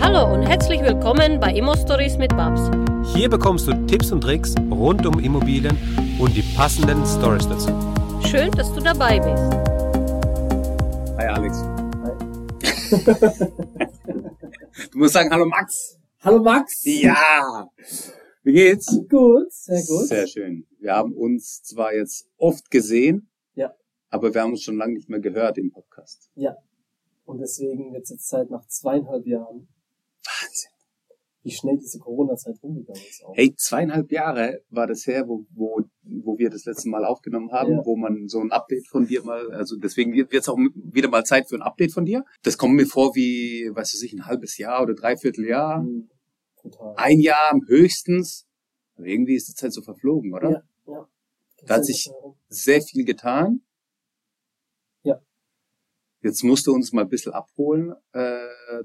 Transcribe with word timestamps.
Hallo 0.00 0.32
und 0.34 0.42
herzlich 0.42 0.80
willkommen 0.82 1.38
bei 1.40 1.52
Immo 1.54 1.74
Stories 1.76 2.16
mit 2.18 2.30
Babs. 2.30 2.60
Hier 3.14 3.28
bekommst 3.28 3.66
du 3.68 3.72
Tipps 3.86 4.10
und 4.12 4.20
Tricks 4.22 4.54
rund 4.70 5.06
um 5.06 5.18
Immobilien 5.20 5.76
und 6.18 6.34
die 6.36 6.42
passenden 6.56 7.04
Stories 7.06 7.46
dazu. 7.48 7.68
Schön, 8.26 8.50
dass 8.52 8.72
du 8.74 8.80
dabei 8.80 9.18
bist. 9.20 9.42
Hi 11.18 11.26
Alex. 11.26 11.62
du 14.92 14.98
musst 14.98 15.14
sagen 15.14 15.30
Hallo 15.30 15.46
Max. 15.46 15.98
Hallo 16.20 16.42
Max. 16.42 16.82
Ja. 16.84 17.68
Wie 18.42 18.52
geht's? 18.52 18.86
Gut, 19.08 19.52
sehr 19.52 19.82
gut. 19.86 20.06
Sehr 20.08 20.26
schön. 20.26 20.66
Wir 20.78 20.94
haben 20.94 21.12
uns 21.14 21.62
zwar 21.62 21.94
jetzt 21.94 22.26
oft 22.38 22.70
gesehen, 22.70 23.28
Ja. 23.54 23.72
aber 24.08 24.32
wir 24.34 24.40
haben 24.42 24.52
uns 24.52 24.62
schon 24.62 24.76
lange 24.76 24.94
nicht 24.94 25.08
mehr 25.08 25.20
gehört 25.20 25.58
im 25.58 25.70
Podcast. 25.70 26.30
Ja. 26.34 26.56
Und 27.24 27.38
deswegen 27.38 27.92
wird 27.92 28.04
es 28.04 28.10
jetzt 28.10 28.28
Zeit 28.28 28.50
nach 28.50 28.66
zweieinhalb 28.66 29.24
Jahren, 29.26 29.68
Wahnsinn. 30.24 30.70
wie 31.42 31.52
schnell 31.52 31.78
diese 31.78 31.98
Corona-Zeit 31.98 32.56
rumgegangen 32.62 33.00
ist. 33.08 33.24
Auch. 33.24 33.34
Hey, 33.34 33.54
zweieinhalb 33.56 34.12
Jahre 34.12 34.60
war 34.68 34.86
das 34.86 35.06
her, 35.06 35.26
wo, 35.26 35.46
wo, 35.54 35.80
wo 36.02 36.36
wir 36.38 36.50
das 36.50 36.66
letzte 36.66 36.90
Mal 36.90 37.06
aufgenommen 37.06 37.50
haben, 37.50 37.72
Ja. 37.72 37.80
wo 37.86 37.96
man 37.96 38.28
so 38.28 38.40
ein 38.40 38.52
Update 38.52 38.86
von 38.88 39.06
dir 39.06 39.22
mal, 39.24 39.50
also 39.52 39.76
deswegen 39.76 40.12
wird 40.12 40.34
es 40.34 40.48
auch 40.50 40.58
wieder 40.74 41.08
mal 41.08 41.24
Zeit 41.24 41.48
für 41.48 41.54
ein 41.54 41.62
Update 41.62 41.92
von 41.92 42.04
dir. 42.04 42.26
Das 42.42 42.58
kommt 42.58 42.74
mir 42.74 42.84
vor 42.86 43.14
wie, 43.14 43.70
weiß 43.72 43.94
ich 43.94 44.02
nicht, 44.02 44.12
ein 44.20 44.26
halbes 44.26 44.58
Jahr 44.58 44.82
oder 44.82 44.92
dreiviertel 44.94 45.46
Jahr, 45.46 45.80
Mhm. 45.82 46.10
Total. 46.60 46.94
ein 46.98 47.20
Jahr 47.20 47.58
höchstens. 47.68 48.46
Aber 48.96 49.06
irgendwie 49.06 49.34
ist 49.36 49.48
die 49.48 49.54
Zeit 49.54 49.72
so 49.72 49.80
verflogen, 49.80 50.34
oder? 50.34 50.50
Ja, 50.86 50.92
ja. 50.92 51.08
Da 51.64 51.74
hat 51.76 51.86
sich 51.86 52.10
sehr 52.50 52.82
viel 52.82 53.06
getan. 53.06 53.62
Jetzt 56.22 56.42
musst 56.44 56.66
du 56.66 56.72
uns 56.72 56.92
mal 56.92 57.02
ein 57.02 57.08
bisschen 57.08 57.32
abholen 57.32 57.94
äh, 58.12 58.38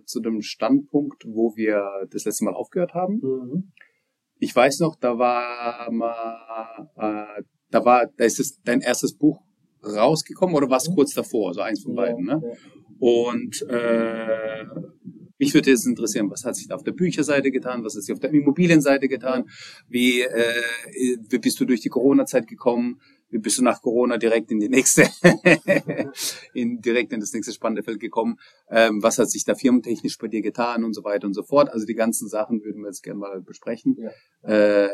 zu 0.05 0.21
dem 0.21 0.41
Standpunkt, 0.41 1.25
wo 1.27 1.55
wir 1.55 2.08
das 2.09 2.25
letzte 2.25 2.45
Mal 2.45 2.53
aufgehört 2.53 2.94
haben. 2.94 3.19
Mhm. 3.22 3.72
Ich 4.39 4.55
weiß 4.55 4.80
noch, 4.80 4.95
da 4.95 5.17
war 5.17 5.91
mal, 5.91 6.89
äh, 6.95 7.44
da 7.72 7.86
war, 7.86 8.08
da 8.17 8.23
ist 8.25 8.39
es 8.39 8.61
dein 8.63 8.81
erstes 8.81 9.16
Buch 9.17 9.41
rausgekommen 9.83 10.56
oder 10.56 10.69
war 10.69 10.78
es 10.78 10.89
Mhm. 10.89 10.95
kurz 10.95 11.13
davor, 11.13 11.53
so 11.53 11.61
eins 11.61 11.83
von 11.83 11.94
Ja, 11.95 12.02
beiden, 12.02 12.25
ne? 12.25 12.41
ja. 12.44 12.50
Und 13.00 13.61
äh, 13.69 14.63
mich 15.38 15.53
würde 15.53 15.69
jetzt 15.69 15.86
interessieren, 15.86 16.30
was 16.31 16.45
hat 16.45 16.56
sich 16.56 16.67
da 16.67 16.75
auf 16.75 16.83
der 16.83 16.94
Bücherseite 16.94 17.52
getan, 17.52 17.83
was 17.83 17.95
hat 17.95 18.03
sich 18.03 18.13
auf 18.13 18.19
der 18.22 18.33
Immobilienseite 18.33 19.09
getan, 19.09 19.50
wie, 19.89 20.22
äh, 20.22 20.53
wie 21.30 21.38
bist 21.39 21.59
du 21.59 21.66
durch 21.66 21.81
die 21.81 21.89
Corona-Zeit 21.89 22.47
gekommen, 22.47 23.02
bist 23.39 23.58
du 23.58 23.64
nach 23.64 23.81
Corona 23.81 24.17
direkt 24.17 24.52
in 24.52 24.59
die 24.59 24.69
nächste, 24.69 25.03
in, 26.53 26.81
direkt 26.81 27.14
in 27.14 27.19
das 27.19 27.33
nächste 27.33 27.53
spannende 27.53 27.83
Feld 27.83 28.00
gekommen, 28.00 28.38
ähm, 28.69 29.02
was 29.02 29.19
hat 29.19 29.30
sich 29.30 29.44
da 29.44 29.55
firmentechnisch 29.55 30.17
bei 30.17 30.28
dir 30.28 30.41
getan 30.41 30.83
und 30.83 30.94
so 30.94 31.03
weiter 31.03 31.28
und 31.28 31.33
so 31.33 31.44
fort. 31.44 31.69
Also 31.69 31.86
die 31.86 31.95
ganzen 31.95 32.28
Sachen 32.28 32.63
würden 32.63 32.81
wir 32.81 32.88
jetzt 32.88 33.03
gerne 33.03 33.19
mal 33.19 33.41
besprechen. 33.41 33.97
Ja. 33.97 34.50
Äh, 34.50 34.89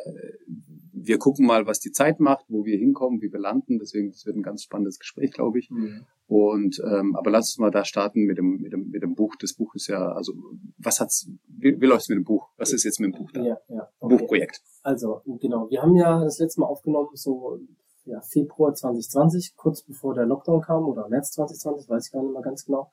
wir 0.94 1.18
gucken 1.18 1.46
mal, 1.46 1.66
was 1.66 1.80
die 1.80 1.92
Zeit 1.92 2.20
macht, 2.20 2.46
wo 2.48 2.66
wir 2.66 2.78
hinkommen, 2.78 3.22
wie 3.22 3.32
wir 3.32 3.40
landen. 3.40 3.80
Deswegen, 3.80 4.12
das 4.12 4.26
wird 4.26 4.36
ein 4.36 4.44
ganz 4.44 4.64
spannendes 4.64 5.00
Gespräch, 5.00 5.32
glaube 5.32 5.60
ich. 5.60 5.70
Mhm. 5.70 6.06
Und 6.28 6.82
ähm, 6.86 7.16
aber 7.16 7.30
lass 7.30 7.50
uns 7.50 7.58
mal 7.58 7.72
da 7.72 7.84
starten 7.84 8.24
mit 8.24 8.38
dem 8.38 8.58
mit 8.62 8.72
dem 8.72 8.90
mit 8.90 9.04
dem 9.04 9.16
Buch. 9.16 9.36
Das 9.40 9.54
Buch 9.54 9.76
ist 9.76 9.88
ja 9.88 10.14
also 10.14 10.34
was 10.78 11.02
hat's 11.02 11.30
wie, 11.48 11.80
wie 11.82 11.86
läuft's 11.86 12.08
mit 12.08 12.18
dem 12.18 12.24
Buch? 12.24 12.48
Was 12.56 12.72
ist 12.72 12.86
jetzt 12.86 13.02
mit 13.02 13.14
dem 13.14 13.20
Buch 13.20 13.32
da? 13.32 13.44
Ja, 13.44 13.58
ja. 13.68 13.90
Okay. 14.00 14.18
Buchprojekt. 14.18 14.62
Also, 14.82 15.22
genau. 15.42 15.70
Wir 15.70 15.82
haben 15.82 15.96
ja 15.96 16.24
das 16.24 16.40
letzte 16.40 16.62
Mal 16.62 16.68
aufgenommen, 16.68 17.10
so 17.14 17.60
ja, 18.06 18.22
Februar 18.22 18.74
2020, 18.74 19.56
kurz 19.56 19.82
bevor 19.84 20.14
der 20.14 20.26
Lockdown 20.26 20.62
kam, 20.62 20.88
oder 20.88 21.08
März 21.10 21.32
2020, 21.32 21.90
weiß 21.90 22.08
ich 22.08 22.12
gar 22.12 22.22
nicht 22.24 22.34
mehr 22.34 22.42
ganz 22.42 22.66
genau. 22.66 22.92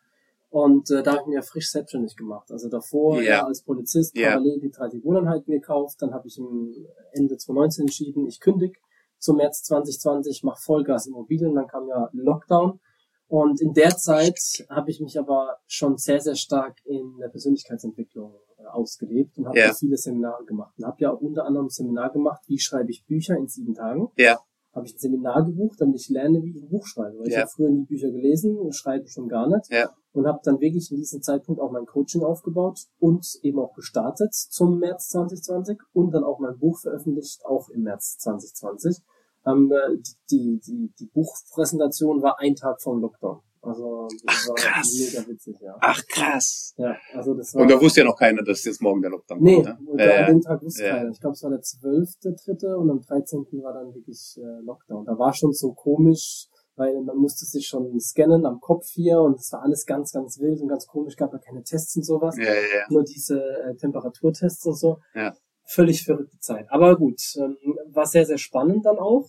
Und 0.51 0.91
äh, 0.91 1.03
da 1.03 1.13
habe 1.19 1.29
ich 1.29 1.35
ja 1.35 1.43
frisch 1.43 1.71
selbstständig 1.71 2.17
gemacht. 2.17 2.51
Also 2.51 2.69
davor 2.71 3.21
Ja. 3.21 3.31
ja. 3.41 3.47
als 3.47 3.63
Polizist 3.63 4.17
Ja. 4.17 4.31
parallel 4.31 4.61
die 4.61 4.71
30 4.71 5.05
Wohneinheiten 5.05 5.53
gekauft. 5.53 6.01
Dann 6.01 6.15
habe 6.15 6.27
ich 6.27 6.39
im 6.39 6.75
Ende 7.13 7.37
2019 7.37 7.83
entschieden, 7.83 8.27
ich 8.27 8.41
kündige 8.41 8.79
zum 9.19 9.37
März 9.37 9.63
2020, 9.65 10.45
mache 10.45 10.63
Vollgas 10.63 11.07
Immobilien. 11.07 11.55
Dann 11.55 11.67
kam 11.67 11.87
ja 11.89 12.09
Lockdown. 12.13 12.81
Und 13.27 13.61
in 13.61 13.75
der 13.75 13.91
Zeit 13.99 14.39
habe 14.71 14.91
ich 14.91 15.01
mich 15.01 15.19
aber 15.19 15.59
schon 15.67 15.99
sehr, 15.99 16.21
sehr 16.21 16.35
stark 16.37 16.79
in 16.87 17.19
der 17.19 17.29
Persönlichkeitsentwicklung 17.29 18.33
äh, 18.57 18.65
ausgelebt 18.69 19.37
und 19.37 19.49
habe 19.49 19.59
Ja. 19.59 19.69
da 19.69 19.75
viele 19.75 19.99
Seminare 19.99 20.47
gemacht. 20.47 20.73
Und 20.79 20.87
habe 20.87 20.97
ja 21.01 21.11
unter 21.11 21.45
anderem 21.45 21.67
ein 21.67 21.71
Seminar 21.71 22.11
gemacht, 22.11 22.41
wie 22.47 22.59
schreibe 22.59 22.91
ich 22.91 23.05
Bücher 23.05 23.37
in 23.37 23.49
sieben 23.49 23.75
Tagen. 23.75 24.09
Ja. 24.17 24.39
Habe 24.75 24.87
ich 24.87 24.95
ein 24.95 24.99
Seminar 24.99 25.45
gebucht, 25.45 25.81
damit 25.81 26.01
ich 26.01 26.09
lerne, 26.09 26.43
wie 26.43 26.51
ich 26.51 26.63
ein 26.63 26.69
Buch 26.69 26.87
schreibe. 26.87 27.19
Weil 27.19 27.29
ich 27.29 27.35
Ja. 27.35 27.41
habe 27.41 27.51
früher 27.51 27.71
nie 27.71 27.85
Bücher 27.85 28.11
gelesen 28.11 28.57
und 28.57 28.75
schreibe 28.75 29.09
schon 29.09 29.29
gar 29.29 29.49
nicht. 29.49 29.71
Ja. 29.73 29.91
Und 30.13 30.27
habe 30.27 30.41
dann 30.45 30.61
wirklich 30.61 30.91
in 30.91 30.99
diesem 30.99 31.23
Zeitpunkt 31.23 31.61
auch 31.61 31.71
mein 31.71 31.87
Coaching 31.87 32.23
aufgebaut 32.23 32.81
und 32.99 33.27
eben 33.43 33.59
auch 33.59 33.75
gestartet 33.75 34.35
zum 34.35 34.79
März 34.79 35.09
2020 35.09 35.79
und 35.93 36.13
dann 36.13 36.25
auch 36.25 36.39
mein 36.39 36.59
Buch 36.59 36.79
veröffentlicht, 36.81 37.45
auch 37.45 37.69
im 37.71 37.83
März 37.83 38.19
2020. 38.19 38.99
Ähm, 39.47 39.73
äh, 39.73 39.97
die, 40.31 40.61
die, 40.67 40.93
die 40.99 41.07
Buchpräsentation 41.07 42.23
war 42.23 42.39
ein 42.41 42.55
Tag 42.55 42.83
vom 42.83 43.01
Lockdown. 43.01 43.41
Also 43.69 44.09
das 44.25 44.35
Ach, 44.45 44.49
war 44.49 44.55
krass. 44.57 44.95
mega 44.99 45.29
witzig, 45.29 45.57
ja. 45.61 45.77
Ach 45.81 46.03
krass. 46.09 46.75
Ja, 46.77 46.97
also 47.15 47.35
das 47.35 47.55
war. 47.55 47.63
Und 47.63 47.71
da 47.71 47.81
wusste 47.81 48.01
ja 48.01 48.07
noch 48.07 48.17
keiner, 48.17 48.43
dass 48.43 48.65
jetzt 48.65 48.81
morgen 48.83 49.01
der 49.03 49.11
Lockdown 49.11 49.43
Nee, 49.43 49.63
kommt. 49.63 49.67
Ne? 49.83 49.91
und 49.91 49.99
Ja, 50.01 50.21
an 50.21 50.27
dem 50.27 50.41
Tag 50.41 50.63
wusste 50.63 50.85
Ja. 50.85 50.97
keiner. 50.97 51.11
Ich 51.11 51.21
glaube, 51.21 51.35
es 51.35 51.43
war 51.43 51.51
der 51.51 51.61
12.3. 51.61 52.75
und 52.75 52.91
am 52.91 53.01
13. 53.01 53.47
war 53.63 53.73
dann 53.73 53.95
wirklich 53.95 54.37
äh, 54.39 54.61
Lockdown. 54.65 55.05
Da 55.05 55.19
war 55.19 55.33
schon 55.35 55.53
so 55.53 55.73
komisch, 55.73 56.47
weil 56.77 57.01
man 57.03 57.17
musste 57.17 57.45
sich 57.45 57.67
schon 57.67 57.99
scannen 58.01 58.47
am 58.47 58.61
Kopf 58.61 58.87
hier 58.93 59.21
und 59.21 59.39
es 59.41 59.53
war 59.53 59.63
alles 59.63 59.85
ganz, 59.87 60.13
ganz 60.13 60.39
wild 60.39 60.61
und 60.61 60.69
ganz 60.69 60.87
komisch. 60.87 61.17
Gab 61.17 61.33
ja 61.33 61.39
keine 61.39 61.63
Tests 61.63 61.97
und 61.97 62.05
sowas. 62.05 62.37
ja, 62.37 62.45
ja, 62.45 62.53
ja. 62.53 62.85
Nur 62.91 63.03
diese 63.05 63.41
äh, 63.41 63.75
Temperaturtests 63.77 64.65
und 64.67 64.77
so. 64.79 64.99
Ja. 65.15 65.35
Völlig 65.71 66.03
verrückte 66.05 66.39
Zeit. 66.39 66.67
Aber 66.71 66.97
gut, 66.97 67.21
ähm, 67.37 67.57
war 67.91 68.07
sehr, 68.07 68.25
sehr 68.25 68.39
spannend 68.39 68.87
dann 68.87 68.99
auch. 68.99 69.29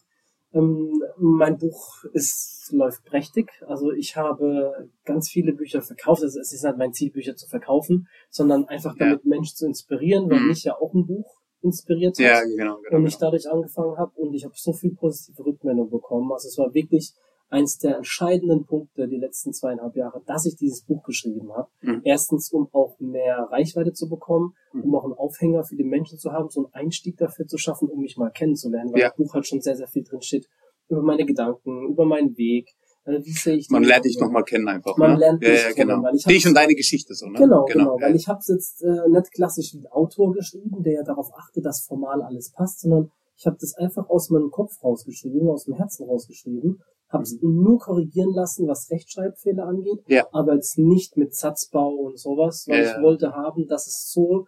Ähm, 0.51 1.01
mein 1.17 1.57
Buch 1.57 2.03
ist, 2.13 2.69
läuft 2.71 3.03
prächtig. 3.05 3.51
Also 3.67 3.91
ich 3.91 4.15
habe 4.15 4.89
ganz 5.05 5.29
viele 5.29 5.53
Bücher 5.53 5.81
verkauft. 5.81 6.23
Also 6.23 6.39
es 6.39 6.53
ist 6.53 6.63
halt 6.63 6.77
mein 6.77 6.93
Ziel, 6.93 7.11
Bücher 7.11 7.35
zu 7.35 7.47
verkaufen, 7.47 8.07
sondern 8.29 8.65
einfach 8.65 8.95
Ja. 8.97 9.05
damit 9.05 9.25
Menschen 9.25 9.55
zu 9.55 9.65
inspirieren, 9.67 10.29
weil 10.29 10.39
Mhm. 10.39 10.47
mich 10.47 10.63
ja 10.63 10.75
auch 10.75 10.93
ein 10.93 11.05
Buch 11.05 11.39
inspiriert 11.61 12.17
hat 12.17 12.25
Ja, 12.25 12.41
genau, 12.41 12.77
genau. 12.81 12.97
und 12.97 13.05
ich 13.05 13.17
genau. 13.17 13.27
dadurch 13.31 13.49
angefangen 13.51 13.97
habe 13.97 14.11
und 14.15 14.33
ich 14.33 14.45
habe 14.45 14.53
so 14.55 14.71
viel 14.73 14.95
positive 14.95 15.45
Rückmeldung 15.45 15.89
bekommen. 15.89 16.31
Also 16.31 16.47
es 16.47 16.57
war 16.57 16.73
wirklich 16.73 17.13
eins 17.49 17.77
der 17.79 17.97
entscheidenden 17.97 18.65
Punkte 18.65 19.07
die 19.07 19.17
letzten 19.17 19.53
zweieinhalb 19.53 19.95
Jahre, 19.95 20.21
dass 20.25 20.45
ich 20.45 20.55
dieses 20.55 20.83
Buch 20.83 21.03
geschrieben 21.03 21.51
habe. 21.53 21.69
Mhm. 21.81 22.01
Erstens, 22.03 22.51
um 22.51 22.67
auch 22.71 22.99
mehr 22.99 23.47
Reichweite 23.51 23.93
zu 23.93 24.07
bekommen, 24.07 24.53
Mhm. 24.73 24.83
um 24.83 24.95
auch 24.95 25.03
einen 25.03 25.13
Aufhänger 25.13 25.63
für 25.63 25.75
die 25.75 25.83
Menschen 25.83 26.19
zu 26.19 26.31
haben, 26.31 26.49
so 26.49 26.65
einen 26.65 26.73
Einstieg 26.73 27.17
dafür 27.17 27.47
zu 27.47 27.57
schaffen, 27.57 27.89
um 27.89 28.01
mich 28.01 28.17
mal 28.17 28.29
kennenzulernen, 28.29 28.93
weil 28.93 29.01
Ja. 29.01 29.07
im 29.17 29.23
Buch 29.23 29.33
halt 29.33 29.47
schon 29.47 29.61
sehr, 29.61 29.75
sehr 29.75 29.87
viel 29.87 30.03
drin 30.03 30.21
steht 30.21 30.47
über 30.89 31.01
meine 31.01 31.25
Gedanken, 31.25 31.87
über 31.89 32.05
meinen 32.05 32.35
Weg, 32.37 32.69
äh, 33.05 33.19
wie 33.23 33.31
sehe 33.31 33.55
ich 33.57 33.69
Man 33.69 33.83
lernt 33.83 34.05
dich 34.05 34.19
nochmal 34.19 34.43
kennen 34.43 34.67
einfach. 34.67 34.97
Man 34.97 35.13
ne? 35.13 35.19
lernt 35.19 35.43
ja, 35.43 35.49
mich 35.49 35.63
ja, 35.63 35.71
kennen, 35.71 35.89
genau. 35.89 36.03
weil 36.03 36.15
ich 36.15 36.23
Dich 36.23 36.47
und 36.47 36.53
deine 36.55 36.75
Geschichte 36.75 37.13
so, 37.13 37.27
ne? 37.27 37.39
Genau, 37.39 37.65
genau, 37.65 37.97
ja. 37.99 38.07
weil 38.07 38.15
ich 38.15 38.27
habe 38.27 38.39
es 38.39 38.47
jetzt 38.47 38.83
äh, 38.83 39.07
nicht 39.09 39.31
klassisch 39.31 39.73
wie 39.73 39.87
Autor 39.89 40.33
geschrieben, 40.33 40.83
der 40.83 40.93
ja 40.93 41.03
darauf 41.03 41.29
achtet, 41.35 41.65
dass 41.65 41.85
formal 41.85 42.21
alles 42.21 42.51
passt, 42.51 42.81
sondern 42.81 43.11
ich 43.37 43.45
habe 43.45 43.57
das 43.59 43.73
einfach 43.75 44.09
aus 44.09 44.29
meinem 44.29 44.51
Kopf 44.51 44.83
rausgeschrieben, 44.83 45.47
aus 45.47 45.63
dem 45.65 45.75
Herzen 45.75 46.05
rausgeschrieben, 46.07 46.81
habe 47.09 47.23
es 47.23 47.37
nur 47.41 47.79
korrigieren 47.79 48.31
lassen, 48.33 48.67
was 48.67 48.89
Rechtschreibfehler 48.91 49.65
angeht, 49.65 50.01
Ja. 50.07 50.27
aber 50.31 50.55
jetzt 50.55 50.77
nicht 50.77 51.17
mit 51.17 51.33
Satzbau 51.35 51.89
und 51.89 52.19
sowas, 52.19 52.65
weil 52.67 52.83
Ja. 52.83 52.95
ich 52.97 53.03
wollte 53.03 53.33
haben, 53.33 53.67
dass 53.67 53.87
es 53.87 54.11
so 54.11 54.45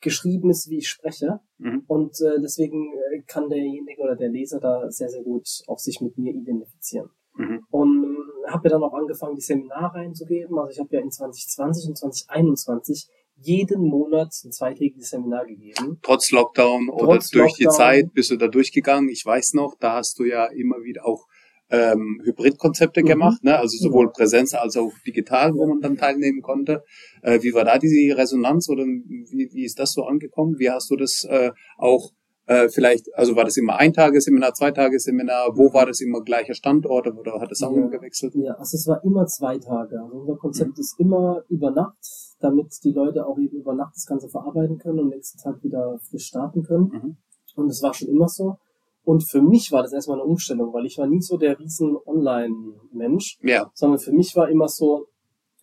geschrieben 0.00 0.50
ist, 0.50 0.68
wie 0.70 0.78
ich 0.78 0.88
spreche. 0.88 1.40
Mhm. 1.58 1.82
Und 1.86 2.20
äh, 2.20 2.40
deswegen 2.40 2.92
äh, 3.12 3.22
kann 3.26 3.48
derjenige 3.48 4.00
oder 4.02 4.14
der 4.14 4.28
Leser 4.28 4.60
da 4.60 4.90
sehr, 4.90 5.08
sehr 5.08 5.22
gut 5.22 5.48
auch 5.66 5.78
sich 5.78 6.00
mit 6.00 6.16
mir 6.18 6.32
identifizieren. 6.32 7.08
Mhm. 7.34 7.60
Und 7.70 8.16
habe 8.46 8.68
ja 8.68 8.74
dann 8.74 8.82
auch 8.84 8.94
angefangen, 8.94 9.34
die 9.34 9.40
Seminare 9.42 9.98
einzugeben. 9.98 10.58
Also 10.58 10.70
ich 10.70 10.78
habe 10.78 10.94
ja 10.94 11.00
in 11.00 11.10
2020 11.10 11.88
und 11.88 11.96
2021 11.98 13.08
jeden 13.38 13.82
Monat 13.82 14.28
ein 14.44 14.52
zweitägiges 14.52 15.10
Seminar 15.10 15.44
gegeben. 15.46 15.98
Trotz 16.02 16.30
Lockdown 16.30 16.88
oder 16.88 17.14
Trotz 17.14 17.30
durch 17.30 17.54
die 17.54 17.64
Lockdown. 17.64 17.76
Zeit 17.78 18.12
bist 18.14 18.30
du 18.30 18.36
da 18.36 18.48
durchgegangen. 18.48 19.08
Ich 19.10 19.24
weiß 19.26 19.54
noch, 19.54 19.74
da 19.78 19.94
hast 19.94 20.18
du 20.18 20.24
ja 20.24 20.46
immer 20.46 20.76
wieder 20.84 21.04
auch 21.06 21.26
ähm, 21.70 22.20
Hybridkonzepte 22.24 23.02
Mhm. 23.02 23.06
gemacht, 23.06 23.42
ne? 23.44 23.58
also 23.58 23.76
sowohl 23.78 24.06
Genau. 24.06 24.12
Präsenz 24.12 24.54
als 24.54 24.76
auch 24.76 24.92
digital, 25.06 25.52
wo 25.54 25.66
man 25.66 25.80
dann 25.80 25.96
teilnehmen 25.96 26.40
konnte. 26.42 26.82
Äh, 27.22 27.42
wie 27.42 27.52
war 27.54 27.64
da 27.64 27.78
die 27.78 28.10
Resonanz 28.10 28.68
oder 28.68 28.84
wie, 28.84 29.48
wie 29.52 29.64
ist 29.64 29.78
das 29.78 29.92
so 29.92 30.04
angekommen? 30.04 30.54
Wie 30.58 30.70
hast 30.70 30.90
du 30.90 30.96
das 30.96 31.24
äh, 31.28 31.50
auch 31.78 32.10
äh, 32.48 32.68
vielleicht, 32.68 33.12
also 33.14 33.34
war 33.34 33.44
das 33.44 33.56
immer 33.56 33.76
ein 33.76 33.92
Tagesseminar, 33.92 34.54
zwei 34.54 34.70
Tagesseminar, 34.70 35.56
wo 35.56 35.72
war 35.74 35.86
das 35.86 36.00
immer 36.00 36.22
gleicher 36.22 36.54
Standort 36.54 37.08
oder 37.08 37.40
hat 37.40 37.50
das 37.50 37.60
auch 37.62 37.72
Ja. 37.72 37.78
immer 37.78 37.90
gewechselt? 37.90 38.34
Ja, 38.36 38.52
also 38.54 38.76
es 38.76 38.86
war 38.86 39.02
immer 39.02 39.26
zwei 39.26 39.58
Tage. 39.58 40.00
Also 40.00 40.16
unser 40.20 40.36
Konzept 40.36 40.76
Mhm. 40.76 40.80
ist 40.80 40.94
immer 41.00 41.42
über 41.48 41.72
Nacht, 41.72 41.98
damit 42.38 42.68
die 42.84 42.92
Leute 42.92 43.26
auch 43.26 43.36
eben 43.40 43.56
über 43.56 43.74
Nacht 43.74 43.96
das 43.96 44.06
Ganze 44.06 44.28
verarbeiten 44.28 44.78
können 44.78 45.00
und 45.00 45.04
am 45.06 45.10
nächsten 45.10 45.38
Tag 45.42 45.60
wieder 45.64 45.98
frisch 46.08 46.26
starten 46.26 46.62
können. 46.62 46.84
Mhm. 46.92 47.16
Und 47.56 47.68
es 47.68 47.82
war 47.82 47.92
schon 47.92 48.08
immer 48.08 48.28
so. 48.28 48.58
Und 49.06 49.22
für 49.30 49.40
mich 49.40 49.70
war 49.70 49.82
das 49.82 49.92
erstmal 49.92 50.18
eine 50.20 50.26
Umstellung, 50.28 50.72
weil 50.74 50.84
ich 50.84 50.98
war 50.98 51.06
nie 51.06 51.20
so 51.20 51.36
der 51.36 51.56
riesen 51.60 51.96
Online-Mensch, 52.04 53.38
Ja, 53.40 53.70
sondern 53.72 54.00
für 54.00 54.10
mich 54.10 54.34
war 54.34 54.48
immer 54.48 54.68
so, 54.68 55.06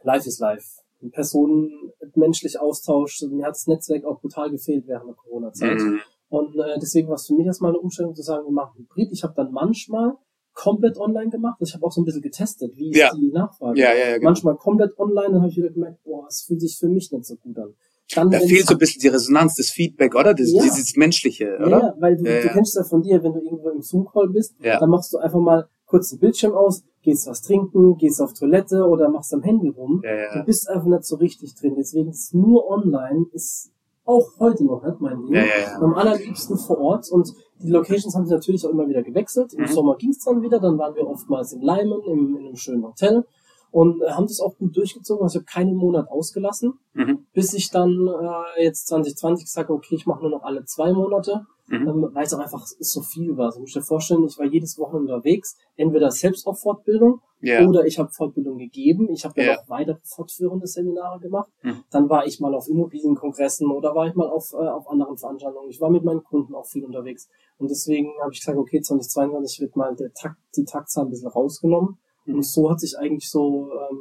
life 0.03 0.25
is 0.27 0.39
life. 0.39 0.65
Personen 1.11 1.69
menschlich 2.15 2.57
Austausch. 2.57 3.21
Mir 3.29 3.45
hat 3.45 3.55
das 3.55 3.67
Netzwerk 3.67 4.05
auch 4.05 4.21
brutal 4.21 4.49
gefehlt 4.49 4.87
während 4.87 5.09
der 5.09 5.15
Corona-Zeit. 5.15 5.77
Mhm. 5.77 5.99
Und 6.29 6.55
äh, 6.55 6.79
deswegen 6.81 7.09
war 7.09 7.15
es 7.15 7.27
für 7.27 7.35
mich 7.35 7.45
erstmal 7.45 7.71
eine 7.71 7.79
Umstellung 7.79 8.15
zu 8.15 8.21
sagen, 8.21 8.45
wir 8.45 8.53
machen 8.53 8.79
Hybrid. 8.79 9.09
Ich 9.11 9.23
habe 9.23 9.33
dann 9.35 9.51
manchmal 9.51 10.13
komplett 10.53 10.97
online 10.97 11.29
gemacht. 11.29 11.57
Ich 11.59 11.73
habe 11.73 11.85
auch 11.85 11.91
so 11.91 11.99
ein 12.01 12.05
bisschen 12.05 12.21
getestet, 12.21 12.71
wie 12.77 12.91
ist 12.91 12.97
Ja. 12.97 13.11
die 13.13 13.29
Nachfrage. 13.33 13.77
Ja, 13.77 13.93
ja, 13.93 14.07
ja, 14.11 14.13
genau. 14.17 14.29
Manchmal 14.29 14.55
komplett 14.55 14.97
online, 14.97 15.31
dann 15.33 15.41
habe 15.41 15.49
ich 15.49 15.57
wieder 15.57 15.69
gemerkt, 15.71 16.01
boah, 16.05 16.25
es 16.27 16.43
fühlt 16.47 16.61
sich 16.61 16.77
für 16.79 16.87
mich 16.87 17.11
nicht 17.11 17.25
so 17.25 17.35
gut 17.35 17.57
an. 17.57 17.73
Dann, 18.15 18.29
Da 18.31 18.39
fehlt 18.39 18.65
so 18.67 18.73
ein 18.75 18.77
bisschen 18.77 19.01
die 19.01 19.07
Resonanz, 19.07 19.55
das 19.55 19.69
Feedback, 19.69 20.15
oder? 20.15 20.33
Das, 20.33 20.51
Ja. 20.51 20.61
Dieses 20.63 20.95
Menschliche, 20.95 21.57
oder? 21.59 21.69
ja, 21.69 21.93
weil 21.99 22.17
du, 22.17 22.23
Ja, 22.25 22.41
du 22.41 22.49
kennst 22.49 22.75
ja 22.75 22.83
von 22.83 23.01
dir, 23.01 23.21
wenn 23.23 23.33
du 23.33 23.39
irgendwo 23.39 23.69
im 23.69 23.81
Zoom-Call 23.81 24.29
bist, 24.29 24.55
dann 24.79 24.89
machst 24.89 25.13
du 25.13 25.17
einfach 25.17 25.39
mal 25.39 25.67
kurz 25.85 26.09
den 26.09 26.19
Bildschirm 26.19 26.53
aus, 26.53 26.83
gehst 27.03 27.27
was 27.27 27.41
trinken, 27.41 27.97
gehst 27.97 28.21
auf 28.21 28.33
Toilette 28.33 28.85
oder 28.85 29.09
machst 29.09 29.33
am 29.33 29.43
Handy 29.43 29.69
rum. 29.69 30.01
Ja, 30.03 30.15
ja. 30.15 30.39
Du 30.39 30.45
bist 30.45 30.67
einfach 30.69 30.87
nicht 30.87 31.05
so 31.05 31.17
richtig 31.17 31.53
drin. 31.55 31.75
Deswegen 31.77 32.09
ist 32.09 32.33
nur 32.33 32.67
online 32.69 33.25
ist 33.31 33.69
auch 34.05 34.27
heute 34.39 34.65
noch 34.65 34.83
nicht 34.83 34.99
mein 34.99 35.21
Ding. 35.25 35.33
Ja, 35.35 35.41
ja, 35.43 35.47
ja. 35.61 35.81
Am 35.81 35.93
allerliebsten 35.93 36.57
vor 36.57 36.77
Ort. 36.79 37.09
Und 37.11 37.31
die 37.61 37.69
Locations 37.69 38.13
haben 38.15 38.25
sich 38.25 38.33
natürlich 38.33 38.65
auch 38.65 38.71
immer 38.71 38.87
wieder 38.87 39.03
gewechselt. 39.03 39.53
Im 39.53 39.61
Mhm. 39.61 39.67
Sommer 39.67 39.95
ging's 39.97 40.23
dann 40.23 40.41
wieder, 40.41 40.59
dann 40.59 40.77
waren 40.77 40.95
wir 40.95 41.07
oftmals 41.07 41.53
in 41.53 41.61
Leimen, 41.61 42.01
im, 42.07 42.35
in 42.37 42.45
einem 42.47 42.55
schönen 42.55 42.83
Hotel. 42.83 43.23
Und 43.73 44.03
äh, 44.03 44.11
haben 44.11 44.27
das 44.27 44.39
auch 44.39 44.55
gut 44.55 44.77
durchgezogen. 44.77 45.23
Also 45.23 45.39
ich 45.39 45.45
habe 45.45 45.51
keinen 45.51 45.75
Monat 45.75 46.07
ausgelassen, 46.09 46.73
Mhm. 46.93 47.25
bis 47.33 47.53
ich 47.55 47.71
dann 47.71 47.89
äh, 48.07 48.63
jetzt 48.63 48.85
2020 48.87 49.45
gesagt 49.45 49.69
habe, 49.69 49.77
okay, 49.77 49.95
ich 49.95 50.05
mache 50.05 50.21
nur 50.21 50.29
noch 50.29 50.43
alle 50.43 50.63
zwei 50.65 50.93
Monate 50.93 51.45
Mhm. 51.67 51.87
ähm, 51.87 52.09
weil 52.13 52.25
es 52.25 52.33
auch 52.33 52.39
einfach 52.39 52.65
so 52.67 53.01
viel 53.01 53.37
war. 53.37 53.45
Also, 53.45 53.57
du 53.59 53.61
musst 53.61 53.75
dir 53.75 53.81
vorstellen, 53.81 54.25
ich 54.25 54.37
war 54.37 54.45
jedes 54.45 54.77
Wochenende 54.77 55.13
unterwegs, 55.13 55.55
entweder 55.77 56.11
selbst 56.11 56.45
auf 56.45 56.59
Fortbildung 56.59 57.21
Ja. 57.39 57.65
oder 57.65 57.85
ich 57.85 57.97
habe 57.97 58.09
Fortbildung 58.11 58.57
gegeben. 58.57 59.09
Ich 59.09 59.23
habe 59.23 59.33
dann 59.37 59.45
Ja. 59.45 59.55
noch 59.55 59.69
weitere 59.69 59.97
fortführende 60.03 60.67
Seminare 60.67 61.19
gemacht. 61.21 61.49
Mhm. 61.63 61.83
Dann 61.89 62.09
war 62.09 62.27
ich 62.27 62.39
mal 62.41 62.53
auf 62.53 62.67
Immobilienkongressen 62.67 63.71
oder 63.71 63.95
war 63.95 64.07
ich 64.07 64.13
mal 64.13 64.27
auf, 64.29 64.51
äh, 64.53 64.57
auf 64.57 64.89
anderen 64.89 65.17
Veranstaltungen. 65.17 65.69
Ich 65.69 65.79
war 65.81 65.89
mit 65.89 66.03
meinen 66.03 66.23
Kunden 66.23 66.53
auch 66.53 66.65
viel 66.67 66.83
unterwegs. 66.85 67.29
Und 67.57 67.71
deswegen 67.71 68.11
habe 68.21 68.33
ich 68.33 68.41
gesagt, 68.41 68.57
okay, 68.57 68.81
2022 68.81 69.61
wird 69.61 69.75
mal 69.77 69.95
der 69.95 70.11
Takt, 70.13 70.35
die 70.57 70.65
Taktzahl 70.65 71.05
ein 71.05 71.09
bisschen 71.11 71.29
rausgenommen. 71.29 71.97
Mhm. 72.25 72.35
Und 72.35 72.43
so 72.45 72.69
hat 72.69 72.79
sich 72.79 72.97
eigentlich 72.97 73.29
so 73.29 73.71
ähm, 73.71 73.99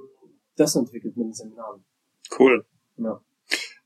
das 0.57 0.77
entwickelt 0.77 1.17
mit 1.17 1.27
den 1.27 1.33
Seminaren. 1.33 1.85
Cool. 2.39 2.65
Ja. 2.97 3.21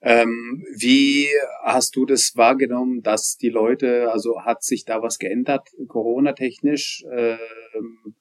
Ähm, 0.02 0.64
wie 0.78 1.26
hast 1.64 1.96
du 1.96 2.06
das 2.06 2.32
wahrgenommen, 2.36 3.02
dass 3.02 3.36
die 3.36 3.48
Leute, 3.48 4.12
also 4.12 4.42
hat 4.42 4.62
sich 4.62 4.84
da 4.84 5.02
was 5.02 5.18
geändert, 5.18 5.68
Corona-technisch? 5.88 7.04
Ähm, 7.10 8.14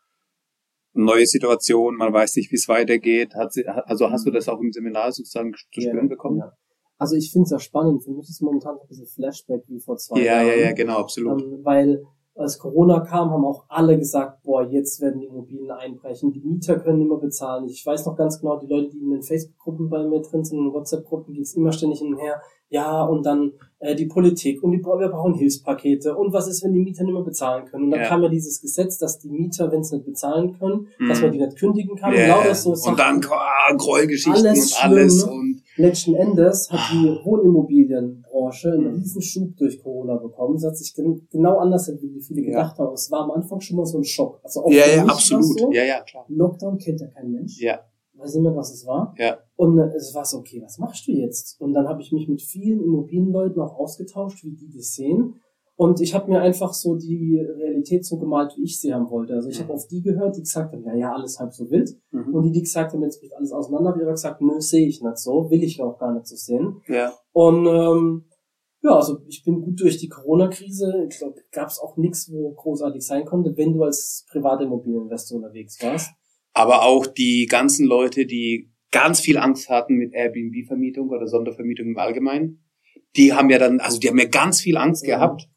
neue 0.94 1.26
Situation, 1.28 1.98
man 1.98 2.14
weiß 2.14 2.38
nicht, 2.38 2.52
wie 2.52 2.56
es 2.56 2.68
weitergeht. 2.68 3.36
Hat 3.36 3.54
sie, 3.54 3.68
also 3.68 4.10
hast 4.10 4.26
du 4.26 4.32
das 4.32 4.48
auch 4.48 4.60
im 4.62 4.72
Seminar 4.72 5.12
sozusagen 5.12 5.54
zu 5.54 5.60
spüren 5.60 5.98
Ja, 5.98 6.08
bekommen? 6.08 6.40
Ja. 6.40 6.54
Also 6.98 7.18
ich 7.18 7.32
finde 7.32 7.44
es 7.44 7.52
ja 7.52 7.60
spannend. 7.60 8.04
Für 8.04 8.12
mich 8.12 8.24
ist 8.24 8.36
es 8.36 8.42
momentan 8.42 8.78
ein 8.82 8.88
bisschen 8.88 9.06
Flashback 9.08 9.64
wie 9.68 9.82
vor 9.82 9.98
zwei 9.98 10.20
Ja, 10.20 10.42
Jahren. 10.42 10.48
ja, 10.48 10.56
ja, 10.68 10.72
genau, 10.72 11.00
absolut. 11.00 11.42
Ähm, 11.42 11.60
weil 11.64 12.02
als 12.38 12.60
Corona 12.60 13.00
kam, 13.00 13.32
haben 13.32 13.46
auch 13.46 13.64
alle 13.70 13.98
gesagt, 13.98 14.44
boah, 14.44 14.64
jetzt 14.64 15.00
werden 15.02 15.22
die 15.22 15.28
Immobilien 15.28 15.72
einbrechen, 15.72 16.32
die 16.34 16.42
Mieter 16.42 16.78
können 16.80 17.00
nicht 17.00 17.08
mehr 17.10 17.18
bezahlen. 17.18 17.66
Ich 17.66 17.86
weiß 17.86 18.06
noch 18.06 18.18
ganz 18.18 18.40
genau, 18.42 18.58
die 18.60 18.68
Leute, 18.68 18.90
die 18.90 19.00
in 19.00 19.10
den 19.12 19.24
Facebook-Gruppen 19.24 19.90
bei 19.90 20.04
mir 20.06 20.22
drin 20.22 20.44
sind, 20.44 20.58
in 20.58 20.66
den 20.66 20.74
WhatsApp-Gruppen, 20.74 21.34
ging 21.34 21.44
es 21.44 21.56
immer 21.56 21.72
ständig 21.72 22.00
hin 22.00 22.14
und 22.14 22.20
her. 22.20 22.42
Ja, 22.70 23.04
und 23.04 23.26
dann 23.26 23.54
äh, 23.80 23.96
die 23.96 24.08
Politik 24.08 24.64
und 24.64 24.72
die, 24.72 24.80
wir 24.84 25.08
brauchen 25.10 25.36
Hilfspakete 25.36 26.16
und 26.18 26.34
was 26.34 26.48
ist, 26.48 26.64
wenn 26.64 26.74
die 26.74 26.80
Mieter 26.80 27.04
nicht 27.04 27.14
mehr 27.14 27.22
bezahlen 27.24 27.66
können? 27.66 27.86
Und 27.86 27.92
dann 27.92 28.02
Ja. 28.02 28.08
kam 28.08 28.24
ja 28.24 28.28
dieses 28.30 28.60
Gesetz, 28.60 28.98
dass 28.98 29.20
die 29.20 29.30
Mieter, 29.30 29.72
wenn 29.72 29.84
sie 29.84 29.96
nicht 29.98 30.06
bezahlen 30.06 30.58
können, 30.60 30.88
Mhm. 31.00 31.08
dass 31.08 31.22
man 31.22 31.32
die 31.32 31.38
nicht 31.40 31.58
kündigen 31.58 31.96
kann. 31.96 32.14
Ja, 32.14 32.38
und 32.38 32.56
so 32.56 32.72
und 32.72 33.00
dann 33.00 33.22
ah, 33.30 33.74
Gräuelgeschichten 33.78 34.46
Alles 34.48 34.74
und 34.74 34.84
alles 34.84 35.22
schlimm, 35.22 35.30
ne? 35.30 35.40
und 35.40 35.55
Letzten 35.78 36.16
Endes 36.16 36.70
hat 36.72 36.80
die 36.94 37.10
Ah. 37.10 37.26
Wohnimmobilienbranche 37.26 38.72
einen 38.72 38.88
Mhm. 38.92 38.96
riesen 38.96 39.22
Schub 39.22 39.56
durch 39.58 39.82
Corona 39.82 40.16
bekommen. 40.18 40.56
Es 40.56 40.66
hat 40.66 40.78
sich 40.78 40.94
gen 40.94 41.28
genau 41.32 41.58
anders 41.58 41.88
entwickelt, 41.90 42.16
wie 42.18 42.22
viele 42.24 42.42
Ja. 42.44 42.48
gedacht 42.62 42.78
haben. 42.80 42.94
Es 42.94 43.12
war 43.12 43.24
am 43.24 43.32
Anfang 43.32 43.60
schon 43.60 43.78
mal 43.78 43.86
so 43.86 43.98
ein 43.98 44.04
Schock. 44.04 44.40
Also 44.44 44.64
auch 44.64 44.72
ja, 44.72 44.86
ja, 44.96 45.04
absolut. 45.06 45.44
So. 45.60 45.72
Ja, 45.72 45.84
ja, 45.84 46.02
klar. 46.02 46.26
Lockdown 46.30 46.78
kennt 46.78 47.02
ja 47.02 47.08
kein 47.08 47.32
Mensch. 47.32 47.60
Ja, 47.62 47.80
Weiß 48.18 48.34
niemand, 48.36 48.56
was 48.56 48.74
es 48.74 48.86
war. 48.88 49.14
ja. 49.20 49.38
Und 49.58 49.78
äh, 49.78 49.94
es 49.96 50.16
war 50.16 50.24
so, 50.24 50.38
okay, 50.38 50.62
was 50.64 50.78
machst 50.78 51.06
du 51.08 51.12
jetzt? 51.12 51.60
Und 51.60 51.74
dann 51.74 51.88
habe 51.90 52.02
ich 52.02 52.14
mich 52.14 52.30
mit 52.30 52.42
vielen 52.42 52.82
Immobilienleuten 52.82 53.62
auch 53.62 53.78
ausgetauscht, 53.78 54.42
wie 54.46 54.52
die 54.56 54.72
das 54.74 54.94
sehen. 54.96 55.36
Und 55.78 56.00
ich 56.00 56.14
habe 56.16 56.32
mir 56.32 56.40
einfach 56.42 56.74
so 56.74 56.96
die 56.96 57.38
Realität 57.38 58.06
so 58.06 58.18
gemalt, 58.18 58.54
wie 58.58 58.64
ich 58.64 58.80
sie 58.80 58.94
haben 58.94 59.10
wollte. 59.10 59.34
Also 59.34 59.50
ich 59.50 59.60
Mhm. 59.60 59.64
habe 59.64 59.74
auf 59.74 59.88
die 59.88 60.02
gehört, 60.02 60.38
die 60.38 60.42
gesagt 60.42 60.72
haben, 60.74 60.84
ja, 60.86 60.96
ja, 60.96 61.14
alles 61.14 61.38
halb 61.40 61.52
so 61.54 61.70
wild. 61.70 61.90
Mhm. 62.12 62.34
Und 62.34 62.44
die, 62.44 62.52
die 62.54 62.62
gesagt 62.62 62.94
haben, 62.94 63.04
jetzt 63.04 63.20
bricht 63.20 63.36
alles 63.36 63.52
auseinander, 63.52 63.90
habe 63.90 64.00
ich 64.00 64.04
aber 64.06 64.14
gesagt, 64.14 64.42
nö, 64.42 64.60
sehe 64.62 64.88
ich 64.88 65.02
nicht 65.02 65.18
so, 65.18 65.50
will 65.50 65.64
ich 65.64 65.82
auch 65.82 65.98
gar 66.00 66.14
nicht 66.14 66.28
so 66.28 66.36
sehen. 66.38 66.82
Ja. 66.88 67.14
Und 67.34 67.66
ähm, 67.68 68.26
ja, 68.84 68.92
also 68.96 69.18
ich 69.28 69.44
bin 69.44 69.62
gut 69.62 69.82
durch 69.82 69.98
die 69.98 70.08
Corona-Krise. 70.08 71.08
Ich 71.10 71.18
glaube, 71.18 71.42
gab 71.52 71.68
es 71.70 71.80
auch 71.80 71.98
nichts, 71.98 72.32
wo 72.32 72.54
großartig 72.54 73.06
sein 73.06 73.26
konnte, 73.26 73.58
wenn 73.58 73.74
du 73.74 73.84
als 73.84 74.26
privater 74.32 74.64
Immobilieninvestor 74.64 75.38
unterwegs 75.38 75.82
warst. 75.84 76.12
aber 76.54 76.84
auch 76.84 77.06
die 77.06 77.48
ganzen 77.50 77.86
Leute, 77.86 78.26
die 78.26 78.72
ganz 78.92 79.20
viel 79.20 79.38
Angst 79.38 79.68
hatten 79.70 79.96
mit 79.96 80.14
Airbnb-Vermietung 80.14 81.10
oder 81.10 81.28
Sondervermietung 81.28 81.88
im 81.88 81.98
Allgemeinen, 81.98 82.64
die 83.18 83.34
haben 83.34 83.50
ja 83.50 83.60
dann, 83.60 83.82
also 83.82 84.00
die 84.00 84.08
haben 84.08 84.18
ja 84.20 84.26
ganz 84.30 84.62
viel 84.62 84.78
Angst 84.78 85.06
Ja. 85.06 85.18
gehabt. 85.18 85.50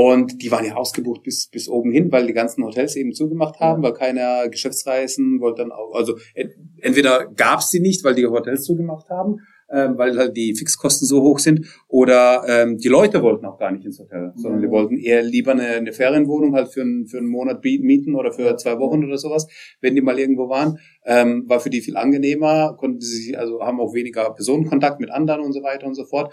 Und 0.00 0.42
die 0.42 0.50
waren 0.52 0.64
ja 0.64 0.76
ausgebucht 0.76 1.24
bis, 1.24 1.48
bis 1.50 1.68
oben 1.68 1.90
hin, 1.90 2.12
weil 2.12 2.28
die 2.28 2.32
ganzen 2.32 2.62
Hotels 2.64 2.94
eben 2.94 3.12
zugemacht 3.12 3.58
haben, 3.58 3.82
weil 3.82 3.94
keiner 3.94 4.48
Geschäftsreisen 4.48 5.40
wollte 5.40 5.62
dann 5.62 5.72
auch, 5.72 5.92
also 5.92 6.16
ent- 6.34 6.52
entweder 6.80 7.26
gab 7.34 7.58
es 7.58 7.70
die 7.70 7.80
nicht, 7.80 8.04
weil 8.04 8.14
die 8.14 8.24
Hotels 8.24 8.62
zugemacht 8.62 9.08
haben, 9.10 9.38
ähm, 9.72 9.98
weil 9.98 10.16
halt 10.16 10.36
die 10.36 10.54
Fixkosten 10.54 11.04
so 11.08 11.20
hoch 11.22 11.40
sind, 11.40 11.66
oder 11.88 12.44
ähm, 12.46 12.76
die 12.78 12.86
Leute 12.86 13.22
wollten 13.22 13.44
auch 13.44 13.58
gar 13.58 13.72
nicht 13.72 13.84
ins 13.86 13.98
Hotel, 13.98 14.32
sondern 14.36 14.60
Ja. 14.62 14.66
die 14.68 14.72
wollten 14.72 14.96
eher 14.98 15.22
lieber 15.24 15.50
eine, 15.50 15.66
eine 15.66 15.92
Ferienwohnung 15.92 16.54
halt 16.54 16.68
für, 16.68 16.82
einen 16.82 17.08
für 17.08 17.18
einen 17.18 17.26
Monat 17.28 17.64
mieten 17.64 18.14
oder 18.14 18.30
für 18.32 18.56
zwei 18.56 18.78
Wochen 18.78 19.04
oder 19.04 19.18
sowas, 19.18 19.48
wenn 19.80 19.96
die 19.96 20.00
mal 20.00 20.16
irgendwo 20.18 20.48
waren. 20.48 20.78
Ähm, 21.06 21.44
war 21.48 21.58
für 21.58 21.70
die 21.70 21.80
viel 21.80 21.96
angenehmer, 21.96 22.76
konnten 22.78 23.00
sie 23.00 23.16
sich, 23.16 23.36
also 23.36 23.62
haben 23.62 23.80
auch 23.80 23.94
weniger 23.94 24.32
Personenkontakt 24.32 25.00
mit 25.00 25.10
anderen 25.10 25.40
und 25.42 25.52
so 25.52 25.62
weiter 25.64 25.88
und 25.88 25.94
so 25.94 26.04
fort. 26.04 26.32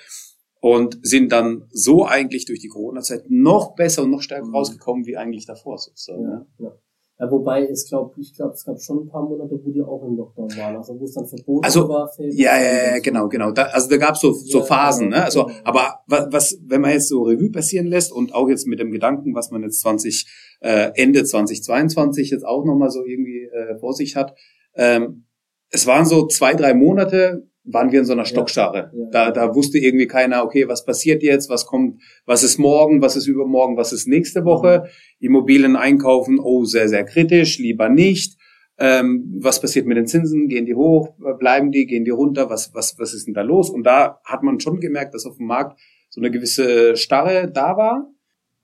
Und 0.65 0.97
sind 1.03 1.31
dann 1.31 1.67
so 1.69 2.05
eigentlich 2.05 2.45
durch 2.45 2.59
die 2.59 2.69
Corona-Zeit 2.69 3.25
noch 3.29 3.75
besser 3.75 4.01
und 4.01 4.09
noch 4.09 4.23
stärker 4.23 4.47
Mhm. 4.47 4.55
rausgekommen, 4.55 5.05
wie 5.05 5.15
eigentlich 5.15 5.45
davor 5.45 5.77
sozusagen. 5.77 6.23
Ja, 6.23 6.45
ja. 6.57 6.71
ja 7.19 7.31
wobei 7.31 7.67
es 7.67 7.87
glaub, 7.87 8.17
ich 8.17 8.33
glaube, 8.33 8.53
es 8.53 8.65
gab 8.65 8.81
schon 8.81 9.03
ein 9.03 9.07
paar 9.07 9.21
Monate, 9.29 9.59
wo 9.63 9.69
die 9.69 9.83
auch 9.83 10.03
im 10.07 10.15
Lockdown 10.17 10.49
waren, 10.57 10.77
also 10.77 10.99
wo 10.99 11.03
es 11.03 11.13
dann 11.13 11.27
verboten 11.27 11.63
Also, 11.63 11.87
war. 11.87 12.09
Ja, 12.17 12.59
ja, 12.59 12.93
ja, 12.93 12.99
genau, 12.99 13.29
genau. 13.29 13.51
Da, 13.51 13.65
also 13.65 13.87
da 13.89 13.97
gab's 13.97 14.21
so, 14.21 14.31
so 14.31 14.57
Ja, 14.57 14.65
Phasen, 14.65 15.09
ne? 15.09 15.23
Also, 15.23 15.43
genau. 15.43 15.55
aber 15.65 15.99
was, 16.07 16.27
was, 16.31 16.59
wenn 16.65 16.81
man 16.81 16.93
jetzt 16.93 17.09
so 17.09 17.21
Revue 17.21 17.51
passieren 17.51 17.85
lässt 17.85 18.11
und 18.11 18.33
auch 18.33 18.49
jetzt 18.49 18.65
mit 18.65 18.79
dem 18.79 18.89
Gedanken, 18.89 19.35
was 19.35 19.51
man 19.51 19.61
jetzt 19.61 19.81
20, 19.81 20.25
äh, 20.61 20.89
Ende 20.95 21.23
2022 21.25 22.31
jetzt 22.31 22.43
auch 22.43 22.65
nochmal 22.65 22.89
so 22.89 23.05
irgendwie 23.05 23.43
äh, 23.43 23.77
vor 23.77 23.93
sich 23.93 24.15
hat, 24.15 24.35
ähm, 24.73 25.25
es 25.69 25.85
waren 25.85 26.05
so 26.05 26.25
zwei, 26.25 26.55
drei 26.55 26.73
Monate, 26.73 27.47
waren 27.65 27.91
wir 27.91 27.99
in 27.99 28.05
so 28.05 28.13
einer 28.13 28.25
Stockstarre. 28.25 28.91
ja. 28.93 29.05
Da, 29.11 29.31
da 29.31 29.55
wusste 29.55 29.77
irgendwie 29.77 30.07
keiner, 30.07 30.43
okay, 30.43 30.67
was 30.67 30.85
passiert 30.85 31.23
jetzt, 31.23 31.49
was 31.49 31.65
kommt, 31.65 32.01
was 32.25 32.43
ist 32.43 32.57
morgen, 32.57 33.01
was 33.01 33.15
ist 33.15 33.27
übermorgen, 33.27 33.77
was 33.77 33.91
ist 33.91 34.07
nächste 34.07 34.45
Woche. 34.45 34.85
Immobilien 35.19 35.75
einkaufen, 35.75 36.39
oh, 36.39 36.63
sehr, 36.65 36.89
sehr 36.89 37.03
kritisch, 37.03 37.57
lieber 37.59 37.89
nicht. 37.89 38.37
Ähm, 38.77 39.39
was 39.39 39.61
passiert 39.61 39.85
mit 39.85 39.97
den 39.97 40.07
Zinsen? 40.07 40.49
Gehen 40.49 40.65
die 40.65 40.75
hoch? 40.75 41.15
Bleiben 41.39 41.71
die? 41.71 41.85
Gehen 41.85 42.03
die 42.03 42.11
runter? 42.11 42.49
Was, 42.49 42.73
was, 42.73 42.95
was 42.99 43.13
ist 43.13 43.25
denn 43.25 43.33
da 43.33 43.41
los? 43.41 43.69
Und 43.69 43.83
da 43.83 44.19
hat 44.25 44.43
man 44.43 44.59
schon 44.59 44.79
gemerkt, 44.79 45.13
dass 45.13 45.25
auf 45.25 45.37
dem 45.37 45.47
Markt 45.47 45.79
so 46.09 46.19
eine 46.21 46.29
gewisse 46.29 46.97
Starre 46.97 47.49
da 47.51 47.77
war. 47.77 48.11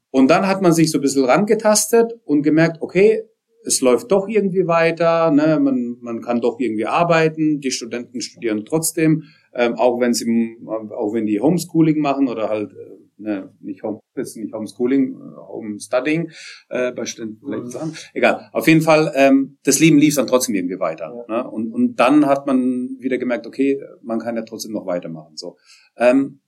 Und 0.09 0.29
dann 0.29 0.47
hat 0.47 0.61
man 0.61 0.73
sich 0.73 0.91
so 0.91 0.97
ein 0.97 1.01
bisschen 1.01 1.23
rangetastet 1.23 2.13
und 2.25 2.43
gemerkt, 2.43 2.81
okay, 2.81 3.23
es 3.63 3.81
läuft 3.81 4.11
doch 4.11 4.27
irgendwie 4.27 4.67
weiter, 4.67 5.31
ne? 5.31 5.59
man, 5.59 5.97
man 6.01 6.21
kann 6.21 6.41
doch 6.41 6.59
irgendwie 6.59 6.85
arbeiten, 6.85 7.59
die 7.59 7.71
Studenten 7.71 8.21
studieren 8.21 8.65
trotzdem, 8.65 9.23
ähm, 9.53 9.75
auch 9.75 9.99
wenn 9.99 10.13
sie, 10.13 10.57
auch 10.65 11.13
wenn 11.13 11.25
die 11.25 11.39
Homeschooling 11.39 11.99
machen 11.99 12.27
oder 12.27 12.49
halt, 12.49 12.71
äh, 12.71 13.01
ne, 13.17 13.53
nicht 13.59 13.83
Homeoffice, 13.83 14.35
nicht 14.35 14.53
Homeschooling, 14.53 15.15
äh, 15.15 15.37
Homestudying, 15.47 16.31
äh, 16.69 16.91
bei 16.91 17.05
Studenten 17.05 17.39
vielleicht 17.45 17.67
sagen. 17.67 17.93
Egal. 18.13 18.49
Auf 18.51 18.67
jeden 18.67 18.81
Fall, 18.81 19.11
ähm, 19.15 19.57
das 19.63 19.79
Leben 19.79 19.97
lief 19.97 20.15
dann 20.15 20.27
trotzdem 20.27 20.55
irgendwie 20.55 20.79
weiter. 20.79 21.25
Ne? 21.27 21.49
Und, 21.49 21.71
und 21.71 21.95
dann 21.95 22.25
hat 22.25 22.47
man 22.47 22.97
wieder 22.99 23.17
gemerkt, 23.17 23.45
okay, 23.45 23.79
man 24.01 24.19
kann 24.19 24.35
ja 24.35 24.43
trotzdem 24.43 24.71
noch 24.71 24.85
weitermachen. 24.85 25.37
So. 25.37 25.57
Ähm, 25.97 26.41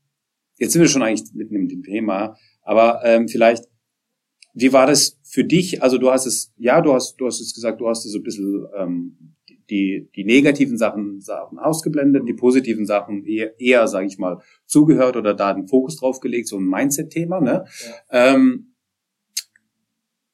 jetzt 0.57 0.73
sind 0.73 0.81
wir 0.81 0.89
schon 0.89 1.03
eigentlich 1.03 1.31
mitten 1.33 1.67
dem 1.67 1.83
Thema, 1.83 2.35
aber 2.61 3.01
ähm, 3.03 3.27
vielleicht, 3.27 3.65
wie 4.53 4.71
war 4.71 4.87
das 4.87 5.19
für 5.33 5.43
dich? 5.43 5.81
Also 5.81 5.97
du 5.97 6.11
hast 6.11 6.27
es, 6.27 6.53
ja, 6.57 6.79
du 6.79 6.93
hast, 6.93 7.15
du 7.15 7.25
hast 7.25 7.41
es 7.41 7.55
gesagt, 7.55 7.81
du 7.81 7.89
hast 7.89 8.05
es 8.05 8.11
so 8.11 8.19
ein 8.19 8.23
bisschen 8.23 8.67
ähm, 8.77 9.17
die, 9.67 10.07
die 10.15 10.25
negativen 10.25 10.77
Sachen, 10.77 11.21
Sachen 11.21 11.57
ausgeblendet, 11.57 12.27
die 12.27 12.35
positiven 12.35 12.85
Sachen 12.85 13.25
eher, 13.25 13.59
eher 13.59 13.87
sage 13.87 14.05
ich 14.05 14.19
mal, 14.19 14.43
zugehört 14.67 15.17
oder 15.17 15.33
da 15.33 15.51
den 15.53 15.67
Fokus 15.67 15.97
drauf 15.97 16.19
gelegt, 16.19 16.47
so 16.47 16.59
ein 16.59 16.67
Mindset-Thema. 16.67 17.41
Ne? 17.41 17.65
Ähm, 18.11 18.75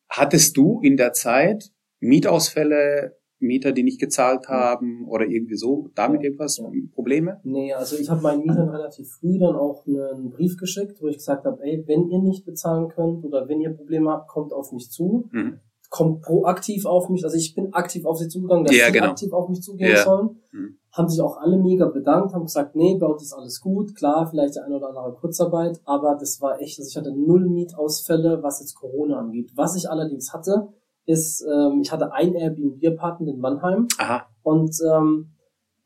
hattest 0.10 0.58
du 0.58 0.82
in 0.82 0.98
der 0.98 1.14
Zeit 1.14 1.72
Mietausfälle 2.02 3.19
Mieter, 3.40 3.72
die 3.72 3.84
nicht 3.84 4.00
gezahlt 4.00 4.48
haben 4.48 5.08
oder 5.08 5.26
irgendwie 5.26 5.56
so, 5.56 5.90
damit 5.96 6.24
irgendwas 6.24 6.58
Ja. 6.58 6.66
Probleme? 6.94 7.40
Nee, 7.44 7.74
also 7.74 7.98
ich 7.98 8.10
habe 8.10 8.22
meinen 8.22 8.42
Mietern 8.42 8.70
relativ 8.70 9.10
früh 9.12 9.40
dann 9.40 9.56
auch 9.56 9.86
einen 9.86 10.30
Brief 10.30 10.58
geschickt, 10.58 11.02
wo 11.02 11.08
ich 11.08 11.18
gesagt 11.18 11.46
habe, 11.46 11.62
ey, 11.64 11.84
wenn 11.88 12.10
ihr 12.10 12.20
nicht 12.22 12.46
bezahlen 12.46 12.90
könnt 12.90 13.24
oder 13.24 13.48
wenn 13.48 13.62
ihr 13.62 13.72
Probleme 13.72 14.12
habt, 14.12 14.28
kommt 14.28 14.54
auf 14.54 14.72
mich 14.72 14.90
zu. 14.92 15.30
Mhm. 15.32 15.60
Kommt 15.90 16.22
proaktiv 16.22 16.86
auf 16.86 17.10
mich. 17.10 17.24
Also 17.24 17.36
ich 17.36 17.56
bin 17.56 17.74
aktiv 17.74 18.06
auf 18.06 18.18
sie 18.18 18.28
zugegangen, 18.28 18.64
dass 18.66 18.76
Ja, 18.78 18.86
sie 18.88 18.92
genau. 18.92 19.08
aktiv 19.08 19.34
auf 19.34 19.50
mich 19.50 19.62
zugehen 19.62 19.90
Ja. 19.90 20.04
sollen. 20.04 20.38
Mhm. 20.52 20.78
Haben 20.92 21.08
sich 21.10 21.22
auch 21.22 21.38
alle 21.38 21.58
mega 21.58 21.88
bedankt, 21.88 22.34
haben 22.34 22.44
gesagt, 22.46 22.76
nee, 22.76 22.98
bei 23.00 23.08
uns 23.08 23.24
ist 23.24 23.34
alles 23.34 23.60
gut. 23.62 23.96
Klar, 23.96 24.28
vielleicht 24.30 24.56
der 24.56 24.66
eine 24.66 24.76
oder 24.76 24.90
andere 24.90 25.14
Kurzarbeit, 25.14 25.80
aber 25.86 26.16
das 26.20 26.42
war 26.42 26.60
echt, 26.62 26.78
also 26.80 26.88
ich 26.90 26.98
hatte 26.98 27.12
null 27.16 27.48
Mietausfälle, 27.50 28.44
was 28.44 28.60
jetzt 28.60 28.76
Corona 28.76 29.20
angeht. 29.20 29.52
Was 29.56 29.76
ich 29.76 29.90
allerdings 29.90 30.32
hatte, 30.34 30.68
ist, 31.10 31.42
ähm, 31.52 31.80
ich 31.82 31.92
hatte 31.92 32.14
ein 32.14 32.36
Airbnb-Apartment 32.36 33.32
in 33.34 33.40
Mannheim. 33.40 33.88
Aha. 33.98 34.28
Und 34.44 34.76
ähm, 34.94 35.32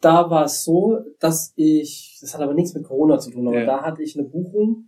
da 0.02 0.30
war 0.30 0.44
es 0.46 0.64
so, 0.66 1.00
dass 1.20 1.54
ich, 1.56 2.18
das 2.22 2.34
hat 2.34 2.42
aber 2.42 2.54
nichts 2.54 2.74
mit 2.74 2.84
Corona 2.84 3.18
zu 3.20 3.32
tun, 3.32 3.48
aber 3.48 3.60
Ja. 3.62 3.66
da 3.66 3.82
hatte 3.84 4.04
ich 4.04 4.20
eine 4.20 4.28
Buchung, 4.28 4.88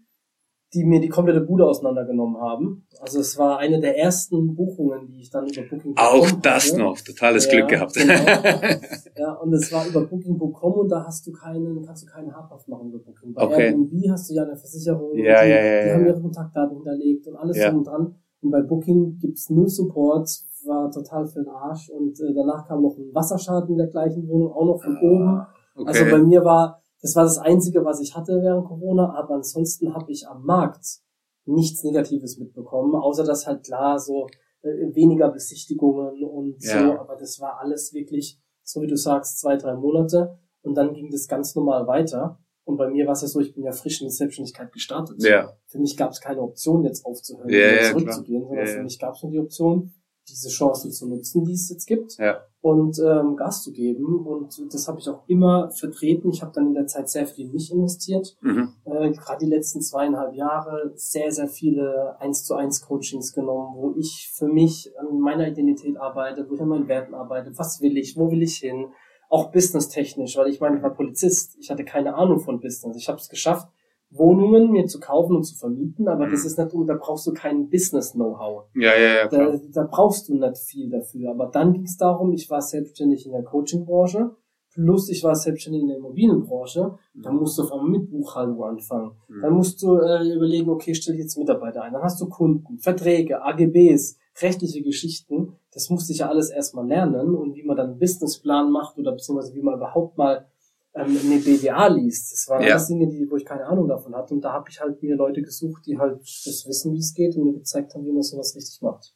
die 0.74 0.84
mir 0.84 1.00
die 1.00 1.08
komplette 1.08 1.40
Bude 1.40 1.66
auseinandergenommen 1.66 2.36
haben. 2.42 2.86
Also 3.00 3.22
es 3.22 3.38
war 3.38 3.60
eine 3.60 3.80
der 3.80 3.98
ersten 3.98 4.56
Buchungen, 4.56 5.08
die 5.08 5.22
ich 5.22 5.30
dann 5.30 5.48
über 5.48 5.62
Booking 5.70 5.94
Auch 5.96 6.30
das 6.42 6.72
hatte. 6.74 6.82
noch, 6.82 7.00
totales 7.00 7.46
Ja, 7.46 7.52
Glück 7.54 7.70
gehabt. 7.70 7.94
Genau. 7.94 8.14
ja, 9.18 9.34
und 9.42 9.54
es 9.54 9.72
war 9.72 9.88
über 9.88 10.02
Booking.com 10.06 10.74
und 10.74 10.90
da 10.90 11.06
hast 11.06 11.26
du 11.28 11.32
keinen, 11.32 11.82
kannst 11.86 12.04
du 12.04 12.08
keinen 12.12 12.36
Habhaft 12.36 12.68
machen 12.68 12.90
über 12.90 13.00
Booking. 13.00 13.34
Bei 13.34 13.44
Okay. 13.44 13.68
Airbnb 13.68 13.94
hast 14.12 14.30
du 14.30 14.34
ja 14.34 14.44
eine 14.44 14.58
Versicherung, 14.58 15.16
Ja, 15.16 15.44
die, 15.46 15.50
ja, 15.52 15.64
ja, 15.64 15.84
die 15.86 15.92
haben 15.94 16.06
ihre 16.08 16.22
Kontaktdaten 16.22 16.76
hinterlegt 16.76 17.26
und 17.28 17.36
alles 17.38 17.58
drum 17.58 17.78
und 17.78 17.88
dran. 17.88 18.16
Und 18.46 18.52
bei 18.52 18.62
Booking 18.62 19.18
gibt's 19.18 19.50
null 19.50 19.68
Support, 19.68 20.30
war 20.66 20.92
total 20.92 21.26
für 21.26 21.40
den 21.44 21.50
Arsch. 21.50 21.90
Und 21.90 22.20
äh, 22.20 22.32
danach 22.34 22.68
kam 22.68 22.84
noch 22.84 22.96
ein 22.98 23.10
Wasserschaden 23.14 23.72
in 23.72 23.78
der 23.78 23.88
gleichen 23.88 24.28
Wohnung, 24.28 24.52
auch 24.52 24.66
noch 24.66 24.84
von 24.84 24.98
oben. 24.98 25.28
Ah, 25.28 25.48
Okay. 25.78 25.88
Also 25.90 26.06
bei 26.10 26.20
mir 26.20 26.46
war, 26.46 26.82
das 27.02 27.16
war 27.18 27.24
das 27.26 27.38
Einzige, 27.38 27.84
was 27.84 28.00
ich 28.00 28.16
hatte 28.16 28.40
während 28.42 28.66
Corona, 28.66 29.14
aber 29.14 29.34
ansonsten 29.36 29.94
habe 29.94 30.10
ich 30.10 30.26
am 30.26 30.46
Markt 30.46 31.02
nichts 31.46 31.84
Negatives 31.84 32.38
mitbekommen, 32.40 32.96
außer 32.96 33.26
dass 33.26 33.46
halt 33.46 33.66
klar 33.66 34.00
so 34.00 34.28
äh, 34.62 34.70
weniger 34.96 35.30
Besichtigungen 35.30 36.24
und 36.24 36.62
so, 36.62 36.78
Ja. 36.78 37.00
aber 37.02 37.18
das 37.18 37.42
war 37.42 37.60
alles 37.60 37.94
wirklich, 37.94 38.40
so 38.64 38.82
wie 38.82 38.88
du 38.88 38.96
sagst, 38.96 39.40
zwei, 39.42 39.58
drei 39.58 39.76
Monate 39.76 40.38
und 40.62 40.76
dann 40.78 40.94
ging 40.94 41.10
das 41.12 41.28
ganz 41.28 41.56
normal 41.56 41.88
weiter. 41.88 42.40
Und 42.66 42.78
bei 42.78 42.90
mir 42.90 43.06
war 43.06 43.14
es 43.14 43.22
ja 43.22 43.28
so, 43.28 43.40
ich 43.40 43.54
bin 43.54 43.64
ja 43.64 43.72
frisch 43.72 44.02
in 44.02 44.08
die 44.08 44.14
Selbstständigkeit 44.14 44.72
gestartet. 44.74 45.24
ja. 45.24 45.54
Für 45.68 45.80
mich 45.80 45.96
gab 45.96 46.12
es 46.12 46.20
keine 46.20 46.42
Option, 46.42 46.84
jetzt 46.84 47.06
aufzuhören 47.06 47.50
Ja, 47.50 47.58
oder 47.70 47.82
ja, 47.84 47.92
zurückzugehen, 47.92 48.42
sondern 48.44 48.66
Ja, 48.66 48.72
für 48.72 48.78
ja. 48.78 48.84
mich 48.84 49.00
gab 49.00 49.14
es 49.14 49.22
nur 49.24 49.32
die 49.32 49.40
Option, 49.40 49.94
diese 50.28 50.50
Chancen 50.50 50.92
zu 50.92 51.08
nutzen, 51.08 51.44
die 51.44 51.54
es 51.54 51.70
jetzt 51.70 51.86
gibt 51.86 52.18
Ja. 52.18 52.40
und 52.62 52.98
ähm, 52.98 53.36
Gas 53.36 53.62
zu 53.62 53.72
geben. 53.72 54.26
Und 54.26 54.60
das 54.74 54.88
habe 54.88 55.00
ich 55.00 55.08
auch 55.08 55.22
immer 55.28 55.70
vertreten. 55.70 56.30
Ich 56.32 56.42
habe 56.42 56.52
dann 56.56 56.66
in 56.66 56.74
der 56.74 56.88
Zeit 56.88 57.08
sehr 57.10 57.28
viel 57.28 57.46
in 57.46 57.52
mich 57.52 57.72
investiert. 57.72 58.36
Mhm. 58.42 58.74
Äh, 58.86 59.12
Gerade 59.12 59.46
die 59.46 59.52
letzten 59.52 59.82
zweieinhalb 59.82 60.34
Jahre 60.34 60.92
sehr, 60.96 61.32
sehr 61.32 61.48
viele 61.48 62.20
1 62.20 62.44
zu 62.46 62.56
1 62.56 62.82
Coachings 62.82 63.34
genommen, 63.34 63.76
wo 63.76 63.94
ich 64.00 64.32
für 64.34 64.48
mich 64.48 64.92
an 64.98 65.20
meiner 65.20 65.48
Identität 65.48 65.98
arbeite, 65.98 66.50
wo 66.50 66.56
ich 66.56 66.62
an 66.62 66.70
meinen 66.70 66.88
Werten 66.88 67.14
arbeite. 67.14 67.52
Was 67.56 67.80
will 67.82 67.96
ich? 67.96 68.18
Wo 68.18 68.32
will 68.32 68.42
ich 68.42 68.56
hin? 68.58 68.88
Auch 69.30 69.52
businesstechnisch, 69.52 70.38
weil 70.38 70.48
ich 70.50 70.60
meine, 70.62 70.78
ich 70.78 70.84
war 70.84 70.94
Polizist. 70.94 71.58
Ich 71.60 71.70
hatte 71.72 71.84
keine 71.84 72.16
Ahnung 72.16 72.40
von 72.40 72.60
Business. 72.60 72.96
Ich 72.98 73.08
habe 73.10 73.18
es 73.20 73.30
geschafft, 73.30 73.68
Wohnungen 74.12 74.72
mir 74.72 74.86
zu 74.86 75.00
kaufen 75.00 75.36
und 75.36 75.44
zu 75.44 75.56
vermieten, 75.58 76.08
aber 76.08 76.28
Mhm. 76.28 76.32
das 76.32 76.46
ist 76.46 76.58
nicht, 76.58 76.72
da 76.88 76.94
brauchst 76.94 77.26
du 77.28 77.34
kein 77.34 77.70
Business-Know-how. 77.70 78.66
Ja, 78.76 78.96
ja, 78.96 79.16
ja, 79.16 79.28
klar. 79.28 79.52
Da, 79.54 79.82
da 79.82 79.88
brauchst 79.90 80.30
du 80.30 80.36
nicht 80.36 80.58
viel 80.60 80.90
dafür. 80.90 81.32
Aber 81.32 81.48
dann 81.48 81.74
ging 81.74 81.84
es 81.84 81.98
darum, 81.98 82.32
ich 82.34 82.50
war 82.50 82.62
selbstständig 82.62 83.26
in 83.26 83.32
der 83.34 83.44
Coaching-Branche, 83.44 84.32
plus 84.74 85.10
ich 85.10 85.24
war 85.24 85.36
selbstständig 85.36 85.82
in 85.82 85.88
der 85.88 85.98
Immobilienbranche. 85.98 86.98
Da 87.16 87.32
musst 87.32 87.58
du 87.58 87.64
auf 87.64 87.72
einmal 87.74 87.90
mit 87.90 88.10
Buchhaltung 88.12 88.64
anfangen. 88.64 89.12
Mhm. 89.28 89.42
Dann 89.42 89.54
musst 89.54 89.82
du 89.82 89.98
äh, 89.98 90.34
überlegen, 90.34 90.70
okay, 90.70 90.94
stell 90.94 91.16
jetzt 91.16 91.38
Mitarbeiter 91.38 91.82
ein. 91.82 91.94
Dann 91.94 92.04
hast 92.04 92.22
du 92.22 92.28
Kunden, 92.30 92.78
Verträge, 92.78 93.42
AGBs, 93.42 94.18
rechtliche 94.42 94.82
Geschichten. 94.82 95.54
Das 95.72 95.90
musste 95.90 96.12
ich 96.14 96.20
ja 96.20 96.30
alles 96.30 96.50
erstmal 96.50 96.88
lernen 96.88 97.36
und 97.36 97.56
wie 97.56 97.64
man 97.64 97.78
dann 97.78 97.92
einen 97.92 98.00
Businessplan 98.00 98.72
macht 98.72 98.98
oder 98.98 99.12
beziehungsweise 99.14 99.54
wie 99.56 99.62
man 99.62 99.76
überhaupt 99.76 100.18
mal 100.18 100.48
ähm, 100.94 101.18
eine 101.24 101.40
BWA 101.40 101.88
liest. 101.88 102.32
Das 102.32 102.48
waren 102.50 102.64
Ja. 102.64 102.74
alles 102.74 102.88
Dinge, 102.88 103.08
die, 103.08 103.30
wo 103.30 103.36
ich 103.36 103.46
keine 103.46 103.66
Ahnung 103.66 103.88
davon 103.88 104.16
hatte. 104.16 104.34
Und 104.34 104.42
da 104.42 104.54
habe 104.54 104.70
ich 104.70 104.80
halt 104.80 105.02
mir 105.02 105.16
Leute 105.16 105.42
gesucht, 105.42 105.86
die 105.86 105.98
halt 105.98 106.20
das 106.22 106.66
wissen, 106.68 106.94
wie 106.94 107.00
es 107.00 107.14
geht 107.14 107.36
und 107.36 107.44
mir 107.44 107.54
gezeigt 107.54 107.94
haben, 107.94 108.06
wie 108.06 108.12
man 108.12 108.24
sowas 108.24 108.56
richtig 108.56 108.82
macht. 108.82 109.14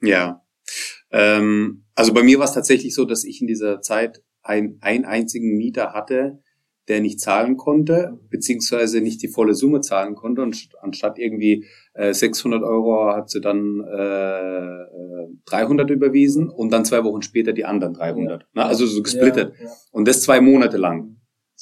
Ja. 0.00 0.42
Ähm, 1.10 1.84
also 1.94 2.12
bei 2.12 2.22
mir 2.22 2.38
war 2.38 2.46
es 2.46 2.52
tatsächlich 2.52 2.94
so, 2.94 3.04
dass 3.04 3.24
ich 3.24 3.40
in 3.40 3.46
dieser 3.46 3.80
Zeit 3.80 4.22
ein, 4.42 4.78
einen 4.80 5.04
einzigen 5.04 5.56
Mieter 5.56 5.92
hatte, 5.92 6.42
der 6.88 7.00
nicht 7.00 7.18
zahlen 7.20 7.56
konnte, 7.56 8.18
beziehungsweise 8.30 9.00
nicht 9.00 9.20
die 9.22 9.28
volle 9.28 9.54
Summe 9.54 9.80
zahlen 9.80 10.14
konnte. 10.14 10.42
Und 10.42 10.54
st- 10.54 10.76
anstatt 10.80 11.18
irgendwie 11.18 11.64
äh, 11.94 12.14
600 12.14 12.62
Euro 12.62 13.12
hat 13.14 13.28
sie 13.30 13.40
dann 13.40 13.80
äh, 13.80 14.82
äh, 14.82 15.26
300 15.46 15.90
überwiesen 15.90 16.48
und 16.48 16.70
dann 16.72 16.84
zwei 16.84 17.02
Wochen 17.04 17.22
später 17.22 17.52
die 17.52 17.64
anderen 17.64 17.94
300. 17.94 18.46
Ne? 18.54 18.64
Also 18.64 18.86
so 18.86 19.02
gesplittet. 19.02 19.54
Ja, 19.58 19.64
ja. 19.66 19.70
Und 19.92 20.06
das 20.06 20.22
zwei 20.22 20.40
Monate 20.40 20.76
lang. 20.76 21.15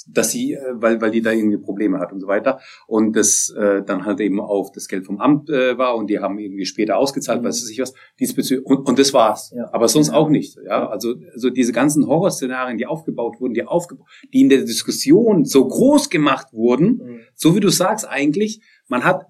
Dass 0.09 0.31
sie, 0.33 0.55
äh, 0.55 0.61
weil, 0.75 1.01
weil 1.01 1.11
die 1.13 1.23
da 1.23 1.31
irgendwie 1.31 1.59
Probleme 1.59 2.01
hat 2.01 2.13
und 2.13 2.21
so 2.21 2.27
weiter. 2.27 2.59
Und 2.87 3.15
das 3.15 3.51
äh, 3.57 3.83
dann 3.85 4.05
halt 4.05 4.21
eben 4.21 4.41
auf 4.41 4.73
das 4.73 4.89
Geld 4.89 5.07
vom 5.07 5.21
Amt 5.21 5.51
äh, 5.51 5.79
war 5.79 5.97
und 5.97 6.11
die 6.11 6.19
haben 6.19 6.39
irgendwie 6.39 6.67
später 6.67 6.97
ausgezahlt, 6.99 7.43
Mhm. 7.43 7.47
weiß 7.47 7.71
ich 7.71 7.79
was, 7.81 7.95
diesbezüglich. 8.19 8.67
Und, 8.67 8.89
und 8.89 8.99
das 8.99 9.15
war's. 9.15 9.53
Ja. 9.57 9.71
Aber 9.73 9.87
sonst 9.89 10.11
auch 10.11 10.29
nicht. 10.29 10.59
Ja, 10.67 10.89
also, 10.89 11.15
also 11.33 11.51
diese 11.51 11.73
ganzen 11.73 12.07
Horrorszenarien, 12.07 12.77
die 12.79 12.87
aufgebaut 12.87 13.41
wurden, 13.41 13.55
die 13.55 13.65
aufgebaut, 13.65 14.07
die 14.33 14.41
in 14.41 14.49
der 14.49 14.63
Diskussion 14.63 15.45
so 15.45 15.67
groß 15.67 16.11
gemacht 16.11 16.53
wurden, 16.53 17.01
Mhm. 17.05 17.21
so 17.35 17.55
wie 17.55 17.61
du 17.61 17.69
sagst 17.69 18.09
eigentlich, 18.09 18.61
man 18.89 19.05
hat, 19.05 19.27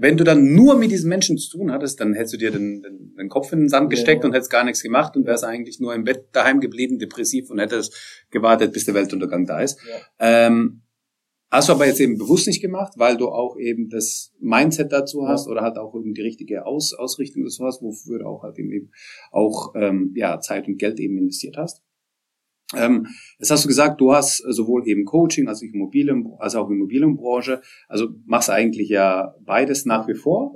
wenn 0.00 0.16
du 0.16 0.22
dann 0.24 0.54
nur 0.54 0.78
mit 0.78 0.90
diesen 0.92 1.08
Menschen 1.08 1.36
zu 1.38 1.58
tun 1.58 1.72
hattest, 1.72 2.00
dann 2.00 2.14
hättest 2.14 2.34
du 2.34 2.38
dir 2.38 2.52
den, 2.52 2.82
den, 2.82 3.14
den 3.16 3.28
Kopf 3.28 3.52
in 3.52 3.58
den 3.58 3.68
Sand 3.68 3.86
Ja. 3.86 3.88
gesteckt 3.96 4.24
und 4.24 4.32
hättest 4.32 4.50
gar 4.50 4.64
nichts 4.64 4.82
gemacht 4.82 5.16
und 5.16 5.26
wärst 5.26 5.44
eigentlich 5.44 5.80
nur 5.80 5.92
im 5.94 6.04
Bett 6.04 6.28
daheim 6.32 6.60
geblieben, 6.60 6.98
depressiv 6.98 7.50
und 7.50 7.58
hättest 7.58 7.94
gewartet, 8.30 8.72
bis 8.72 8.84
der 8.84 8.94
Weltuntergang 8.94 9.44
da 9.44 9.60
ist. 9.60 9.78
Ja. 9.90 10.46
Ähm, 10.46 10.82
hast 11.50 11.68
du 11.68 11.72
aber 11.72 11.86
jetzt 11.86 11.98
eben 12.00 12.16
bewusst 12.16 12.46
nicht 12.46 12.62
gemacht, 12.62 12.92
weil 12.96 13.16
du 13.16 13.28
auch 13.28 13.58
eben 13.58 13.88
das 13.88 14.32
Mindset 14.38 14.92
dazu 14.92 15.26
hast 15.26 15.46
Ja. 15.46 15.52
oder 15.52 15.62
halt 15.62 15.76
auch 15.78 15.94
eben 15.96 16.14
die 16.14 16.22
richtige 16.22 16.64
Aus 16.64 16.94
Ausrichtung 16.94 17.42
dazu 17.42 17.64
hast, 17.64 17.82
wofür 17.82 18.20
du 18.20 18.26
auch 18.26 18.44
halt 18.44 18.58
eben 18.58 18.92
auch 19.32 19.74
ähm, 19.74 20.12
ja, 20.14 20.38
Zeit 20.40 20.68
und 20.68 20.78
Geld 20.78 21.00
eben 21.00 21.18
investiert 21.18 21.56
hast. 21.56 21.82
Ähm, 22.76 23.06
jetzt 23.38 23.50
hast 23.50 23.64
du 23.64 23.68
gesagt, 23.68 24.00
du 24.00 24.12
hast 24.12 24.38
sowohl 24.48 24.86
eben 24.86 25.04
Coaching 25.04 25.48
als 25.48 25.60
auch, 25.62 25.72
Immobilien, 25.72 26.32
als 26.38 26.54
auch 26.54 26.68
Immobilienbranche, 26.68 27.62
also 27.88 28.08
machst 28.26 28.50
eigentlich 28.50 28.88
ja 28.90 29.34
beides 29.44 29.86
nach 29.86 30.06
wie 30.06 30.14
vor. 30.14 30.54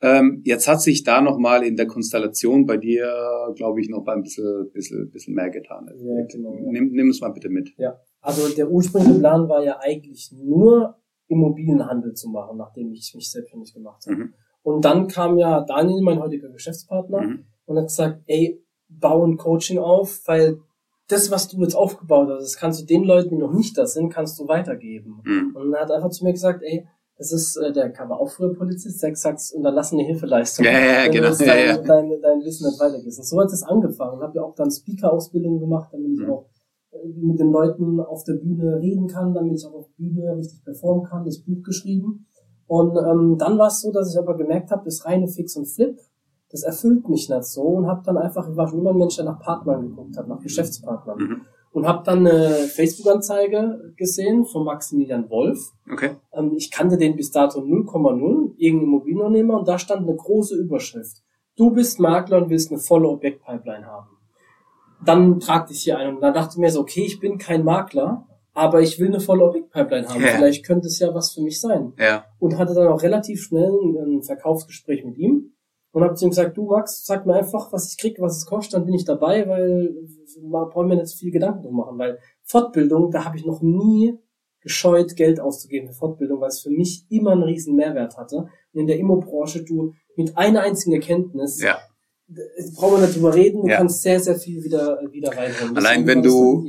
Ähm, 0.00 0.42
jetzt 0.44 0.68
hat 0.68 0.82
sich 0.82 1.04
da 1.04 1.20
nochmal 1.22 1.64
in 1.64 1.76
der 1.76 1.86
Konstellation 1.86 2.66
bei 2.66 2.76
dir, 2.76 3.08
glaube 3.54 3.80
ich, 3.80 3.88
noch 3.88 4.06
ein 4.06 4.22
bisschen, 4.22 4.68
bisschen, 4.72 5.10
bisschen 5.10 5.34
mehr 5.34 5.48
getan. 5.50 5.88
Ja, 5.96 6.26
genau, 6.30 6.54
ja. 6.54 6.70
Nimm, 6.72 6.90
nimm 6.92 7.08
es 7.08 7.20
mal 7.20 7.30
bitte 7.30 7.48
mit. 7.48 7.72
Ja, 7.78 7.98
also 8.20 8.54
der 8.54 8.70
ursprüngliche 8.70 9.18
Plan 9.20 9.48
war 9.48 9.64
ja 9.64 9.78
eigentlich 9.80 10.30
nur 10.32 10.96
Immobilienhandel 11.28 12.12
zu 12.14 12.28
machen, 12.28 12.58
nachdem 12.58 12.92
ich 12.92 13.12
mich 13.14 13.30
selbstständig 13.30 13.72
gemacht 13.72 14.04
habe. 14.06 14.16
Mhm. 14.16 14.34
Und 14.62 14.84
dann 14.84 15.08
kam 15.08 15.38
ja 15.38 15.62
Daniel, 15.62 16.02
mein 16.02 16.18
heutiger 16.20 16.48
Geschäftspartner, 16.50 17.22
Mhm. 17.22 17.44
und 17.66 17.76
hat 17.78 17.86
gesagt, 17.86 18.22
ey, 18.26 18.62
bau 18.88 19.24
ein 19.24 19.36
Coaching 19.36 19.78
auf, 19.78 20.20
weil 20.26 20.58
das, 21.08 21.30
was 21.30 21.48
du 21.48 21.60
jetzt 21.60 21.76
aufgebaut 21.76 22.28
hast, 22.30 22.42
das 22.42 22.56
kannst 22.56 22.80
du 22.80 22.86
den 22.86 23.04
Leuten, 23.04 23.30
die 23.30 23.36
noch 23.36 23.52
nicht 23.52 23.76
da 23.76 23.86
sind, 23.86 24.10
kannst 24.10 24.38
du 24.38 24.48
weitergeben. 24.48 25.20
Mhm. 25.24 25.54
Und 25.56 25.74
er 25.74 25.82
hat 25.82 25.90
einfach 25.90 26.10
zu 26.10 26.24
mir 26.24 26.32
gesagt, 26.32 26.62
ey, 26.62 26.86
das 27.16 27.30
ist, 27.32 27.56
äh, 27.56 27.72
der 27.72 27.92
war 28.08 28.18
auch 28.20 28.28
früher 28.28 28.54
Polizist, 28.54 29.02
der 29.02 29.10
gesagt, 29.10 29.40
unterlassene 29.54 30.02
Hilfeleistung. 30.02 30.64
Ja, 30.64 30.72
ja, 30.72 30.78
ja, 30.78 31.04
wenn 31.04 31.12
genau. 31.12 31.24
du 31.26 31.30
das 31.30 31.40
Ja, 31.40 31.46
dein, 31.46 31.66
ja. 31.66 31.76
Dein, 31.82 32.20
dein 32.20 32.40
Wissen 32.40 32.66
nicht 32.66 32.80
weitergehst. 32.80 33.18
Und 33.18 33.24
so 33.26 33.40
hat 33.40 33.52
es 33.52 33.62
angefangen. 33.62 34.20
Habe 34.20 34.36
ja 34.36 34.42
auch 34.42 34.54
dann 34.54 34.70
Speaker-Ausbildung 34.70 35.60
gemacht, 35.60 35.90
damit 35.92 36.10
ich 36.12 36.20
Mhm. 36.20 36.30
auch 36.32 36.46
äh, 36.90 37.06
mit 37.06 37.38
den 37.38 37.52
Leuten 37.52 38.00
auf 38.00 38.24
der 38.24 38.34
Bühne 38.34 38.80
reden 38.80 39.06
kann, 39.06 39.32
damit 39.32 39.56
ich 39.58 39.66
auch 39.66 39.74
auf 39.74 39.86
der 39.86 40.04
Bühne 40.04 40.36
richtig 40.36 40.64
performen 40.64 41.04
kann, 41.04 41.24
das 41.24 41.38
Buch 41.38 41.62
geschrieben. 41.62 42.26
Und 42.66 42.96
ähm, 42.96 43.36
dann 43.38 43.58
war 43.58 43.68
es 43.68 43.80
so, 43.80 43.92
dass 43.92 44.12
ich 44.12 44.18
aber 44.18 44.36
gemerkt 44.36 44.70
habe, 44.70 44.84
das 44.84 45.04
reine 45.04 45.28
Fix 45.28 45.54
und 45.54 45.66
Flip, 45.66 45.96
das 46.54 46.62
erfüllt 46.62 47.08
mich 47.08 47.28
nicht 47.28 47.44
so 47.44 47.62
und 47.62 47.88
habe 47.88 48.02
dann 48.04 48.16
einfach, 48.16 48.48
ich 48.48 48.56
war 48.56 48.68
schon 48.68 48.78
immer 48.78 48.90
ein 48.90 48.96
Mensch, 48.96 49.16
der 49.16 49.24
nach 49.24 49.40
Partnern 49.40 49.88
geguckt 49.88 50.16
hat, 50.16 50.28
nach 50.28 50.38
Geschäftspartnern. 50.38 51.18
Mhm. 51.18 51.40
Und 51.72 51.88
habe 51.88 52.04
dann 52.04 52.24
eine 52.24 52.68
Facebook-Anzeige 52.68 53.92
gesehen 53.96 54.44
von 54.44 54.64
Maximilian 54.64 55.28
Wolf. 55.28 55.72
Okay. 55.90 56.10
Ähm, 56.32 56.52
ich 56.56 56.70
kannte 56.70 56.96
den 56.96 57.16
bis 57.16 57.32
dato 57.32 57.58
0,0, 57.58 58.52
irgendein 58.56 58.86
Immobilienunternehmer, 58.86 59.58
und 59.58 59.66
da 59.66 59.80
stand 59.80 60.02
eine 60.02 60.14
große 60.14 60.54
Überschrift. 60.54 61.24
Du 61.56 61.72
bist 61.72 61.98
Makler 61.98 62.36
und 62.36 62.50
willst 62.50 62.70
eine 62.70 62.78
volle 62.78 63.08
Objektpipeline 63.08 63.84
haben. 63.84 64.10
Dann 65.04 65.40
trag 65.40 65.66
dich 65.66 65.82
hier 65.82 65.98
ein 65.98 66.14
und 66.14 66.20
dann 66.20 66.34
dachte 66.34 66.50
ich 66.52 66.58
mir 66.58 66.70
so, 66.70 66.82
okay, 66.82 67.02
ich 67.04 67.18
bin 67.18 67.36
kein 67.38 67.64
Makler, 67.64 68.28
aber 68.52 68.80
ich 68.80 69.00
will 69.00 69.08
eine 69.08 69.18
volle 69.18 69.44
Objektpipeline 69.44 70.08
haben. 70.08 70.22
Ja. 70.22 70.28
Vielleicht 70.28 70.64
könnte 70.64 70.86
es 70.86 71.00
ja 71.00 71.12
was 71.12 71.32
für 71.32 71.42
mich 71.42 71.60
sein. 71.60 71.94
Ja. 71.98 72.26
Und 72.38 72.58
hatte 72.58 72.74
dann 72.74 72.86
auch 72.86 73.02
relativ 73.02 73.42
schnell 73.42 73.72
ein 74.06 74.22
Verkaufsgespräch 74.22 75.04
mit 75.04 75.18
ihm. 75.18 75.53
Und 75.94 76.02
habe 76.02 76.14
zu 76.14 76.24
ihm 76.26 76.30
gesagt, 76.30 76.56
du 76.56 76.64
Max, 76.66 77.06
sag 77.06 77.24
mir 77.24 77.34
einfach, 77.34 77.72
was 77.72 77.88
ich 77.90 77.96
krieg, 77.98 78.16
was 78.20 78.38
es 78.38 78.46
kostet, 78.46 78.74
dann 78.74 78.84
bin 78.84 78.94
ich 78.96 79.04
dabei, 79.04 79.48
weil 79.48 79.94
man 80.42 80.68
braucht 80.68 80.88
mir 80.88 80.96
nicht 80.96 81.06
so 81.06 81.16
viel 81.16 81.30
Gedanken 81.30 81.62
drum 81.62 81.76
machen, 81.76 81.96
weil 81.98 82.18
Fortbildung, 82.42 83.12
da 83.12 83.24
habe 83.24 83.36
ich 83.38 83.46
noch 83.46 83.62
nie 83.62 84.18
gescheut, 84.60 85.14
Geld 85.14 85.38
auszugeben 85.38 85.86
für 85.88 85.94
Fortbildung, 85.94 86.40
weil 86.40 86.48
es 86.48 86.60
für 86.62 86.70
mich 86.70 87.06
immer 87.10 87.30
einen 87.32 87.44
riesen 87.44 87.76
Mehrwert 87.76 88.16
hatte. 88.16 88.38
Und 88.72 88.80
in 88.80 88.86
der 88.88 88.98
Immo-Branche, 88.98 89.62
du 89.62 89.92
mit 90.16 90.36
einer 90.36 90.62
einzigen 90.62 90.94
Erkenntnis, 90.94 91.62
Ja. 91.62 91.78
brauchen 92.74 92.96
wir 93.00 93.06
nicht 93.06 93.16
drüber 93.16 93.32
reden, 93.34 93.62
du 93.62 93.68
Ja. 93.68 93.76
kannst 93.76 94.02
sehr, 94.02 94.18
sehr 94.18 94.34
viel 94.36 94.64
wieder, 94.64 94.98
wieder 95.12 95.30
reinholen. 95.36 95.76
Allein 95.76 96.06
wenn 96.08 96.22
du-. 96.22 96.64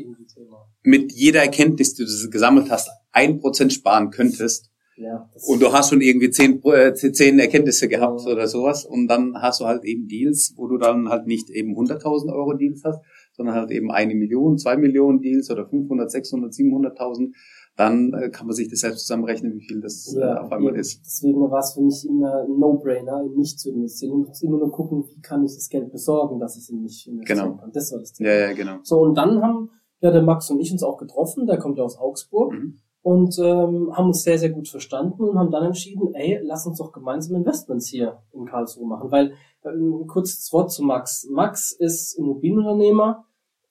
Mit 0.83 1.11
jeder 1.13 1.41
Erkenntnis, 1.41 1.95
die 1.95 2.05
du 2.05 2.29
gesammelt 2.29 2.69
hast, 2.69 2.91
ein 3.11 3.39
Prozent 3.39 3.73
sparen 3.73 4.11
könntest, 4.11 4.69
Ja, 4.97 5.29
und 5.47 5.61
du 5.61 5.73
hast 5.73 5.89
schon 5.89 5.99
irgendwie 6.01 6.29
zehn, 6.29 6.63
äh, 6.63 6.93
zehn 6.93 7.37
Erkenntnisse 7.39 7.89
gehabt 7.89 8.21
Ja. 8.25 8.31
oder 8.31 8.47
sowas 8.47 8.85
und 8.85 9.07
dann 9.07 9.33
hast 9.41 9.59
du 9.59 9.65
halt 9.65 9.83
eben 9.83 10.07
Deals, 10.07 10.53
wo 10.55 10.67
du 10.67 10.77
dann 10.77 11.09
halt 11.09 11.27
nicht 11.27 11.49
eben 11.49 11.75
100.000 11.75 12.33
Euro 12.33 12.53
Deals 12.53 12.81
hast, 12.85 13.01
sondern 13.33 13.55
halt 13.55 13.71
eben 13.71 13.91
eine 13.91 14.15
Million, 14.15 14.57
zwei 14.57 14.77
Millionen 14.77 15.19
Deals 15.19 15.51
oder 15.51 15.65
500, 15.67 16.09
600, 16.09 16.53
700.000, 16.53 17.33
dann 17.75 18.13
äh, 18.13 18.29
kann 18.29 18.47
man 18.47 18.55
sich 18.55 18.69
das 18.69 18.79
selbst 18.79 19.01
zusammenrechnen, 19.01 19.53
wie 19.53 19.59
viel 19.59 19.81
das 19.81 20.15
äh, 20.15 20.23
auf 20.23 20.49
einmal 20.53 20.71
eben. 20.71 20.79
ist. 20.79 21.01
Deswegen 21.05 21.41
war 21.41 21.59
es 21.59 21.73
für 21.73 21.81
mich 21.81 22.07
immer 22.07 22.43
ein 22.45 22.57
No-Brainer, 22.57 23.21
in 23.25 23.35
mich 23.35 23.57
zu 23.57 23.69
investieren. 23.71 24.21
Ich 24.21 24.27
muss 24.29 24.41
immer 24.43 24.59
nur 24.59 24.71
gucken, 24.71 25.03
wie 25.13 25.19
kann 25.19 25.43
ich 25.43 25.53
das 25.55 25.67
Geld 25.67 25.91
besorgen, 25.91 26.39
dass 26.39 26.55
ich 26.55 26.63
es 26.63 26.69
in 26.69 26.81
mich 26.83 27.05
investieren 27.09 27.41
Genau. 27.49 27.57
kann. 27.57 27.71
Das 27.73 27.91
war 27.91 27.99
das 27.99 28.13
Thema. 28.13 28.29
Ja, 28.29 28.35
ja, 28.47 28.53
genau. 28.53 28.77
So, 28.83 28.99
und 29.01 29.15
dann 29.17 29.41
haben 29.41 29.71
ja 29.99 30.11
der 30.11 30.21
Max 30.21 30.49
und 30.51 30.61
ich 30.61 30.71
uns 30.71 30.83
auch 30.83 30.97
getroffen, 30.97 31.45
der 31.47 31.57
kommt 31.57 31.77
ja 31.77 31.83
aus 31.83 31.97
Augsburg 31.97 32.53
Mhm. 32.53 32.79
Und 33.05 33.37
ähm, 33.37 33.91
haben 33.95 34.07
uns 34.07 34.23
sehr, 34.23 34.39
sehr 34.39 34.49
gut 34.49 34.67
verstanden 34.67 35.25
und 35.25 35.37
haben 35.37 35.51
dann 35.51 35.65
entschieden, 35.65 36.15
ey, 36.15 36.39
lass 36.41 36.65
uns 36.65 36.79
doch 36.79 36.91
gemeinsam 36.91 37.35
Investments 37.35 37.87
hier 37.87 38.23
in 38.33 38.45
Karlsruhe 38.47 38.87
machen. 38.87 39.11
Weil, 39.11 39.33
ähm, 39.63 40.05
kurz 40.07 40.37
das 40.37 40.51
Wort 40.51 40.71
zu 40.71 40.81
Max. 40.83 41.27
Max 41.29 41.71
ist 41.71 42.17
Immobilienunternehmer, 42.17 43.23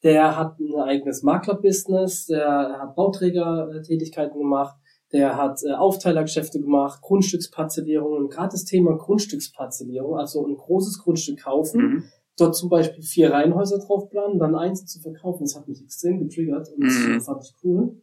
der 0.05 0.37
hat 0.39 0.61
ein 0.61 0.77
eigenes 0.81 1.25
Maklerbusiness, 1.25 2.27
der 2.27 2.79
hat 2.81 2.95
Bauträgertätigkeiten 2.95 4.39
gemacht, 4.39 4.77
der 5.13 5.37
hat 5.37 5.59
äh, 5.65 5.73
Aufteilergeschäfte 5.73 6.61
gemacht, 6.61 7.01
Grundstücksparzellierungen, 7.03 8.29
gerade 8.29 8.51
das 8.53 8.65
Thema 8.65 8.97
Grundstücksparzellierung, 8.97 10.17
also 10.17 10.47
ein 10.47 10.57
großes 10.57 11.01
Grundstück 11.03 11.43
kaufen, 11.43 11.81
Mhm. 11.81 12.05
dort 12.39 12.55
zum 12.55 12.69
Beispiel 12.69 13.03
vier 13.03 13.33
Reihenhäuser 13.33 13.79
drauf 13.79 14.09
planen, 14.11 14.39
dann 14.39 14.55
eins 14.55 14.87
zu 14.87 15.01
verkaufen. 15.01 15.43
Das 15.45 15.57
hat 15.57 15.67
mich 15.67 15.83
extrem 15.83 16.21
getriggert 16.21 16.69
und 16.69 16.85
das 16.85 16.95
Mhm. 17.05 17.17
äh, 17.17 17.21
fand 17.21 17.43
ich 17.43 17.55
cool. 17.65 18.01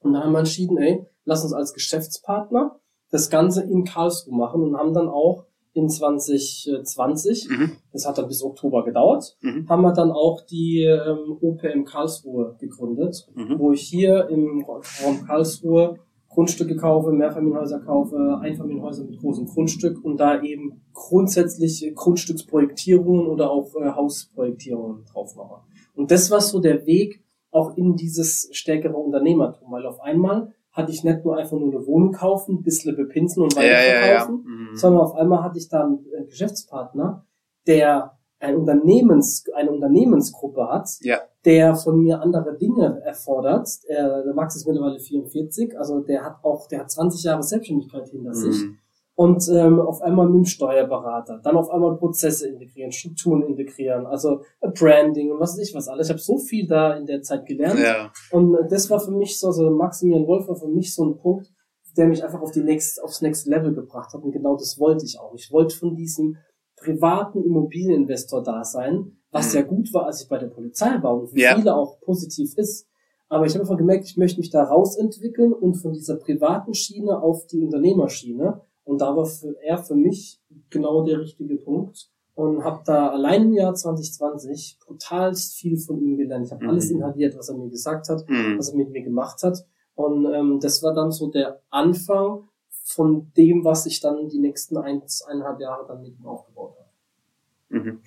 Und 0.00 0.12
dann 0.12 0.22
haben 0.24 0.32
wir 0.32 0.38
entschieden, 0.40 0.78
ey, 0.78 1.04
lass 1.24 1.42
uns 1.44 1.52
als 1.52 1.72
Geschäftspartner 1.74 2.78
das 3.10 3.30
Ganze 3.30 3.62
in 3.62 3.84
Karlsruhe 3.84 4.34
machen 4.36 4.62
und 4.62 4.76
haben 4.76 4.92
dann 4.94 5.08
auch 5.08 5.44
in 5.72 5.88
2020, 5.88 7.48
Mhm. 7.50 7.72
das 7.92 8.06
hat 8.06 8.18
dann 8.18 8.28
bis 8.28 8.42
Oktober 8.42 8.84
gedauert, 8.84 9.36
Mhm. 9.40 9.68
haben 9.68 9.82
wir 9.82 9.92
dann 9.92 10.10
auch 10.10 10.40
die 10.42 10.82
ähm, 10.84 11.38
OPM 11.40 11.84
Karlsruhe 11.84 12.56
gegründet, 12.58 13.28
Mhm. 13.34 13.58
wo 13.58 13.72
ich 13.72 13.82
hier 13.82 14.28
im 14.28 14.64
Raum 14.64 15.24
Karlsruhe 15.26 15.98
Grundstücke 16.28 16.76
kaufe, 16.76 17.10
Mehrfamilienhäuser 17.12 17.80
kaufe, 17.80 18.38
Einfamilienhäuser 18.42 19.04
mit 19.04 19.18
großem 19.18 19.46
Grundstück 19.46 20.04
und 20.04 20.18
da 20.18 20.42
eben 20.42 20.82
grundsätzlich 20.92 21.90
Grundstücksprojektierungen 21.94 23.26
oder 23.26 23.50
auch 23.50 23.74
äh, 23.76 23.90
Hausprojektierungen 23.90 25.04
drauf 25.06 25.34
mache. 25.36 25.62
Und 25.94 26.10
das 26.10 26.30
war 26.30 26.40
so 26.40 26.60
der 26.60 26.86
Weg 26.86 27.22
auch 27.50 27.76
in 27.76 27.96
dieses 27.96 28.48
stärkere 28.52 28.96
Unternehmertum, 28.96 29.70
weil 29.72 29.86
auf 29.86 30.00
einmal 30.00 30.52
hatte 30.72 30.92
ich 30.92 31.02
nicht 31.02 31.24
nur 31.24 31.36
einfach 31.36 31.56
nur 31.58 31.70
eine 31.74 31.86
Wohnung 31.86 32.12
kaufen, 32.12 32.56
ein 32.56 32.62
bisschen 32.62 32.94
bepinseln 32.94 33.44
und 33.44 33.54
Ja, 33.56 33.62
ja, 33.62 33.68
ja. 33.70 33.78
weiterverkaufen, 33.78 34.44
Mhm. 34.46 34.76
sondern 34.76 35.00
auf 35.02 35.14
einmal 35.14 35.42
hatte 35.42 35.58
ich 35.58 35.68
da 35.68 35.84
einen 35.84 36.04
äh, 36.16 36.24
Geschäftspartner, 36.26 37.24
der 37.66 38.12
ein 38.40 38.56
Unternehmens, 38.56 39.44
eine 39.54 39.70
Unternehmensgruppe 39.72 40.68
hat, 40.70 40.88
Ja. 41.00 41.18
der 41.44 41.74
von 41.74 41.98
mir 42.00 42.20
andere 42.20 42.56
Dinge 42.56 43.00
erfordert. 43.04 43.68
Er, 43.88 44.22
der 44.22 44.34
Max 44.34 44.54
ist 44.54 44.66
mittlerweile 44.66 45.00
44, 45.00 45.76
also 45.76 46.00
der 46.00 46.22
hat 46.24 46.36
auch, 46.44 46.68
der 46.68 46.80
hat 46.80 46.90
20 46.90 47.24
Jahre 47.24 47.42
Selbstständigkeit 47.42 48.08
hinter 48.10 48.34
sich 48.34 48.62
Mhm. 48.64 48.78
Und 49.24 49.42
ähm, 49.52 49.80
auf 49.80 50.00
einmal 50.00 50.26
mit 50.28 50.36
dem 50.36 50.44
Steuerberater, 50.44 51.40
dann 51.42 51.56
auf 51.56 51.70
einmal 51.70 51.96
Prozesse 51.96 52.48
integrieren, 52.48 52.92
Strukturen 52.92 53.42
integrieren, 53.42 54.06
also 54.06 54.42
äh, 54.60 54.68
Branding 54.70 55.32
und 55.32 55.40
was 55.40 55.52
weiß 55.58 55.68
ich 55.68 55.74
was 55.74 55.88
alles. 55.88 56.06
Ich 56.06 56.10
habe 56.12 56.20
so 56.20 56.38
viel 56.38 56.68
da 56.68 56.94
in 56.96 57.04
der 57.06 57.20
Zeit 57.22 57.44
gelernt 57.46 57.80
Ja. 57.80 58.12
und 58.30 58.54
äh, 58.54 58.68
das 58.68 58.88
war 58.90 59.00
für 59.00 59.10
mich 59.10 59.38
so, 59.40 59.48
also 59.48 59.70
Maximilian 59.70 60.26
Wolf 60.28 60.46
war 60.46 60.54
für 60.54 60.68
mich 60.68 60.94
so 60.94 61.04
ein 61.04 61.16
Punkt, 61.18 61.48
der 61.96 62.06
mich 62.06 62.22
einfach 62.22 62.40
auf 62.40 62.52
die 62.52 62.60
next, 62.62 63.02
aufs 63.02 63.20
Next 63.20 63.48
Level 63.48 63.74
gebracht 63.74 64.14
hat. 64.14 64.22
Und 64.22 64.30
genau 64.30 64.54
das 64.54 64.78
wollte 64.78 65.04
ich 65.04 65.18
auch. 65.18 65.34
Ich 65.34 65.50
wollte 65.50 65.74
von 65.74 65.96
diesem 65.96 66.36
privaten 66.76 67.42
Immobilieninvestor 67.42 68.44
da 68.44 68.62
sein, 68.62 69.16
was 69.32 69.52
Mhm. 69.52 69.58
ja 69.58 69.66
gut 69.66 69.92
war, 69.94 70.06
als 70.06 70.22
ich 70.22 70.28
bei 70.28 70.38
der 70.38 70.46
Polizei 70.46 71.02
war 71.02 71.18
und 71.18 71.28
für 71.30 71.38
Ja. 71.40 71.56
viele 71.56 71.74
auch 71.74 71.98
positiv 72.02 72.56
ist. 72.56 72.86
Aber 73.28 73.46
ich 73.46 73.52
habe 73.54 73.62
einfach 73.62 73.76
gemerkt, 73.76 74.04
ich 74.04 74.16
möchte 74.16 74.38
mich 74.38 74.50
da 74.50 74.62
rausentwickeln 74.62 75.52
und 75.52 75.74
von 75.74 75.92
dieser 75.92 76.16
privaten 76.16 76.72
Schiene 76.72 77.20
auf 77.20 77.46
die 77.46 77.60
Unternehmerschiene. 77.60 78.60
Und 78.88 79.02
da 79.02 79.14
war 79.14 79.26
für, 79.26 79.54
er 79.62 79.76
für 79.76 79.94
mich 79.94 80.40
genau 80.70 81.04
der 81.04 81.20
richtige 81.20 81.56
Punkt. 81.56 82.10
Und 82.34 82.64
habe 82.64 82.82
da 82.86 83.08
allein 83.10 83.42
im 83.46 83.52
Jahr 83.52 83.74
2020 83.74 84.78
brutalst 84.80 85.56
viel 85.56 85.76
von 85.76 86.00
ihm 86.00 86.16
gelernt. 86.16 86.46
Ich 86.46 86.52
habe 86.52 86.64
Mhm. 86.64 86.70
alles 86.70 86.90
inhaliert, 86.90 87.36
was 87.36 87.48
er 87.50 87.56
mir 87.56 87.68
gesagt 87.68 88.08
hat 88.08 88.26
Mhm. 88.28 88.56
was 88.56 88.70
er 88.70 88.76
mit 88.76 88.90
mir 88.90 89.02
gemacht 89.02 89.42
hat. 89.42 89.66
Und 89.94 90.24
ähm, 90.32 90.58
das 90.60 90.82
war 90.82 90.94
dann 90.94 91.10
so 91.12 91.26
der 91.30 91.60
Anfang 91.68 92.48
von 92.70 93.30
dem, 93.36 93.62
was 93.64 93.84
ich 93.84 94.00
dann 94.00 94.28
die 94.28 94.38
nächsten 94.38 94.78
eins, 94.78 95.20
eineinhalb 95.22 95.60
Jahre 95.60 95.86
dann 95.86 96.00
mit 96.00 96.18
ihm 96.18 96.24
aufgebaut 96.26 96.76
habe. 96.78 97.80
Mhm. 97.80 98.00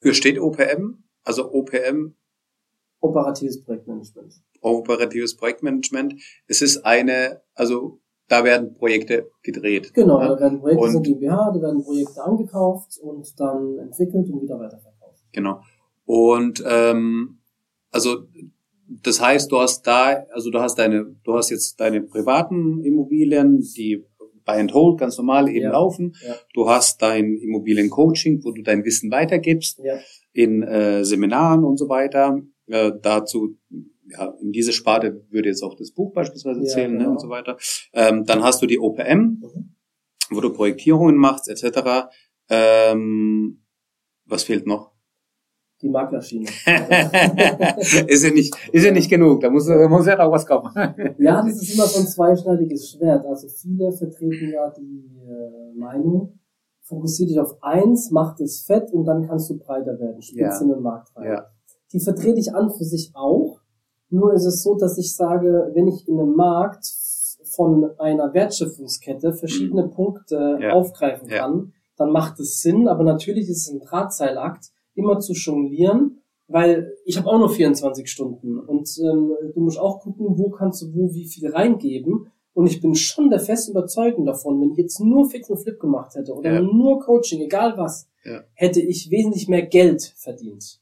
Für 0.00 0.14
steht 0.14 0.40
OPM, 0.40 1.04
also 1.22 1.52
OPM, 1.52 2.14
Operatives 3.00 3.62
Projektmanagement. 3.62 4.34
operatives 4.60 5.36
Projektmanagement. 5.36 6.14
Es 6.48 6.62
ist 6.62 6.78
eine, 6.84 7.40
also 7.54 8.00
da 8.26 8.44
werden 8.44 8.74
Projekte 8.74 9.30
gedreht. 9.42 9.94
Genau, 9.94 10.20
Ja, 10.20 10.28
da 10.34 10.40
werden 10.40 10.60
Projekte 10.60 10.84
Und- 10.84 10.90
sind 10.92 11.06
GmbH, 11.06 11.52
da 11.54 11.62
werden 11.62 11.82
Projekte 11.84 12.22
angekauft 12.22 12.98
und 13.00 13.38
dann 13.40 13.78
entwickelt 13.78 14.28
und 14.30 14.42
wieder 14.42 14.58
weiterverkauft. 14.58 15.22
Genau. 15.32 15.60
Und 16.04 16.62
ähm, 16.66 17.38
also 17.90 18.24
das 19.02 19.20
heißt, 19.20 19.52
du 19.52 19.58
hast 19.58 19.82
da, 19.86 20.24
also 20.32 20.50
du 20.50 20.58
hast 20.60 20.76
deine, 20.78 21.14
du 21.22 21.34
hast 21.34 21.50
jetzt 21.50 21.78
deine 21.78 22.00
privaten 22.02 22.82
Immobilien, 22.84 23.60
die 23.76 24.04
Buy 24.46 24.60
and 24.60 24.72
Hold 24.72 24.98
ganz 24.98 25.18
normal 25.18 25.48
eben 25.48 25.64
Ja. 25.64 25.72
laufen. 25.72 26.14
Ja. 26.26 26.34
Du 26.54 26.68
hast 26.70 27.00
dein 27.02 27.36
Immobiliencoaching, 27.36 28.42
wo 28.44 28.50
du 28.52 28.62
dein 28.62 28.82
Wissen 28.86 29.10
weitergibst 29.10 29.78
Ja, 29.84 29.98
in 30.32 30.62
äh, 30.62 31.04
Seminaren 31.04 31.64
und 31.64 31.76
so 31.76 31.88
weiter. 31.90 32.40
Äh, 32.68 32.92
dazu, 33.02 33.56
ja, 34.10 34.34
in 34.40 34.52
diese 34.52 34.72
Sparte 34.72 35.24
würde 35.30 35.48
jetzt 35.48 35.62
auch 35.62 35.74
das 35.76 35.92
Buch 35.92 36.12
beispielsweise 36.12 36.60
Ja, 36.60 36.66
zählen 36.66 36.92
ne, 36.92 36.98
genau. 36.98 37.10
und 37.12 37.20
so 37.20 37.28
weiter. 37.28 37.56
Ähm, 37.92 38.24
dann 38.24 38.42
hast 38.42 38.62
du 38.62 38.66
die 38.66 38.78
OPM, 38.78 39.40
Mhm. 39.42 39.74
wo 40.30 40.40
du 40.40 40.52
Projektierungen 40.52 41.16
machst 41.16 41.48
etc. 41.48 42.08
Ähm, 42.48 43.64
was 44.26 44.44
fehlt 44.44 44.66
noch? 44.66 44.92
die 45.80 45.88
Maklerschiene. 45.90 46.46
ist 48.08 48.24
ja 48.24 48.30
nicht, 48.32 48.52
ist 48.72 48.84
ja 48.84 48.90
nicht 48.90 49.08
genug. 49.08 49.40
Da 49.42 49.48
muss, 49.48 49.66
da 49.66 49.88
muss 49.88 50.06
ja 50.06 50.16
noch 50.16 50.32
was 50.32 50.44
kommen. 50.44 50.72
Ja, 51.18 51.40
das 51.40 51.62
ist 51.62 51.72
immer 51.74 51.86
so 51.86 52.00
ein 52.00 52.06
zweischneidiges 52.08 52.90
Schwert. 52.90 53.24
Also 53.24 53.46
viele 53.48 53.92
vertreten 53.92 54.50
ja 54.52 54.70
die 54.70 55.06
äh, 55.24 55.78
Meinung, 55.78 56.40
fokussier 56.82 57.28
dich 57.28 57.38
auf 57.38 57.62
eins, 57.62 58.10
mach 58.10 58.34
das 58.36 58.62
fett 58.66 58.90
und 58.92 59.04
dann 59.04 59.28
kannst 59.28 59.50
du 59.50 59.58
breiter 59.58 59.96
werden, 60.00 60.20
spitze 60.20 60.40
Ja. 60.40 60.60
in 60.62 60.68
den 60.68 60.82
Markt 60.82 61.14
rein. 61.16 61.30
Ja. 61.30 61.46
Die 61.92 62.00
vertrete 62.00 62.38
ich 62.40 62.54
an 62.54 62.70
für 62.70 62.84
sich 62.84 63.12
auch. 63.14 63.60
Nur 64.10 64.32
ist 64.34 64.44
es 64.44 64.62
so, 64.62 64.76
dass 64.76 64.98
ich 64.98 65.14
sage, 65.14 65.70
wenn 65.74 65.86
ich 65.88 66.06
in 66.08 66.18
einem 66.18 66.34
Markt 66.34 66.86
von 67.54 67.90
einer 67.98 68.32
Wertschöpfungskette 68.34 69.32
verschiedene 69.32 69.88
Punkte 69.88 70.56
Mhm. 70.56 70.62
Ja. 70.62 70.72
aufgreifen 70.72 71.28
Ja. 71.28 71.38
kann, 71.40 71.72
dann 71.96 72.10
macht 72.12 72.38
es 72.40 72.60
Sinn. 72.60 72.88
Aber 72.88 73.04
natürlich 73.04 73.48
ist 73.48 73.66
es 73.68 73.72
ein 73.72 73.80
Drahtseilakt, 73.80 74.70
immer 74.94 75.18
zu 75.20 75.32
jonglieren, 75.32 76.22
weil 76.46 76.92
ich 77.04 77.16
habe 77.18 77.28
auch 77.28 77.38
nur 77.38 77.50
24 77.50 78.10
Stunden 78.10 78.58
und 78.58 78.88
ähm, 79.02 79.32
du 79.54 79.60
musst 79.60 79.78
auch 79.78 80.00
gucken, 80.00 80.26
wo 80.38 80.50
kannst 80.50 80.82
du 80.82 80.94
wo 80.94 81.12
wie 81.14 81.26
viel 81.26 81.50
reingeben. 81.50 82.28
Und 82.54 82.66
ich 82.66 82.80
bin 82.80 82.94
schon 82.96 83.30
der 83.30 83.38
festen 83.38 83.70
Überzeugung 83.70 84.24
davon, 84.24 84.60
wenn 84.60 84.72
ich 84.72 84.78
jetzt 84.78 84.98
nur 85.00 85.28
Fix 85.30 85.48
und 85.48 85.58
Flip 85.58 85.78
gemacht 85.78 86.14
hätte 86.16 86.34
oder 86.34 86.54
Ja. 86.54 86.60
nur 86.60 86.98
Coaching, 87.00 87.40
egal 87.42 87.76
was, 87.76 88.08
hätte 88.54 88.80
ich 88.80 89.10
wesentlich 89.10 89.48
mehr 89.48 89.62
Geld 89.62 90.02
verdient. 90.16 90.80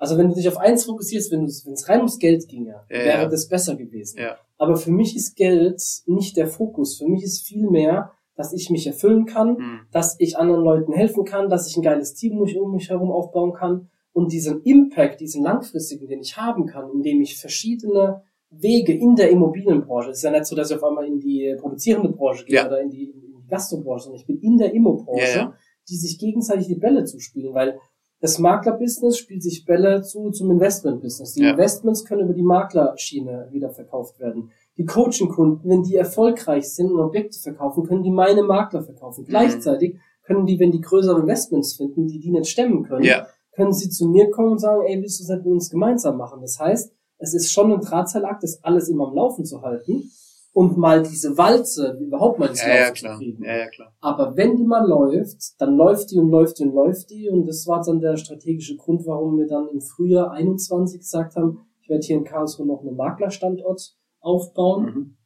Also 0.00 0.16
wenn 0.16 0.28
du 0.30 0.34
dich 0.34 0.48
auf 0.48 0.56
eins 0.56 0.84
fokussierst, 0.84 1.30
wenn 1.30 1.44
es 1.44 1.64
wenn 1.66 1.74
es 1.74 1.88
rein 1.88 1.98
ums 1.98 2.18
Geld 2.18 2.48
ginge, 2.48 2.74
Ja, 2.88 2.96
wäre 2.96 3.22
ja. 3.22 3.28
das 3.28 3.48
besser 3.48 3.76
gewesen. 3.76 4.18
Ja. 4.18 4.36
Aber 4.56 4.76
für 4.76 4.90
mich 4.90 5.14
ist 5.14 5.36
Geld 5.36 5.80
nicht 6.06 6.36
der 6.36 6.46
Fokus. 6.48 6.96
Für 6.98 7.06
mich 7.06 7.22
ist 7.22 7.42
viel 7.46 7.68
mehr, 7.68 8.10
dass 8.34 8.52
ich 8.54 8.70
mich 8.70 8.86
erfüllen 8.86 9.26
kann, 9.26 9.56
Hm. 9.58 9.80
dass 9.92 10.16
ich 10.18 10.36
anderen 10.38 10.64
Leuten 10.64 10.92
helfen 10.94 11.24
kann, 11.24 11.48
dass 11.50 11.68
ich 11.68 11.76
ein 11.76 11.82
geiles 11.82 12.14
Team 12.14 12.38
um 12.38 12.44
mich- 12.44 12.58
um 12.58 12.72
mich 12.72 12.88
herum 12.88 13.10
aufbauen 13.12 13.52
kann 13.52 13.88
und 14.12 14.32
diesen 14.32 14.62
Impact, 14.62 15.20
diesen 15.20 15.42
langfristigen, 15.44 16.08
den 16.08 16.20
ich 16.20 16.36
haben 16.38 16.66
kann, 16.66 16.90
indem 16.94 17.20
ich 17.20 17.36
verschiedene 17.38 18.22
Wege 18.50 18.92
in 18.94 19.14
der 19.16 19.30
Immobilienbranche, 19.30 20.10
es 20.10 20.16
ist 20.18 20.22
ja 20.24 20.30
nicht 20.30 20.46
so, 20.46 20.56
dass 20.56 20.70
ich 20.70 20.76
auf 20.78 20.82
einmal 20.84 21.06
in 21.06 21.20
die 21.20 21.54
produzierende 21.60 22.08
Branche 22.08 22.44
gehe 22.46 22.56
Ja. 22.56 22.66
oder 22.66 22.80
in 22.80 22.90
die, 22.90 23.10
in 23.10 23.20
die 23.20 23.46
Gastrobranche, 23.48 24.04
sondern 24.04 24.20
ich 24.20 24.26
bin 24.26 24.38
in 24.40 24.56
der 24.56 24.72
Immobranche, 24.74 25.22
Ja, 25.22 25.36
ja. 25.36 25.54
die 25.88 25.96
sich 25.96 26.18
gegenseitig 26.18 26.66
die 26.66 26.74
Bälle 26.74 27.04
zuspielen, 27.04 27.52
weil 27.54 27.78
das 28.20 28.38
Maklerbusiness 28.38 29.16
spielt 29.16 29.42
sich 29.42 29.64
Bälle 29.64 30.02
zu 30.02 30.30
zum 30.30 30.50
Investmentbusiness. 30.50 31.34
Die 31.34 31.42
Ja. 31.42 31.50
Investments 31.52 32.04
können 32.04 32.22
über 32.24 32.34
die 32.34 32.42
Maklerschiene 32.42 33.48
wieder 33.50 33.70
verkauft 33.70 34.20
werden. 34.20 34.50
Die 34.76 34.84
Coaching-Kunden, 34.84 35.68
wenn 35.68 35.82
die 35.82 35.96
erfolgreich 35.96 36.68
sind 36.74 36.92
und 36.92 37.00
Objekte 37.00 37.38
verkaufen, 37.38 37.84
können 37.86 38.02
die 38.02 38.10
meine 38.10 38.42
Makler 38.42 38.82
verkaufen. 38.82 39.24
Gleichzeitig 39.24 39.96
können 40.22 40.46
die, 40.46 40.58
wenn 40.60 40.70
die 40.70 40.80
größere 40.80 41.20
Investments 41.20 41.74
finden, 41.76 42.06
die 42.06 42.20
die 42.20 42.30
nicht 42.30 42.48
stemmen 42.48 42.84
können, 42.84 43.04
Ja. 43.04 43.26
können 43.52 43.72
sie 43.72 43.88
zu 43.90 44.06
mir 44.08 44.30
kommen 44.30 44.52
und 44.52 44.58
sagen, 44.60 44.82
ey, 44.86 45.00
willst 45.00 45.20
du 45.20 45.26
das 45.26 45.38
mit 45.38 45.46
uns 45.46 45.70
gemeinsam 45.70 46.16
machen? 46.16 46.40
Das 46.40 46.58
heißt, 46.58 46.92
es 47.18 47.34
ist 47.34 47.50
schon 47.52 47.72
ein 47.72 47.80
Drahtseilakt, 47.80 48.42
das 48.42 48.62
alles 48.62 48.88
immer 48.88 49.08
am 49.08 49.14
Laufen 49.14 49.44
zu 49.44 49.60
halten 49.62 50.10
und 50.52 50.76
mal 50.76 51.02
diese 51.02 51.36
Walze 51.38 51.96
überhaupt 52.00 52.38
mal 52.38 52.48
ins 52.48 52.62
Ja, 52.62 52.68
ja, 52.74 52.80
Laufen 52.82 52.94
klar. 52.94 53.12
zu 53.14 53.18
kriegen. 53.18 53.44
Ja, 53.44 53.56
ja, 53.56 53.68
klar. 53.68 53.92
Aber 54.00 54.36
wenn 54.36 54.56
die 54.56 54.64
mal 54.64 54.86
läuft, 54.86 55.60
dann 55.60 55.76
läuft 55.76 56.10
die 56.10 56.18
und 56.18 56.30
läuft 56.30 56.58
die 56.58 56.64
und 56.64 56.74
läuft 56.74 57.10
die. 57.10 57.28
Und 57.30 57.46
das 57.46 57.66
war 57.66 57.82
dann 57.84 58.00
der 58.00 58.16
strategische 58.16 58.76
Grund, 58.76 59.06
warum 59.06 59.38
wir 59.38 59.46
dann 59.46 59.68
im 59.68 59.80
Frühjahr 59.80 60.32
21 60.32 61.00
gesagt 61.00 61.36
haben, 61.36 61.60
ich 61.82 61.88
werde 61.88 62.04
hier 62.04 62.16
in 62.16 62.24
Karlsruhe 62.24 62.66
noch 62.66 62.80
einen 62.80 62.96
Maklerstandort 62.96 63.96
aufbauen, 64.20 64.84
Mhm. 64.84 65.16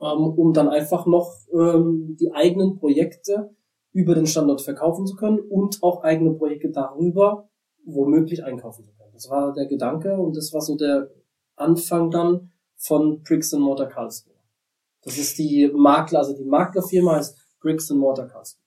ähm, 0.00 0.24
um 0.38 0.52
dann 0.52 0.68
einfach 0.68 1.06
noch 1.06 1.30
ähm, 1.52 2.16
die 2.18 2.32
eigenen 2.32 2.76
Projekte 2.76 3.54
über 3.92 4.14
den 4.14 4.26
Standort 4.26 4.60
verkaufen 4.62 5.06
zu 5.06 5.14
können 5.16 5.40
und 5.40 5.82
auch 5.82 6.02
eigene 6.04 6.32
Projekte 6.32 6.70
darüber 6.70 7.48
womöglich 7.84 8.44
einkaufen 8.44 8.84
zu 8.84 8.92
können. 8.92 9.12
Das 9.12 9.28
war 9.30 9.52
der 9.52 9.66
Gedanke 9.66 10.16
und 10.18 10.36
das 10.36 10.52
war 10.54 10.60
so 10.60 10.76
der 10.76 11.10
Anfang 11.56 12.10
dann 12.10 12.50
von 12.76 13.22
Bricks 13.22 13.52
and 13.52 13.62
Mortar 13.62 13.88
Karlsruhe. 13.88 14.34
Das 15.02 15.18
ist 15.18 15.38
die 15.38 15.70
Makler, 15.74 16.20
also 16.20 16.36
die 16.36 16.44
Maklerfirma 16.44 17.16
heißt 17.16 17.36
Bricks 17.60 17.90
and 17.90 18.00
Mortar 18.00 18.28
Karlsruhe. 18.28 18.60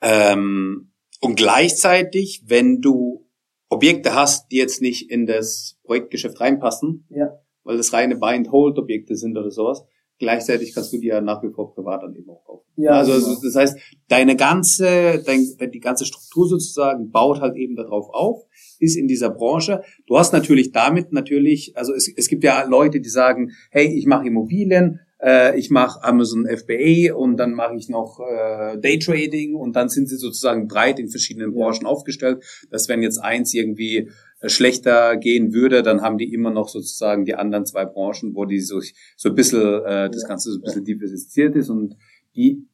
Ähm, 0.00 0.92
und 1.20 1.36
gleichzeitig, 1.36 2.44
wenn 2.46 2.80
du 2.80 3.26
Objekte 3.68 4.14
hast, 4.14 4.50
die 4.52 4.56
jetzt 4.56 4.80
nicht 4.80 5.10
in 5.10 5.26
das 5.26 5.78
Projektgeschäft 5.84 6.40
reinpassen, 6.40 7.06
Ja. 7.10 7.38
weil 7.64 7.76
das 7.76 7.92
reine 7.92 8.16
Buy-and-Hold-Objekte 8.16 9.16
sind 9.16 9.36
oder 9.36 9.50
sowas, 9.50 9.84
gleichzeitig 10.18 10.72
kannst 10.72 10.92
du 10.92 10.98
die 10.98 11.08
ja 11.08 11.20
nach 11.20 11.42
wie 11.42 11.50
vor 11.50 11.74
privat 11.74 12.02
dann 12.02 12.14
eben 12.14 12.30
auch 12.30 12.44
kaufen. 12.44 12.66
Ja, 12.76 12.92
also, 12.92 13.12
genau. 13.12 13.26
also 13.26 13.42
das 13.42 13.56
heißt, 13.56 13.78
deine 14.08 14.36
ganze, 14.36 15.22
dein, 15.24 15.70
die 15.72 15.80
ganze 15.80 16.04
Struktur 16.04 16.46
sozusagen 16.48 17.10
baut 17.10 17.40
halt 17.40 17.56
eben 17.56 17.74
darauf 17.74 18.08
auf, 18.10 18.44
ist 18.78 18.96
in 18.96 19.08
dieser 19.08 19.30
Branche. 19.30 19.82
Du 20.06 20.18
hast 20.18 20.32
natürlich 20.32 20.72
damit 20.72 21.12
natürlich, 21.12 21.76
also 21.76 21.92
es, 21.94 22.08
es 22.14 22.28
gibt 22.28 22.44
ja 22.44 22.62
Leute, 22.64 23.00
die 23.00 23.08
sagen, 23.08 23.52
hey, 23.70 23.86
ich 23.86 24.06
mache 24.06 24.26
Immobilien, 24.26 25.00
äh, 25.26 25.58
ich 25.58 25.70
mache 25.70 26.02
Amazon 26.04 26.46
FBA 26.46 27.14
und 27.14 27.36
dann 27.36 27.52
mache 27.52 27.74
ich 27.76 27.88
noch 27.88 28.20
äh, 28.20 28.78
Daytrading 28.78 29.54
und 29.56 29.74
dann 29.74 29.88
sind 29.88 30.08
sie 30.08 30.16
sozusagen 30.16 30.68
breit 30.68 30.98
in 31.00 31.08
verschiedenen 31.08 31.50
Ja. 31.52 31.56
Branchen 31.64 31.84
aufgestellt, 31.86 32.44
dass 32.70 32.88
wenn 32.88 33.02
jetzt 33.02 33.18
eins 33.18 33.52
irgendwie 33.52 34.10
äh, 34.40 34.48
schlechter 34.48 35.16
gehen 35.16 35.52
würde, 35.52 35.82
dann 35.82 36.00
haben 36.02 36.16
die 36.18 36.32
immer 36.32 36.50
noch 36.50 36.68
sozusagen 36.68 37.24
die 37.24 37.34
anderen 37.34 37.66
zwei 37.66 37.84
Branchen, 37.84 38.34
wo 38.34 38.44
die 38.44 38.60
so, 38.60 38.80
so 39.16 39.28
ein 39.30 39.34
bisschen, 39.34 39.60
äh, 39.84 40.08
das 40.10 40.22
Ja. 40.22 40.28
Ganze 40.28 40.52
so 40.52 40.58
ein 40.58 40.62
bisschen 40.62 40.84
diversifiziert 40.84 41.56
ist 41.56 41.70
und 41.70 41.96
die 42.36 42.64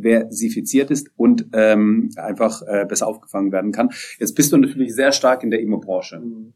versifiziert 0.00 0.90
ist 0.90 1.10
und 1.16 1.46
ähm, 1.52 2.10
einfach 2.16 2.62
äh, 2.66 2.84
besser 2.88 3.06
aufgefangen 3.06 3.52
werden 3.52 3.72
kann. 3.72 3.90
Jetzt 4.18 4.34
bist 4.34 4.52
du 4.52 4.56
natürlich 4.56 4.94
sehr 4.94 5.12
stark 5.12 5.42
in 5.44 5.50
der 5.50 5.60
Immobranche 5.60 6.18
Mhm. 6.18 6.52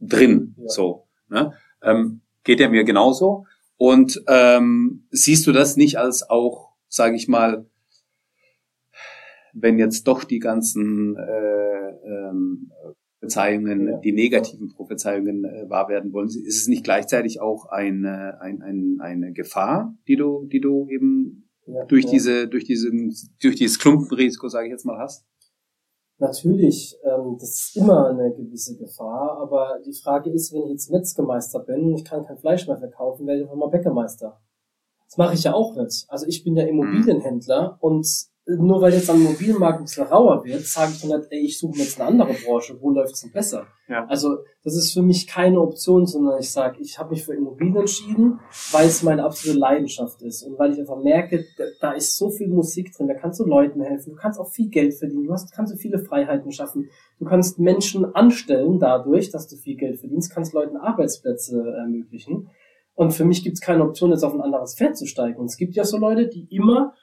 drin, 0.00 0.54
Ja. 0.58 0.68
so. 0.68 1.04
Ne? 1.28 1.52
Ähm, 1.82 2.20
geht 2.44 2.60
ja 2.60 2.68
mir 2.68 2.84
genauso. 2.84 3.46
Und 3.86 4.22
ähm, 4.28 5.06
siehst 5.10 5.46
du 5.46 5.52
das 5.52 5.76
nicht 5.76 5.98
als 5.98 6.30
auch, 6.30 6.72
sage 6.88 7.16
ich 7.16 7.28
mal, 7.28 7.66
wenn 9.52 9.78
jetzt 9.78 10.04
doch 10.08 10.24
die 10.24 10.38
ganzen 10.38 11.16
äh, 11.16 11.90
ähm, 12.06 12.72
Prophezeiungen, 13.20 13.88
Ja. 13.88 13.98
die 13.98 14.12
negativen 14.12 14.72
Prophezeiungen 14.72 15.44
äh, 15.44 15.68
wahr 15.68 15.90
werden 15.90 16.14
wollen, 16.14 16.28
ist 16.28 16.62
es 16.62 16.66
nicht 16.66 16.82
gleichzeitig 16.82 17.42
auch 17.42 17.66
eine, 17.66 18.40
ein, 18.40 18.62
ein, 18.62 19.00
eine 19.00 19.32
Gefahr, 19.34 19.94
die 20.08 20.16
du, 20.16 20.46
die 20.46 20.60
du 20.60 20.88
eben 20.88 21.50
Ja, 21.66 21.84
durch 21.84 22.04
ja. 22.06 22.10
diese, 22.10 22.48
durch 22.48 22.64
diesen, 22.64 23.14
durch 23.42 23.56
dieses 23.56 23.78
Klumpenrisiko, 23.78 24.48
sage 24.48 24.66
ich 24.68 24.72
jetzt 24.72 24.86
mal, 24.86 24.98
hast? 24.98 25.26
Natürlich, 26.24 26.98
ähm, 27.04 27.36
das 27.38 27.50
ist 27.50 27.76
immer 27.76 28.06
eine 28.06 28.32
gewisse 28.32 28.78
Gefahr, 28.78 29.38
aber 29.42 29.78
die 29.84 29.92
Frage 29.92 30.30
ist, 30.30 30.54
wenn 30.54 30.62
ich 30.62 30.70
jetzt 30.70 30.90
Metzgermeister 30.90 31.60
bin 31.60 31.84
und 31.84 31.94
ich 31.96 32.04
kann 32.04 32.24
kein 32.24 32.38
Fleisch 32.38 32.66
mehr 32.66 32.78
verkaufen, 32.78 33.26
werde 33.26 33.40
ich 33.40 33.44
einfach 33.44 33.58
mal 33.58 33.68
Bäckermeister. 33.68 34.40
Das 35.06 35.18
mache 35.18 35.34
ich 35.34 35.44
ja 35.44 35.52
auch 35.52 35.76
nicht. 35.76 36.06
Also 36.08 36.26
ich 36.26 36.42
bin 36.42 36.56
ja 36.56 36.64
Immobilienhändler 36.64 37.76
und 37.80 38.06
nur 38.46 38.82
weil 38.82 38.92
jetzt 38.92 39.08
am 39.08 39.20
Immobilienmarkt 39.22 39.78
ein 39.78 39.84
bisschen 39.84 40.06
rauer 40.06 40.44
wird, 40.44 40.66
sage 40.66 40.92
ich 40.92 41.00
dann 41.00 41.18
nicht, 41.18 41.32
ey, 41.32 41.40
ich 41.40 41.58
suche 41.58 41.78
mir 41.78 41.84
jetzt 41.84 41.98
eine 41.98 42.10
andere 42.10 42.34
Branche, 42.34 42.76
wo 42.78 42.90
läuft's 42.90 43.22
denn 43.22 43.32
besser? 43.32 43.66
Ja. 43.88 44.04
Also 44.06 44.36
das 44.62 44.76
ist 44.76 44.92
für 44.92 45.00
mich 45.00 45.26
keine 45.26 45.60
Option, 45.60 46.06
sondern 46.06 46.38
ich 46.38 46.50
sage, 46.50 46.76
ich 46.80 46.98
habe 46.98 47.10
mich 47.10 47.24
für 47.24 47.34
Immobilien 47.34 47.76
entschieden, 47.76 48.40
weil 48.72 48.86
es 48.86 49.02
meine 49.02 49.24
absolute 49.24 49.58
Leidenschaft 49.58 50.20
ist 50.22 50.42
und 50.42 50.58
weil 50.58 50.72
ich 50.72 50.78
einfach 50.78 51.02
merke, 51.02 51.44
da, 51.80 51.92
ist 51.92 52.18
so 52.18 52.30
viel 52.30 52.48
Musik 52.48 52.92
drin, 52.94 53.08
da 53.08 53.14
kannst 53.14 53.40
du 53.40 53.44
Leuten 53.44 53.80
helfen, 53.80 54.10
du 54.10 54.16
kannst 54.16 54.38
auch 54.38 54.48
viel 54.48 54.68
Geld 54.68 54.94
verdienen, 54.94 55.24
du 55.24 55.32
hast, 55.32 55.50
kannst 55.52 55.72
du 55.72 55.78
viele 55.78 55.98
Freiheiten 55.98 56.52
schaffen, 56.52 56.90
du 57.18 57.24
kannst 57.24 57.58
Menschen 57.58 58.14
anstellen 58.14 58.78
dadurch, 58.78 59.30
dass 59.30 59.48
du 59.48 59.56
viel 59.56 59.76
Geld 59.76 60.00
verdienst, 60.00 60.30
kannst 60.34 60.52
Leuten 60.52 60.76
Arbeitsplätze 60.76 61.62
ermöglichen. 61.78 62.50
Und 62.94 63.12
für 63.12 63.24
mich 63.24 63.42
gibt 63.42 63.54
es 63.54 63.60
keine 63.60 63.82
Option, 63.82 64.10
jetzt 64.10 64.22
auf 64.22 64.34
ein 64.34 64.40
anderes 64.40 64.76
Pferd 64.76 64.96
zu 64.96 65.06
steigen. 65.06 65.40
Und 65.40 65.46
es 65.46 65.56
gibt 65.56 65.74
ja 65.74 65.84
so 65.84 65.98
Leute, 65.98 66.28
die 66.28 66.46
immer 66.54 66.94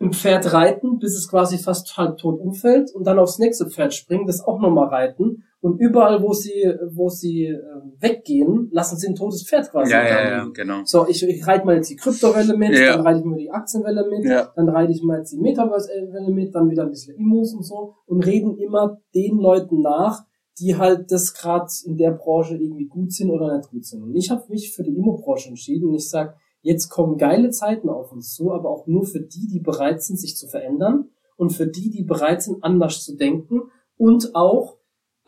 ein 0.00 0.12
Pferd 0.12 0.52
reiten, 0.54 0.98
bis 0.98 1.14
es 1.14 1.28
quasi 1.28 1.58
fast 1.58 1.96
halb 1.98 2.16
tot 2.16 2.40
umfällt 2.40 2.90
und 2.94 3.06
dann 3.06 3.18
aufs 3.18 3.38
nächste 3.38 3.68
Pferd 3.68 3.92
springen, 3.92 4.26
das 4.26 4.40
auch 4.42 4.58
nochmal 4.58 4.88
reiten 4.88 5.44
und 5.60 5.78
überall, 5.78 6.22
wo 6.22 6.32
sie, 6.32 6.72
wo 6.92 7.10
sie 7.10 7.44
äh, 7.48 7.58
weggehen, 7.98 8.70
lassen 8.72 8.96
sie 8.96 9.08
ein 9.08 9.14
totes 9.14 9.46
Pferd 9.46 9.70
quasi 9.70 9.92
da 9.92 10.38
liegen. 10.40 10.54
genau. 10.54 10.80
So, 10.84 11.06
ich, 11.06 11.22
ich 11.22 11.46
reite 11.46 11.66
mal 11.66 11.76
jetzt 11.76 11.90
die 11.90 11.96
Kryptowelle 11.96 12.56
mit, 12.56 12.78
Ja. 12.78 12.96
dann 12.96 13.06
reite 13.06 13.18
ich 13.20 13.24
mal 13.26 13.36
die 13.36 13.50
Aktienwelle 13.50 14.08
mit, 14.08 14.24
Ja. 14.24 14.50
dann 14.56 14.70
reite 14.70 14.92
ich 14.92 15.02
mal 15.02 15.18
jetzt 15.18 15.32
die 15.32 15.38
Metaverse-Welle 15.38 16.30
mit, 16.32 16.54
dann 16.54 16.70
wieder 16.70 16.84
ein 16.84 16.90
bisschen 16.90 17.16
Immos 17.16 17.52
und 17.52 17.62
so 17.64 17.94
und 18.06 18.24
reden 18.24 18.56
immer 18.56 19.00
den 19.14 19.38
Leuten 19.38 19.82
nach, 19.82 20.24
die 20.58 20.76
halt 20.76 21.12
das 21.12 21.34
gerade 21.34 21.66
in 21.84 21.98
der 21.98 22.12
Branche 22.12 22.56
irgendwie 22.56 22.86
gut 22.86 23.12
sind 23.12 23.30
oder 23.30 23.54
nicht 23.56 23.68
gut 23.70 23.84
sind. 23.84 24.02
Und 24.02 24.14
ich 24.16 24.30
habe 24.30 24.44
mich 24.48 24.72
für 24.74 24.82
die 24.82 24.96
Immo-Branche 24.96 25.50
entschieden 25.50 25.88
und 25.88 25.94
ich 25.94 26.08
sage, 26.08 26.34
jetzt 26.62 26.88
kommen 26.88 27.16
geile 27.18 27.50
Zeiten 27.50 27.88
auf 27.88 28.12
uns 28.12 28.34
zu, 28.34 28.52
aber 28.52 28.68
auch 28.70 28.86
nur 28.86 29.04
für 29.04 29.20
die, 29.20 29.46
die 29.46 29.60
bereit 29.60 30.02
sind, 30.02 30.18
sich 30.18 30.36
zu 30.36 30.48
verändern 30.48 31.10
und 31.36 31.50
für 31.50 31.66
die, 31.66 31.90
die 31.90 32.02
bereit 32.02 32.42
sind, 32.42 32.62
anders 32.62 33.04
zu 33.04 33.16
denken 33.16 33.62
und 33.96 34.34
auch 34.34 34.76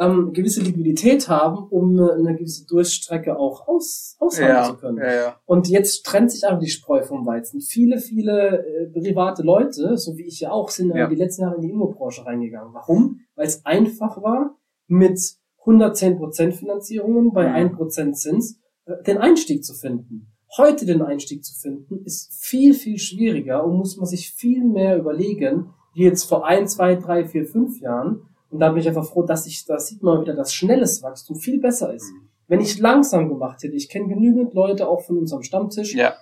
ähm, 0.00 0.32
gewisse 0.32 0.62
Liquidität 0.62 1.28
haben, 1.28 1.68
um 1.68 1.98
äh, 1.98 2.12
eine 2.12 2.34
gewisse 2.34 2.66
Durchstrecke 2.66 3.38
auch 3.38 3.68
aus, 3.68 4.16
aushalten 4.18 4.74
zu 4.74 4.80
können. 4.80 4.98
ja, 4.98 5.14
ja. 5.14 5.36
Und 5.44 5.68
jetzt 5.68 6.04
trennt 6.04 6.30
sich 6.32 6.44
einfach 6.44 6.60
die 6.60 6.68
Spreu 6.70 7.02
vom 7.02 7.26
Weizen. 7.26 7.60
Viele, 7.60 7.98
viele 7.98 8.64
äh, 8.66 8.86
private 8.86 9.42
Leute, 9.42 9.96
so 9.98 10.16
wie 10.16 10.26
ich 10.26 10.40
ja 10.40 10.50
auch, 10.50 10.70
sind 10.70 10.90
Ja. 10.90 10.96
ja. 10.96 11.06
die 11.08 11.14
letzten 11.16 11.42
Jahre 11.42 11.56
in 11.56 11.62
die 11.62 11.70
Immobranche 11.70 12.24
reingegangen. 12.24 12.72
Warum? 12.74 13.20
Weil 13.36 13.46
es 13.46 13.64
einfach 13.64 14.20
war, 14.22 14.56
mit 14.88 15.18
110% 15.64 16.52
Finanzierungen 16.52 17.32
bei 17.32 17.48
Mhm. 17.48 17.76
1% 17.76 18.14
Zins 18.14 18.58
äh, 18.86 19.02
den 19.04 19.18
Einstieg 19.18 19.64
zu 19.64 19.74
finden. 19.74 20.31
Heute 20.56 20.84
den 20.84 21.02
Einstieg 21.02 21.44
zu 21.44 21.54
finden, 21.54 22.04
ist 22.04 22.32
viel, 22.34 22.74
viel 22.74 22.98
schwieriger 22.98 23.64
und 23.64 23.76
muss 23.76 23.96
man 23.96 24.06
sich 24.06 24.32
viel 24.32 24.64
mehr 24.64 24.98
überlegen, 24.98 25.70
wie 25.94 26.04
jetzt 26.04 26.24
vor 26.24 26.46
ein, 26.46 26.68
zwei, 26.68 26.96
drei, 26.96 27.24
vier, 27.24 27.46
fünf 27.46 27.80
Jahren. 27.80 28.22
Und 28.50 28.60
da 28.60 28.68
bin 28.70 28.80
ich 28.80 28.88
einfach 28.88 29.06
froh, 29.06 29.22
dass 29.22 29.46
ich, 29.46 29.64
da 29.64 29.78
sieht 29.78 30.02
man 30.02 30.20
wieder, 30.20 30.34
dass 30.34 30.52
schnelles 30.52 31.02
Wachstum 31.02 31.36
viel 31.36 31.58
besser 31.58 31.94
ist. 31.94 32.12
Mhm. 32.12 32.28
Wenn 32.48 32.60
ich 32.60 32.78
langsam 32.78 33.28
gemacht 33.30 33.62
hätte, 33.62 33.76
ich 33.76 33.88
kenne 33.88 34.08
genügend 34.08 34.52
Leute 34.52 34.88
auch 34.88 35.00
von 35.00 35.16
unserem 35.16 35.42
Stammtisch, 35.42 35.94
Ja. 35.94 36.12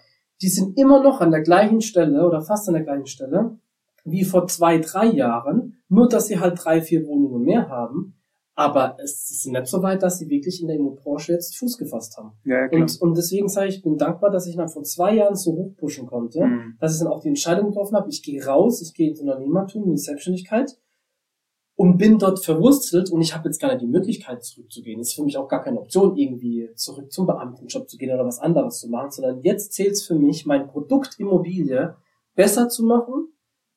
die 0.43 0.49
sind 0.49 0.79
immer 0.79 1.03
noch 1.03 1.21
an 1.21 1.33
der 1.33 1.43
gleichen 1.43 1.81
Stelle 1.81 2.25
oder 2.25 2.41
fast 2.41 2.69
an 2.69 2.75
der 2.75 2.85
gleichen 2.85 3.07
Stelle 3.07 3.59
wie 4.05 4.25
vor 4.25 4.47
zwei, 4.47 4.79
drei 4.79 5.07
Jahren, 5.07 5.83
nur 5.89 6.09
dass 6.09 6.29
sie 6.29 6.39
halt 6.39 6.65
drei, 6.65 6.81
vier 6.83 7.07
Wohnungen 7.07 7.43
mehr 7.43 7.69
haben. 7.69 8.15
Aber 8.61 8.97
es 9.03 9.27
sie 9.29 9.35
sind 9.35 9.53
nicht 9.53 9.67
so 9.67 9.83
weit, 9.83 10.03
dass 10.03 10.19
sie 10.19 10.29
wirklich 10.29 10.61
in 10.61 10.69
der 10.69 10.77
Immobranche 10.77 11.33
jetzt 11.33 11.57
Fuß 11.59 11.79
gefasst 11.79 12.17
haben. 12.17 12.33
Ja, 12.45 12.69
klar. 12.69 12.83
Und, 12.83 13.01
und 13.01 13.17
deswegen 13.17 13.49
sage 13.49 13.69
ich, 13.69 13.77
ich 13.77 13.83
bin 13.83 13.97
dankbar, 13.97 14.31
dass 14.31 14.47
ich 14.47 14.57
nach 14.57 14.71
vor 14.71 14.83
zwei 14.83 15.15
Jahren 15.15 15.35
so 15.37 15.53
hoch 15.53 15.77
pushen 15.77 16.07
konnte, 16.07 16.45
Mhm. 16.45 16.77
dass 16.81 16.95
ich 16.95 17.01
dann 17.01 17.09
auch 17.09 17.21
die 17.21 17.29
Entscheidung 17.29 17.69
getroffen 17.69 17.97
habe, 17.97 18.09
ich 18.11 18.23
gehe 18.23 18.45
raus, 18.45 18.83
ich 18.83 18.95
gehe 18.95 19.11
ins 19.11 19.21
Unternehmertum, 19.21 19.85
in 19.85 19.93
die 19.93 19.99
Selbstständigkeit 19.99 20.77
und 21.77 21.97
bin 21.97 22.19
dort 22.19 22.45
verwurzelt 22.45 23.11
und 23.11 23.23
ich 23.23 23.35
habe 23.35 23.49
jetzt 23.49 23.59
gar 23.61 23.69
nicht 23.71 23.81
die 23.81 23.87
Möglichkeit 23.87 24.45
zurückzugehen. 24.45 25.01
ist 25.01 25.15
für 25.15 25.23
mich 25.23 25.39
auch 25.39 25.49
gar 25.49 25.63
keine 25.63 25.81
Option, 25.81 26.17
irgendwie 26.17 26.69
zurück 26.75 27.11
zum 27.11 27.27
Beamtenjob 27.27 27.89
zu 27.89 27.97
gehen 27.97 28.13
oder 28.13 28.27
was 28.27 28.39
anderes 28.39 28.81
zu 28.81 28.89
machen, 28.91 29.11
sondern 29.11 29.41
jetzt 29.41 29.73
zählt 29.73 29.93
es 29.93 30.03
für 30.07 30.15
mich, 30.15 30.45
mein 30.45 30.67
Produkt 30.69 31.19
Immobilie 31.19 31.95
besser 32.35 32.69
zu 32.69 32.85
machen, 32.85 33.29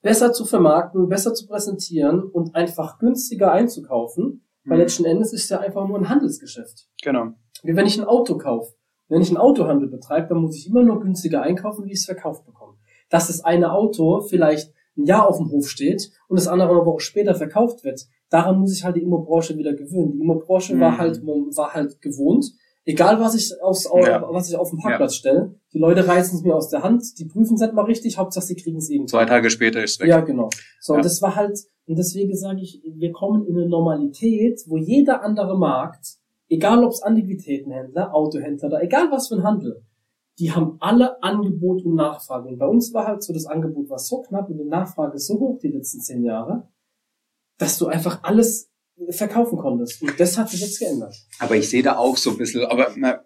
besser 0.02 0.34
zu 0.34 0.44
vermarkten, 0.44 1.08
besser 1.08 1.34
zu 1.34 1.48
präsentieren 1.48 2.24
und 2.24 2.56
einfach 2.56 3.00
günstiger 3.00 3.54
einzukaufen, 3.54 4.42
weil 4.66 4.78
Mhm. 4.78 4.82
letzten 4.84 5.06
Endes 5.06 5.34
ist 5.34 5.44
es 5.44 5.50
ja 5.50 5.60
einfach 5.60 5.88
nur 5.88 5.98
ein 5.98 6.10
Handelsgeschäft. 6.10 6.88
Genau. 7.04 7.32
Wie 7.64 7.76
wenn 7.76 7.86
ich 7.86 8.00
ein 8.00 8.06
Auto 8.08 8.38
kaufe. 8.38 8.74
Wenn 9.10 9.22
ich 9.22 9.28
einen 9.30 9.38
Autohandel 9.38 9.90
betreibe, 9.90 10.30
dann 10.30 10.40
muss 10.40 10.56
ich 10.58 10.68
immer 10.68 10.82
nur 10.84 11.00
günstiger 11.00 11.42
einkaufen, 11.42 11.86
wie 11.86 11.92
ich 11.92 12.00
es 12.00 12.06
verkauft 12.06 12.46
bekomme. 12.46 12.74
dass 13.10 13.28
das 13.28 13.42
eine 13.42 13.72
Auto 13.74 14.22
vielleicht 14.22 14.74
ein 14.98 15.06
Jahr 15.06 15.28
auf 15.28 15.38
dem 15.38 15.52
Hof 15.52 15.70
steht 15.70 16.10
und 16.28 16.40
das 16.40 16.48
andere 16.48 16.72
eine 16.72 16.86
Woche 16.86 17.00
später 17.02 17.36
verkauft 17.36 17.84
wird. 17.84 18.08
Daran 18.32 18.60
muss 18.60 18.72
sich 18.72 18.84
halt 18.84 18.96
die 18.96 19.04
Immobranche 19.04 19.56
wieder 19.56 19.74
gewöhnen. 19.74 20.14
Die 20.14 20.20
Immobranche 20.22 20.74
Mhm. 20.76 20.80
war 20.80 20.98
halt 20.98 21.22
war 21.24 21.74
halt 21.76 22.02
gewohnt, 22.02 22.52
egal 22.86 23.20
was 23.20 23.36
ich 23.36 23.52
aufs, 23.62 23.86
Ja. 23.86 24.22
was 24.32 24.50
ich 24.50 24.56
auf 24.58 24.70
den 24.70 24.80
Parkplatz 24.80 25.16
stelle, 25.16 25.56
die 25.74 25.80
Leute 25.80 26.08
reißen 26.08 26.38
es 26.38 26.44
mir 26.44 26.56
aus 26.56 26.70
der 26.70 26.84
Hand, 26.84 27.04
die 27.18 27.26
prüfen 27.26 27.56
es 27.56 27.62
nicht 27.62 27.74
mal 27.74 27.86
richtig, 27.86 28.18
Hauptsache 28.18 28.46
sie 28.46 28.56
kriegen 28.56 28.78
es 28.78 28.90
irgendwie. 28.90 29.12
Zwei 29.12 29.26
Tage 29.26 29.50
später 29.50 29.84
ist 29.84 30.00
weg. 30.00 30.08
Ja, 30.10 30.22
genau. 30.22 30.50
So, 30.80 30.94
Ja. 30.94 30.98
und 30.98 31.06
das 31.06 31.22
war 31.22 31.36
halt, 31.36 31.58
und 31.88 31.98
deswegen 31.98 32.36
sage 32.36 32.62
ich, 32.62 32.82
wir 32.96 33.12
kommen 33.12 33.46
in 33.46 33.58
eine 33.58 33.68
Normalität, 33.70 34.62
wo 34.68 34.78
jeder 34.78 35.24
andere 35.24 35.58
Markt, 35.58 36.18
egal 36.50 36.84
ob 36.84 36.92
es 36.92 37.02
Antiquitätenhändler, 37.04 38.14
Autohändler 38.14 38.68
oder 38.70 38.84
egal 38.84 39.10
was 39.12 39.28
für 39.30 39.36
ein 39.36 39.44
Handel, 39.44 39.84
die 40.40 40.52
haben 40.52 40.78
alle 40.80 41.22
Angebot 41.22 41.86
und 41.86 41.96
Nachfrage. 41.96 42.50
Und 42.50 42.58
bei 42.58 42.66
uns 42.68 42.94
war 42.94 43.06
halt 43.06 43.22
so, 43.24 43.34
das 43.34 43.46
Angebot 43.46 43.90
war 43.90 44.00
so 44.00 44.22
knapp 44.22 44.50
und 44.50 44.58
die 44.58 44.66
Nachfrage 44.66 45.20
so 45.20 45.40
hoch 45.40 45.60
die 45.60 45.68
letzten 45.70 46.00
zehn 46.02 46.24
Jahre, 46.24 46.68
dass 47.60 47.78
du 47.78 47.88
einfach 47.88 48.24
alles 48.24 48.70
verkaufen 49.10 49.58
konntest. 49.58 50.02
Und 50.02 50.20
das 50.20 50.38
hat 50.38 50.50
sich 50.50 50.62
jetzt 50.62 50.80
geändert. 50.80 51.16
Aber 51.40 51.56
ich 51.56 51.70
sehe 51.70 51.84
da 51.84 51.98
auch 51.98 52.18
so 52.18 52.32
ein 52.32 52.38
bisschen, 52.38 52.64
aber 52.66 52.92
na, 52.96 53.24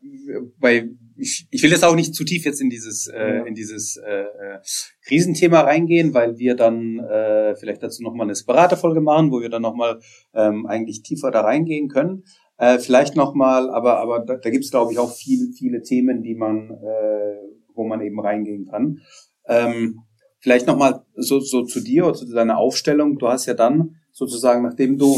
bei, 0.59 0.89
ich, 1.17 1.47
ich 1.51 1.63
will 1.63 1.71
jetzt 1.71 1.83
auch 1.83 1.95
nicht 1.95 2.15
zu 2.15 2.23
tief 2.23 2.45
jetzt 2.45 2.61
in 2.61 2.69
dieses, 2.69 3.07
äh, 3.07 3.41
in 3.45 3.53
dieses 3.53 3.97
äh, 3.97 4.21
äh, 4.21 4.59
Krisenthema 5.05 5.61
reingehen, 5.61 6.13
weil 6.13 6.37
wir 6.37 6.55
dann 6.55 6.99
äh, 6.99 7.55
vielleicht 7.55 7.83
dazu 7.83 8.03
nochmal 8.03 8.27
eine 8.27 8.35
separate 8.35 8.77
Folge 8.77 9.01
machen, 9.01 9.31
wo 9.31 9.41
wir 9.41 9.49
dann 9.49 9.61
nochmal 9.61 9.99
ähm, 10.33 10.65
eigentlich 10.65 11.03
tiefer 11.03 11.31
da 11.31 11.41
reingehen 11.41 11.89
können. 11.89 12.23
Äh, 12.57 12.79
vielleicht 12.79 13.15
nochmal, 13.15 13.69
aber, 13.69 13.99
aber 13.99 14.19
da, 14.19 14.35
da 14.37 14.49
gibt 14.49 14.65
es, 14.65 14.71
glaube 14.71 14.91
ich, 14.91 14.99
auch 14.99 15.13
viel, 15.13 15.51
viele 15.55 15.83
Themen, 15.83 16.23
die 16.23 16.35
man, 16.35 16.71
äh, 16.71 17.35
wo 17.73 17.85
man 17.85 18.01
eben 18.01 18.19
reingehen 18.19 18.65
kann. 18.65 18.99
Ähm, 19.47 19.99
vielleicht 20.39 20.65
nochmal 20.65 21.03
so, 21.15 21.39
so 21.39 21.63
zu 21.63 21.81
dir 21.81 22.05
oder 22.05 22.15
zu 22.15 22.25
deiner 22.33 22.57
Aufstellung. 22.57 23.17
Du 23.19 23.27
hast 23.27 23.45
ja 23.45 23.53
dann 23.53 23.97
sozusagen, 24.11 24.63
nachdem 24.63 24.97
du, 24.97 25.15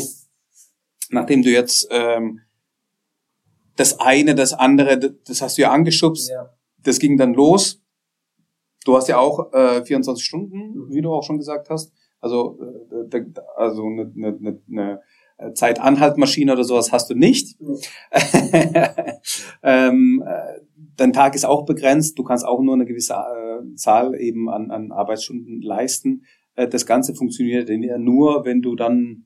nachdem 1.09 1.41
du 1.43 1.49
jetzt 1.49 1.87
ähm, 1.91 2.41
das 3.75 3.99
eine, 3.99 4.35
das 4.35 4.53
andere, 4.53 4.97
das 5.25 5.41
hast 5.41 5.57
du 5.57 5.61
ja 5.63 5.71
angeschubst, 5.71 6.29
Ja. 6.29 6.49
das 6.83 6.99
ging 6.99 7.17
dann 7.17 7.33
los. 7.33 7.81
Du 8.85 8.95
hast 8.95 9.07
ja 9.07 9.17
auch 9.17 9.53
äh, 9.53 9.83
24 9.85 10.23
Stunden, 10.25 10.57
Mhm. 10.73 10.87
wie 10.93 11.01
du 11.01 11.13
auch 11.13 11.23
schon 11.23 11.37
gesagt 11.37 11.69
hast. 11.69 11.93
Also, 12.19 12.59
äh, 13.11 13.23
also 13.55 13.85
eine, 13.85 14.11
eine, 14.15 14.61
eine 14.69 15.01
Zeitanhaltmaschine 15.53 16.51
oder 16.51 16.65
sowas 16.65 16.91
hast 16.91 17.09
du 17.09 17.15
nicht. 17.15 17.57
Nee. 17.61 17.79
ähm, 19.63 20.23
äh, 20.25 20.59
dein 20.97 21.13
Tag 21.13 21.35
ist 21.35 21.45
auch 21.45 21.65
begrenzt. 21.65 22.19
Du 22.19 22.23
kannst 22.23 22.45
auch 22.45 22.61
nur 22.61 22.73
eine 22.73 22.85
gewisse 22.85 23.13
äh, 23.13 23.75
Zahl 23.75 24.15
eben 24.19 24.49
an, 24.49 24.71
an 24.71 24.91
Arbeitsstunden 24.91 25.61
leisten. 25.61 26.25
Äh, 26.55 26.67
das 26.67 26.85
Ganze 26.85 27.15
funktioniert 27.15 27.69
ja 27.69 27.97
nur, 27.97 28.43
wenn 28.43 28.61
du 28.61 28.75
dann 28.75 29.25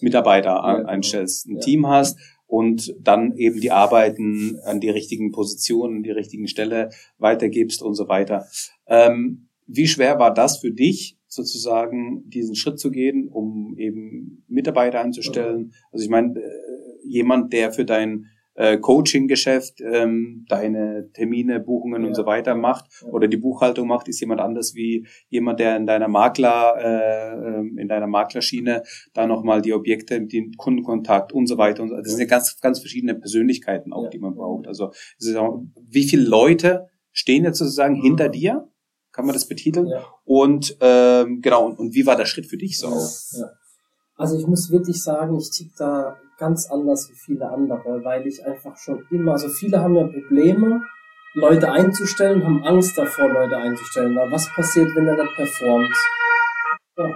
Mitarbeiter 0.00 0.54
genau. 0.54 0.88
einstellst, 0.88 1.46
ein 1.46 1.56
Ja. 1.56 1.60
Team 1.60 1.86
hast 1.86 2.18
und 2.46 2.94
dann 3.00 3.36
eben 3.36 3.60
die 3.60 3.70
Arbeiten 3.70 4.58
an 4.64 4.80
die 4.80 4.90
richtigen 4.90 5.32
Positionen, 5.32 5.98
an 5.98 6.02
die 6.02 6.10
richtigen 6.10 6.48
Stelle 6.48 6.90
weitergibst 7.18 7.82
und 7.82 7.94
so 7.94 8.08
weiter. 8.08 8.46
Ähm, 8.86 9.48
wie 9.66 9.88
schwer 9.88 10.18
war 10.18 10.32
das 10.32 10.58
für 10.58 10.70
dich, 10.70 11.18
sozusagen 11.26 12.22
diesen 12.28 12.54
Schritt 12.54 12.78
zu 12.78 12.90
gehen, 12.90 13.28
um 13.28 13.74
eben 13.78 14.44
Mitarbeiter 14.48 15.00
einzustellen? 15.00 15.72
Also 15.90 16.04
ich 16.04 16.10
meine, 16.10 16.38
äh, 16.38 16.42
jemand, 17.04 17.52
der 17.52 17.72
für 17.72 17.84
dein 17.84 18.26
äh, 18.56 18.78
Coaching-Geschäft 18.78 19.80
ähm, 19.80 20.44
deine 20.48 21.10
Termine, 21.12 21.60
Buchungen 21.60 22.02
und 22.02 22.08
Ja. 22.10 22.14
so 22.14 22.26
weiter 22.26 22.54
macht 22.54 22.86
Ja. 23.02 23.08
oder 23.12 23.28
die 23.28 23.36
Buchhaltung 23.36 23.86
macht, 23.86 24.08
ist 24.08 24.20
jemand 24.20 24.40
anders 24.40 24.74
wie 24.74 25.06
jemand, 25.28 25.60
der 25.60 25.76
in 25.76 25.86
deiner 25.86 26.08
Makler, 26.08 26.74
äh, 26.78 27.58
ähm, 27.58 27.76
in 27.78 27.88
deiner 27.88 28.06
Maklerschiene 28.06 28.82
da 29.14 29.26
nochmal 29.26 29.62
die 29.62 29.72
Objekte, 29.74 30.20
den 30.20 30.52
Kundenkontakt 30.56 31.32
und 31.32 31.46
so 31.46 31.58
weiter. 31.58 31.82
Und 31.82 31.90
so. 31.90 31.96
Das 31.96 32.08
sind 32.10 32.20
ja 32.20 32.26
ganz, 32.26 32.58
ganz 32.60 32.80
verschiedene 32.80 33.14
Persönlichkeiten 33.14 33.92
auch, 33.92 34.04
Ja. 34.04 34.10
die 34.10 34.18
man 34.18 34.34
braucht. 34.34 34.66
Also 34.66 34.90
auch, 35.38 35.62
wie 35.88 36.04
viele 36.04 36.22
Leute 36.26 36.86
stehen 37.12 37.44
jetzt 37.44 37.58
sozusagen 37.58 37.98
Mhm. 37.98 38.02
hinter 38.02 38.28
dir? 38.28 38.68
Kann 39.12 39.24
man 39.26 39.32
das 39.34 39.48
betiteln? 39.48 39.90
Und 40.24 40.76
ähm, 40.80 41.40
genau, 41.40 41.66
und, 41.66 41.78
und 41.78 41.94
wie 41.94 42.04
war 42.06 42.16
der 42.16 42.26
Schritt 42.26 42.46
für 42.46 42.58
dich 42.58 42.78
so? 42.78 42.88
Also 44.18 44.38
ich 44.38 44.46
muss 44.46 44.70
wirklich 44.70 45.02
sagen, 45.02 45.36
ich 45.36 45.50
tick 45.50 45.72
da 45.78 46.16
ganz 46.38 46.70
anders 46.70 47.08
wie 47.10 47.16
viele 47.16 47.48
andere, 47.50 48.04
weil 48.04 48.26
ich 48.26 48.44
einfach 48.44 48.76
schon 48.76 49.04
immer, 49.10 49.32
also 49.32 49.48
viele 49.48 49.80
haben 49.80 49.96
ja 49.96 50.06
Probleme, 50.06 50.82
Leute 51.34 51.70
einzustellen, 51.70 52.42
haben 52.44 52.64
Angst 52.64 52.96
davor, 52.96 53.28
Leute 53.28 53.56
einzustellen. 53.56 54.16
Aber 54.16 54.32
was 54.32 54.48
passiert, 54.54 54.88
wenn 54.94 55.06
er 55.06 55.22
nicht 55.22 55.34
performt? 55.36 55.94
Ja, 56.96 57.10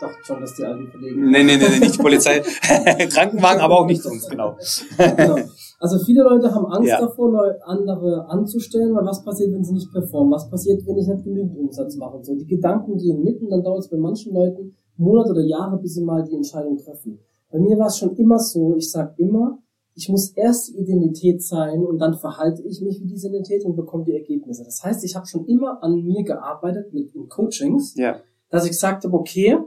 dachte 0.00 0.24
schon, 0.24 0.40
dass 0.40 0.54
die 0.54 0.64
alten 0.64 0.90
Kollegen. 0.90 1.30
Nee, 1.30 1.44
nee, 1.44 1.56
nee, 1.58 1.68
nee, 1.68 1.78
nicht 1.80 2.00
Polizei. 2.00 2.40
Krankenwagen, 3.12 3.60
aber 3.60 3.80
auch 3.80 3.86
nicht 3.86 4.04
uns, 4.06 4.26
genau. 4.26 4.56
genau. 4.96 5.36
Also 5.80 5.98
viele 5.98 6.22
Leute 6.22 6.54
haben 6.54 6.66
Angst 6.66 6.88
Ja. 6.88 7.00
davor, 7.00 7.54
andere 7.66 8.26
anzustellen, 8.28 8.94
weil 8.94 9.04
was 9.04 9.22
passiert, 9.22 9.52
wenn 9.52 9.64
sie 9.64 9.74
nicht 9.74 9.92
performen? 9.92 10.32
Was 10.32 10.48
passiert, 10.48 10.80
wenn 10.86 10.96
ich 10.96 11.06
nicht 11.06 11.24
genügend 11.24 11.56
Umsatz 11.58 11.96
mache? 11.96 12.16
Und 12.16 12.24
so, 12.24 12.34
die 12.34 12.46
Gedanken 12.46 12.96
gehen 12.96 13.22
mit 13.22 13.42
und 13.42 13.50
dann 13.50 13.62
dauert 13.62 13.80
es 13.80 13.90
bei 13.90 13.98
manchen 13.98 14.32
Leuten 14.32 14.76
Monate 14.96 15.30
oder 15.30 15.42
Jahre, 15.42 15.78
bis 15.78 15.94
sie 15.94 16.04
mal 16.04 16.22
die 16.22 16.36
Entscheidung 16.36 16.78
treffen. 16.78 17.18
Bei 17.52 17.58
mir 17.58 17.78
war 17.78 17.86
es 17.86 17.98
schon 17.98 18.16
immer 18.16 18.38
so, 18.38 18.74
ich 18.76 18.90
sag 18.90 19.18
immer, 19.18 19.58
ich 19.94 20.08
muss 20.08 20.30
erst 20.30 20.70
die 20.70 20.78
Identität 20.78 21.42
sein 21.42 21.84
und 21.84 21.98
dann 21.98 22.14
verhalte 22.14 22.62
ich 22.62 22.80
mich 22.80 23.00
wie 23.02 23.06
diese 23.06 23.28
Identität 23.28 23.64
und 23.66 23.76
bekomme 23.76 24.04
die 24.04 24.14
Ergebnisse. 24.14 24.64
Das 24.64 24.82
heißt, 24.82 25.04
ich 25.04 25.14
habe 25.14 25.26
schon 25.26 25.44
immer 25.46 25.82
an 25.82 26.02
mir 26.02 26.24
gearbeitet 26.24 26.94
mit 26.94 27.14
in 27.14 27.28
Coachings, 27.28 27.94
Ja, 27.96 28.20
dass 28.48 28.64
ich 28.64 28.70
gesagt 28.70 29.04
habe, 29.04 29.16
okay, 29.16 29.58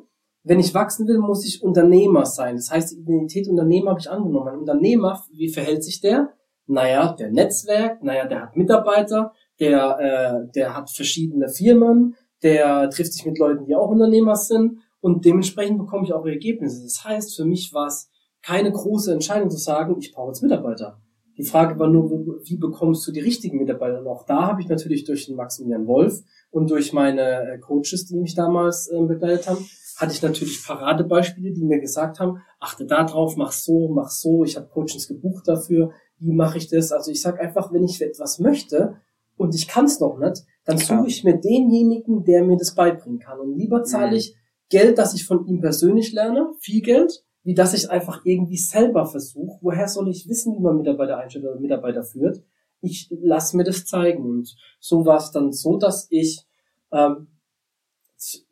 wenn 0.43 0.59
ich 0.59 0.73
wachsen 0.73 1.07
will, 1.07 1.17
muss 1.19 1.45
ich 1.45 1.63
Unternehmer 1.63 2.25
sein. 2.25 2.55
Das 2.55 2.71
heißt, 2.71 2.93
die 2.93 3.01
Identität 3.01 3.47
Unternehmer 3.47 3.91
habe 3.91 3.99
ich 3.99 4.09
angenommen. 4.09 4.47
Ein 4.49 4.59
Unternehmer, 4.59 5.23
wie 5.31 5.49
verhält 5.49 5.83
sich 5.83 6.01
der? 6.01 6.29
Naja, 6.67 7.13
der 7.13 7.31
Netzwerk, 7.31 8.03
naja, 8.03 8.27
der 8.27 8.43
hat 8.43 8.55
Mitarbeiter, 8.55 9.31
der, 9.59 9.99
äh, 9.99 10.51
der 10.53 10.75
hat 10.75 10.89
verschiedene 10.89 11.49
Firmen, 11.49 12.15
der 12.43 12.89
trifft 12.89 13.13
sich 13.13 13.25
mit 13.25 13.39
Leuten, 13.39 13.65
die 13.65 13.75
auch 13.75 13.89
Unternehmer 13.89 14.35
sind 14.35 14.79
und 15.05 15.23
dementsprechend 15.23 15.77
bekomme 15.77 16.03
ich 16.03 16.13
auch 16.13 16.25
Ergebnisse. 16.25 16.81
Das 16.81 17.03
heißt, 17.05 17.35
für 17.35 17.45
mich 17.45 17.71
war 17.75 17.85
es 17.85 18.09
keine 18.41 18.71
große 18.71 19.13
Entscheidung 19.13 19.51
zu 19.51 19.59
sagen, 19.59 19.97
ich 19.99 20.11
brauche 20.11 20.29
jetzt 20.29 20.41
Mitarbeiter. 20.41 20.99
Die 21.37 21.43
Frage 21.43 21.77
war 21.77 21.87
nur, 21.89 22.09
wie 22.43 22.57
bekommst 22.57 23.05
du 23.05 23.11
die 23.11 23.19
richtigen 23.19 23.59
Mitarbeiter? 23.59 23.99
Und 23.99 24.07
auch 24.07 24.25
da 24.25 24.47
habe 24.47 24.61
ich 24.61 24.67
natürlich 24.67 25.03
durch 25.03 25.27
den 25.27 25.35
Maximilian 25.35 25.85
Wolf 25.85 26.23
und 26.49 26.71
durch 26.71 26.91
meine 26.91 27.21
äh, 27.21 27.59
Coaches, 27.59 28.07
die 28.07 28.17
mich 28.17 28.33
damals 28.33 28.87
äh, 28.87 28.99
begleitet 28.99 29.47
haben, 29.47 29.63
hatte 29.97 30.11
ich 30.11 30.23
natürlich 30.23 30.65
Paradebeispiele, 30.65 31.53
die 31.53 31.65
mir 31.65 31.79
gesagt 31.79 32.19
haben, 32.19 32.39
achte 32.59 32.87
da 32.87 33.03
drauf, 33.03 33.35
mach 33.37 33.51
so, 33.51 33.87
mach 33.89 34.09
so, 34.09 34.43
ich 34.43 34.57
habe 34.57 34.69
Coachings 34.69 35.07
gebucht 35.07 35.47
dafür, 35.47 35.91
wie 36.17 36.33
mache 36.33 36.57
ich 36.57 36.67
das? 36.67 36.91
Also 36.91 37.11
ich 37.11 37.21
sage 37.21 37.41
einfach, 37.41 37.71
wenn 37.71 37.83
ich 37.83 38.01
etwas 38.01 38.39
möchte 38.39 38.95
und 39.37 39.53
ich 39.53 39.67
kann 39.67 39.85
es 39.85 39.99
noch 39.99 40.17
nicht, 40.17 40.41
dann 40.65 40.79
suche 40.79 41.05
ich 41.05 41.23
mir 41.23 41.39
denjenigen, 41.39 42.23
der 42.23 42.43
mir 42.43 42.57
das 42.57 42.73
beibringen 42.73 43.19
kann. 43.19 43.39
Und 43.39 43.55
lieber 43.55 43.83
zahle 43.83 44.09
Mhm. 44.09 44.15
ich 44.15 44.35
Geld, 44.69 44.97
das 44.97 45.13
ich 45.13 45.25
von 45.25 45.45
ihm 45.47 45.61
persönlich 45.61 46.11
lerne, 46.13 46.51
viel 46.59 46.81
Geld, 46.81 47.23
wie 47.43 47.53
dass 47.53 47.73
ich 47.73 47.89
einfach 47.91 48.21
irgendwie 48.25 48.57
selber 48.57 49.05
versuche. 49.05 49.59
Woher 49.61 49.87
soll 49.87 50.09
ich 50.09 50.27
wissen, 50.27 50.55
wie 50.55 50.61
man 50.61 50.77
Mitarbeiter 50.77 51.17
einstellt 51.17 51.45
oder 51.45 51.59
Mitarbeiter 51.59 52.03
führt? 52.03 52.43
Ich 52.81 53.07
lasse 53.11 53.55
mir 53.57 53.63
das 53.63 53.85
zeigen. 53.85 54.23
Und 54.23 54.55
so 54.79 55.05
war 55.05 55.17
es 55.17 55.31
dann 55.31 55.51
so, 55.51 55.77
dass 55.77 56.07
ich 56.09 56.45
ähm, 56.91 57.27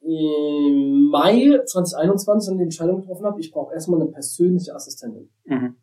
im 0.02 1.10
Mai 1.10 1.60
2021 1.66 2.50
dann 2.50 2.58
die 2.58 2.64
Entscheidung 2.64 3.02
getroffen 3.02 3.26
habe, 3.26 3.40
ich 3.40 3.52
brauche 3.52 3.74
erstmal 3.74 4.02
eine 4.02 4.12
persönliche 4.12 4.76
Assistentin. 4.76 5.30
mhm. 5.46 5.76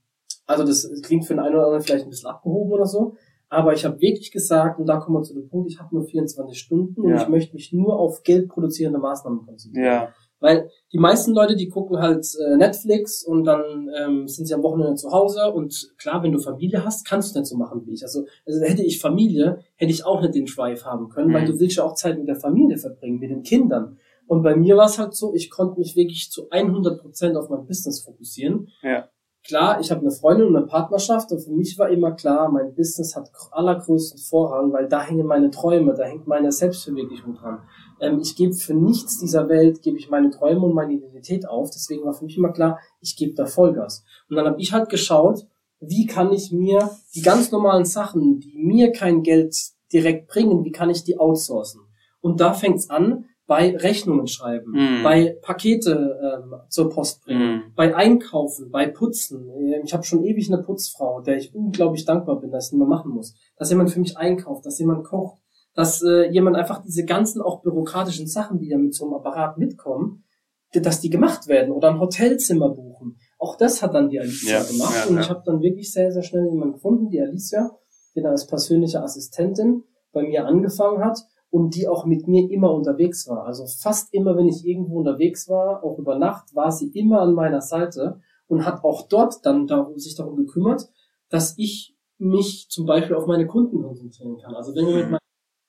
Also 0.46 0.64
das 0.64 0.90
klingt 1.02 1.26
für 1.26 1.34
den 1.34 1.40
einen 1.40 1.54
oder 1.54 1.66
anderen 1.66 1.82
vielleicht 1.84 2.04
ein 2.04 2.10
bisschen 2.10 2.28
abgehoben 2.28 2.72
oder 2.72 2.84
so, 2.86 3.14
aber 3.48 3.72
ich 3.72 3.84
habe 3.84 4.00
wirklich 4.00 4.32
gesagt, 4.32 4.80
und 4.80 4.86
da 4.86 4.96
kommen 4.98 5.16
wir 5.18 5.22
zu 5.22 5.32
dem 5.32 5.48
Punkt, 5.48 5.70
ich 5.70 5.78
habe 5.78 5.94
nur 5.94 6.04
24 6.04 6.58
Stunden 6.58 7.00
und 7.02 7.10
Ja. 7.10 7.22
ich 7.22 7.28
möchte 7.28 7.54
mich 7.54 7.72
nur 7.72 7.96
auf 7.96 8.24
geldproduzierende 8.24 8.98
Maßnahmen 8.98 9.46
konzentrieren. 9.46 9.84
ja, 9.84 10.14
Weil 10.40 10.70
die 10.92 10.98
meisten 10.98 11.32
Leute, 11.34 11.54
die 11.54 11.68
gucken 11.68 11.98
halt 11.98 12.26
äh, 12.44 12.56
Netflix 12.56 13.22
und 13.22 13.44
dann 13.44 13.90
ähm, 13.96 14.26
sind 14.26 14.46
sie 14.46 14.54
am 14.54 14.62
Wochenende 14.62 14.94
zu 14.96 15.10
Hause 15.12 15.52
und 15.52 15.92
klar, 15.98 16.22
wenn 16.22 16.32
du 16.32 16.38
Familie 16.38 16.84
hast, 16.84 17.06
kannst 17.06 17.34
du 17.34 17.38
nicht 17.40 17.48
so 17.48 17.56
machen 17.56 17.82
wie 17.84 17.92
ich. 17.92 18.02
Also, 18.02 18.24
also 18.46 18.60
hätte 18.64 18.82
ich 18.82 19.00
Familie, 19.00 19.62
hätte 19.76 19.92
ich 19.92 20.04
auch 20.04 20.20
nicht 20.22 20.34
den 20.34 20.46
Drive 20.46 20.84
haben 20.84 21.08
können, 21.10 21.32
weil 21.34 21.42
Mhm. 21.42 21.52
du 21.52 21.60
willst 21.60 21.76
ja 21.76 21.84
auch 21.84 21.94
Zeit 21.94 22.18
mit 22.18 22.26
der 22.26 22.36
Familie 22.36 22.78
verbringen, 22.78 23.18
mit 23.18 23.30
den 23.30 23.42
Kindern. 23.42 23.98
Und 24.26 24.42
bei 24.42 24.56
mir 24.56 24.76
war 24.76 24.86
es 24.86 24.98
halt 24.98 25.14
so, 25.14 25.34
ich 25.34 25.50
konnte 25.50 25.78
mich 25.78 25.94
wirklich 25.96 26.30
zu 26.30 26.48
100 26.50 27.00
Prozent 27.00 27.36
auf 27.36 27.48
mein 27.50 27.66
Business 27.66 28.00
fokussieren. 28.00 28.68
ja, 28.82 29.08
Klar, 29.42 29.80
ich 29.80 29.90
habe 29.90 30.02
eine 30.02 30.10
Freundin 30.10 30.48
und 30.48 30.56
eine 30.56 30.66
Partnerschaft 30.66 31.32
und 31.32 31.40
für 31.40 31.50
mich 31.50 31.78
war 31.78 31.88
immer 31.88 32.12
klar, 32.12 32.50
mein 32.50 32.74
Business 32.74 33.16
hat 33.16 33.30
allergrößten 33.52 34.20
Vorrang, 34.20 34.70
weil 34.70 34.86
da 34.86 35.02
hängen 35.02 35.26
meine 35.26 35.50
Träume, 35.50 35.94
da 35.94 36.04
hängt 36.04 36.26
meine 36.26 36.52
Selbstverwirklichung 36.52 37.34
dran. 37.34 37.62
Ähm, 38.00 38.20
ich 38.20 38.36
gebe 38.36 38.52
für 38.52 38.74
nichts 38.74 39.18
dieser 39.18 39.48
Welt, 39.48 39.82
gebe 39.82 39.98
ich 39.98 40.10
meine 40.10 40.30
Träume 40.30 40.60
und 40.66 40.74
meine 40.74 40.92
Identität 40.94 41.46
auf. 41.48 41.70
Deswegen 41.70 42.04
war 42.04 42.14
für 42.14 42.24
mich 42.24 42.36
immer 42.36 42.52
klar, 42.52 42.78
ich 43.00 43.16
gebe 43.16 43.34
da 43.34 43.46
Vollgas. 43.46 44.04
Und 44.28 44.36
dann 44.36 44.46
habe 44.46 44.60
ich 44.60 44.72
halt 44.72 44.88
geschaut, 44.88 45.46
wie 45.80 46.06
kann 46.06 46.32
ich 46.32 46.52
mir 46.52 46.90
die 47.14 47.22
ganz 47.22 47.50
normalen 47.52 47.84
Sachen, 47.86 48.40
die 48.40 48.52
mir 48.58 48.92
kein 48.92 49.22
Geld 49.22 49.54
direkt 49.92 50.28
bringen, 50.28 50.64
wie 50.64 50.72
kann 50.72 50.90
ich 50.90 51.04
die 51.04 51.18
outsourcen? 51.18 51.80
Und 52.20 52.40
da 52.40 52.52
fängt's 52.52 52.90
an, 52.90 53.24
bei 53.46 53.76
Rechnungen 53.76 54.28
schreiben, 54.28 54.70
Mhm. 54.72 55.02
bei 55.02 55.36
Pakete 55.42 56.20
ähm, 56.44 56.54
zur 56.68 56.88
Post 56.88 57.24
bringen, 57.24 57.56
Mhm. 57.56 57.62
bei 57.74 57.96
Einkaufen, 57.96 58.70
bei 58.70 58.86
Putzen. 58.86 59.48
Ähm, 59.50 59.82
Ich 59.84 59.92
habe 59.92 60.04
schon 60.04 60.22
ewig 60.22 60.52
eine 60.52 60.62
Putzfrau, 60.62 61.20
der 61.22 61.38
ich 61.38 61.52
unglaublich 61.54 62.04
dankbar 62.04 62.38
bin, 62.38 62.52
dass 62.52 62.66
ich 62.66 62.72
nicht 62.72 62.78
mehr 62.78 62.86
machen 62.86 63.10
muss. 63.10 63.34
Dass 63.56 63.70
jemand 63.70 63.90
für 63.90 63.98
mich 63.98 64.16
einkauft, 64.16 64.64
dass 64.66 64.78
jemand 64.78 65.02
kocht, 65.04 65.40
dass 65.74 66.02
äh, 66.02 66.30
jemand 66.30 66.56
einfach 66.56 66.82
diese 66.82 67.04
ganzen 67.04 67.40
auch 67.40 67.62
bürokratischen 67.62 68.26
Sachen, 68.26 68.58
die 68.58 68.68
ja 68.68 68.78
mit 68.78 68.94
so 68.94 69.04
einem 69.04 69.14
Apparat 69.14 69.58
mitkommen, 69.58 70.24
dass 70.72 71.00
die 71.00 71.10
gemacht 71.10 71.48
werden 71.48 71.72
oder 71.72 71.88
ein 71.90 71.98
Hotelzimmer 72.00 72.68
buchen. 72.68 73.16
Auch 73.38 73.56
das 73.56 73.82
hat 73.82 73.94
dann 73.94 74.08
die 74.08 74.20
Alicia 74.20 74.58
Ja, 74.58 74.64
gemacht 74.64 74.94
ja, 74.96 75.06
und 75.08 75.14
ja. 75.16 75.20
ich 75.22 75.30
habe 75.30 75.42
dann 75.44 75.60
wirklich 75.62 75.92
sehr, 75.92 76.12
sehr 76.12 76.22
schnell 76.22 76.48
jemanden 76.48 76.74
gefunden, 76.74 77.08
die 77.10 77.20
Alicia, 77.20 77.70
die 78.14 78.22
dann 78.22 78.32
als 78.32 78.46
persönliche 78.46 79.02
Assistentin 79.02 79.82
bei 80.12 80.22
mir 80.22 80.46
angefangen 80.46 81.04
hat 81.04 81.18
und 81.50 81.74
die 81.74 81.88
auch 81.88 82.04
mit 82.04 82.28
mir 82.28 82.48
immer 82.50 82.72
unterwegs 82.72 83.26
war. 83.28 83.44
Also 83.46 83.66
fast 83.66 84.14
immer, 84.14 84.36
wenn 84.36 84.46
ich 84.48 84.64
irgendwo 84.64 84.98
unterwegs 84.98 85.48
war, 85.48 85.82
auch 85.82 85.98
über 85.98 86.18
Nacht, 86.18 86.54
war 86.54 86.70
sie 86.70 86.88
immer 86.90 87.20
an 87.22 87.34
meiner 87.34 87.60
Seite 87.60 88.20
und 88.46 88.64
hat 88.64 88.84
auch 88.84 89.08
dort 89.08 89.44
dann 89.44 89.66
darum, 89.66 89.98
sich 89.98 90.14
darum 90.14 90.36
gekümmert, 90.36 90.88
dass 91.30 91.54
ich 91.58 91.96
mich 92.18 92.68
zum 92.70 92.86
Beispiel 92.86 93.16
auf 93.16 93.26
meine 93.26 93.46
Kunden 93.46 93.82
konzentrieren 93.82 94.36
kann. 94.38 94.54
Also 94.54 94.74
wenn 94.74 94.86
wir 94.86 94.94
mit 94.94 95.04
Mhm. 95.06 95.10
meinen 95.12 95.20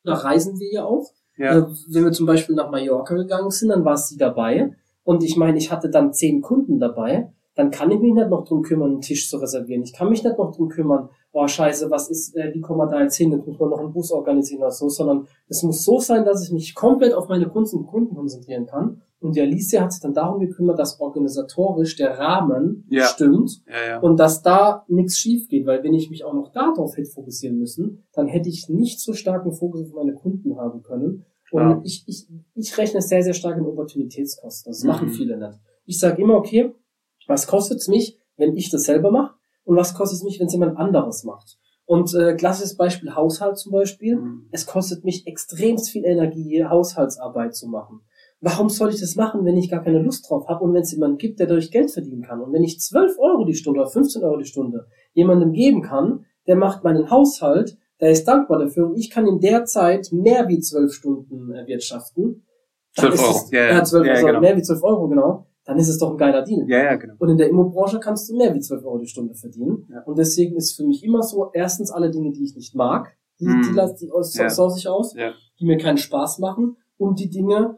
da 0.03 0.13
reisen 0.13 0.59
wir 0.59 0.71
ja 0.71 0.85
auch. 0.85 1.11
Ja. 1.37 1.57
Äh, 1.57 1.65
wenn 1.89 2.05
wir 2.05 2.11
zum 2.11 2.25
Beispiel 2.25 2.55
nach 2.55 2.71
Mallorca 2.71 3.15
gegangen 3.15 3.51
sind, 3.51 3.69
dann 3.69 3.85
war 3.85 3.97
sie 3.97 4.17
dabei. 4.17 4.75
Und 5.03 5.23
ich 5.23 5.35
meine, 5.37 5.57
ich 5.57 5.71
hatte 5.71 5.89
dann 5.89 6.13
zehn 6.13 6.41
Kunden 6.41 6.79
dabei. 6.79 7.33
Dann 7.55 7.71
kann 7.71 7.91
ich 7.91 7.99
mich 7.99 8.13
nicht 8.13 8.29
noch 8.29 8.45
drum 8.45 8.61
kümmern, 8.61 8.91
einen 8.91 9.01
Tisch 9.01 9.29
zu 9.29 9.37
reservieren. 9.37 9.83
Ich 9.83 9.93
kann 9.93 10.09
mich 10.09 10.23
nicht 10.23 10.37
noch 10.37 10.55
drum 10.55 10.69
kümmern, 10.69 11.09
oh 11.33 11.47
scheiße, 11.47 11.91
was 11.91 12.09
ist, 12.09 12.35
äh, 12.35 12.53
wie 12.53 12.61
kommen 12.61 12.79
wir 12.79 12.87
da 12.87 13.01
jetzt 13.01 13.17
hin? 13.17 13.31
Jetzt 13.31 13.45
muss 13.45 13.59
man 13.59 13.69
noch 13.69 13.79
einen 13.79 13.93
Bus 13.93 14.11
organisieren 14.11 14.61
oder 14.61 14.71
so, 14.71 14.89
sondern 14.89 15.27
es 15.47 15.63
muss 15.63 15.83
so 15.83 15.99
sein, 15.99 16.23
dass 16.23 16.43
ich 16.43 16.51
mich 16.51 16.75
komplett 16.75 17.13
auf 17.13 17.27
meine 17.27 17.47
Kunden 17.49 17.77
und 17.77 17.87
Kunden 17.87 18.15
konzentrieren 18.15 18.67
kann. 18.67 19.01
Und 19.21 19.35
die 19.35 19.41
Alicia 19.41 19.81
hat 19.83 19.93
sich 19.93 20.01
dann 20.01 20.13
darum 20.15 20.39
gekümmert, 20.39 20.79
dass 20.79 20.99
organisatorisch 20.99 21.95
der 21.95 22.17
Rahmen 22.17 22.85
Ja. 22.89 23.05
stimmt 23.05 23.61
Ja, 23.67 23.87
ja. 23.89 23.99
und 23.99 24.19
dass 24.19 24.41
da 24.41 24.83
nichts 24.87 25.17
schief 25.17 25.47
geht, 25.47 25.65
weil 25.67 25.83
wenn 25.83 25.93
ich 25.93 26.09
mich 26.09 26.25
auch 26.25 26.33
noch 26.33 26.51
darauf 26.51 26.97
hätte 26.97 27.09
fokussieren 27.09 27.57
müssen, 27.59 28.03
dann 28.13 28.27
hätte 28.27 28.49
ich 28.49 28.67
nicht 28.67 28.99
so 28.99 29.13
starken 29.13 29.53
Fokus 29.53 29.81
auf 29.85 29.93
meine 29.93 30.13
Kunden 30.15 30.57
haben 30.57 30.81
können. 30.81 31.25
Und 31.51 31.61
Ja. 31.61 31.81
ich, 31.83 32.03
ich, 32.07 32.27
ich 32.55 32.77
rechne 32.77 33.01
sehr, 33.01 33.21
sehr 33.23 33.33
stark 33.33 33.57
in 33.57 33.65
Opportunitätskosten. 33.65 34.71
Das 34.71 34.81
Mhm. 34.83 34.89
machen 34.89 35.09
viele 35.09 35.37
nicht. 35.37 35.59
Ich 35.85 35.99
sage 35.99 36.21
immer, 36.21 36.35
okay, 36.35 36.73
was 37.27 37.45
kostet's 37.47 37.87
mich, 37.87 38.17
wenn 38.37 38.57
ich 38.57 38.69
das 38.71 38.83
selber 38.83 39.11
mache? 39.11 39.35
Und 39.63 39.75
was 39.75 39.93
kostet 39.93 40.17
es 40.17 40.23
mich, 40.23 40.39
wenn 40.39 40.47
es 40.47 40.53
jemand 40.53 40.77
anderes 40.77 41.23
macht? 41.23 41.57
Und 41.85 42.13
äh, 42.15 42.35
klassisches 42.35 42.77
Beispiel 42.77 43.13
Haushalt 43.15 43.57
zum 43.57 43.71
Beispiel. 43.73 44.15
Mhm. 44.15 44.47
Es 44.51 44.65
kostet 44.65 45.03
mich 45.03 45.27
extremst 45.27 45.89
viel 45.89 46.05
Energie, 46.05 46.63
Haushaltsarbeit 46.65 47.53
zu 47.55 47.67
machen. 47.67 48.01
Warum 48.43 48.69
soll 48.69 48.89
ich 48.89 48.99
das 48.99 49.15
machen, 49.15 49.45
wenn 49.45 49.55
ich 49.55 49.69
gar 49.69 49.83
keine 49.83 49.99
Lust 49.99 50.27
drauf 50.29 50.47
habe 50.47 50.63
und 50.63 50.73
wenn 50.73 50.81
es 50.81 50.91
jemanden 50.91 51.17
gibt, 51.19 51.39
der 51.39 51.45
dadurch 51.47 51.69
Geld 51.71 51.91
verdienen 51.91 52.23
kann? 52.23 52.41
Und 52.41 52.51
wenn 52.53 52.63
ich 52.63 52.79
12 52.79 53.17
Euro 53.19 53.45
die 53.45 53.53
Stunde 53.53 53.81
oder 53.81 53.89
15 53.89 54.23
Euro 54.23 54.37
die 54.37 54.45
Stunde 54.45 54.87
jemandem 55.13 55.51
geben 55.53 55.81
kann, 55.83 56.25
der 56.47 56.55
macht 56.55 56.83
meinen 56.83 57.09
Haushalt, 57.11 57.77
der 57.99 58.09
ist 58.09 58.27
dankbar 58.27 58.57
dafür 58.57 58.87
und 58.87 58.97
ich 58.97 59.11
kann 59.11 59.27
in 59.27 59.39
der 59.39 59.65
Zeit 59.65 60.09
mehr 60.11 60.47
wie 60.47 60.59
12 60.59 60.91
Stunden 60.91 61.51
erwirtschaften. 61.51 62.43
dann 62.95 63.11
12 63.11 63.13
ist 63.13 63.21
Euro, 63.23 63.31
Es, 63.45 63.51
ja, 63.51 63.59
ja, 63.63 63.71
ja. 63.75 63.83
12, 63.83 64.05
Ja, 64.07 64.13
also 64.13 64.25
genau. 64.27 64.39
mehr 64.41 64.57
wie 64.57 64.61
12 64.63 64.83
Euro, 64.83 65.07
genau. 65.07 65.45
Dann 65.63 65.77
ist 65.77 65.87
es 65.89 65.99
doch 65.99 66.09
ein 66.11 66.17
geiler 66.17 66.41
Deal. 66.41 66.65
Ja, 66.67 66.83
ja, 66.83 66.95
genau. 66.95 67.13
Und 67.19 67.29
in 67.29 67.37
der 67.37 67.47
Immobranche 67.47 67.99
kannst 67.99 68.27
du 68.29 68.35
mehr 68.35 68.53
wie 68.55 68.59
12 68.59 68.83
Euro 68.83 68.97
die 68.97 69.07
Stunde 69.07 69.35
verdienen. 69.35 69.87
Ja. 69.91 70.01
Und 70.03 70.17
deswegen 70.17 70.55
ist 70.55 70.75
für 70.75 70.83
mich 70.83 71.03
immer 71.03 71.21
so, 71.21 71.51
erstens 71.53 71.91
alle 71.91 72.09
Dinge, 72.09 72.31
die 72.31 72.43
ich 72.43 72.55
nicht 72.55 72.73
mag, 72.73 73.15
die, 73.39 73.45
Mhm. 73.45 73.61
die, 73.69 73.75
lass- 73.75 73.95
die 73.95 74.11
aus, 74.11 74.35
Ja. 74.35 74.49
source 74.49 74.77
ich 74.79 74.87
aus, 74.87 75.13
Ja. 75.15 75.33
die 75.59 75.65
mir 75.65 75.77
keinen 75.77 75.99
Spaß 75.99 76.39
machen. 76.39 76.77
Und 76.97 77.19
die 77.19 77.29
Dinge, 77.29 77.77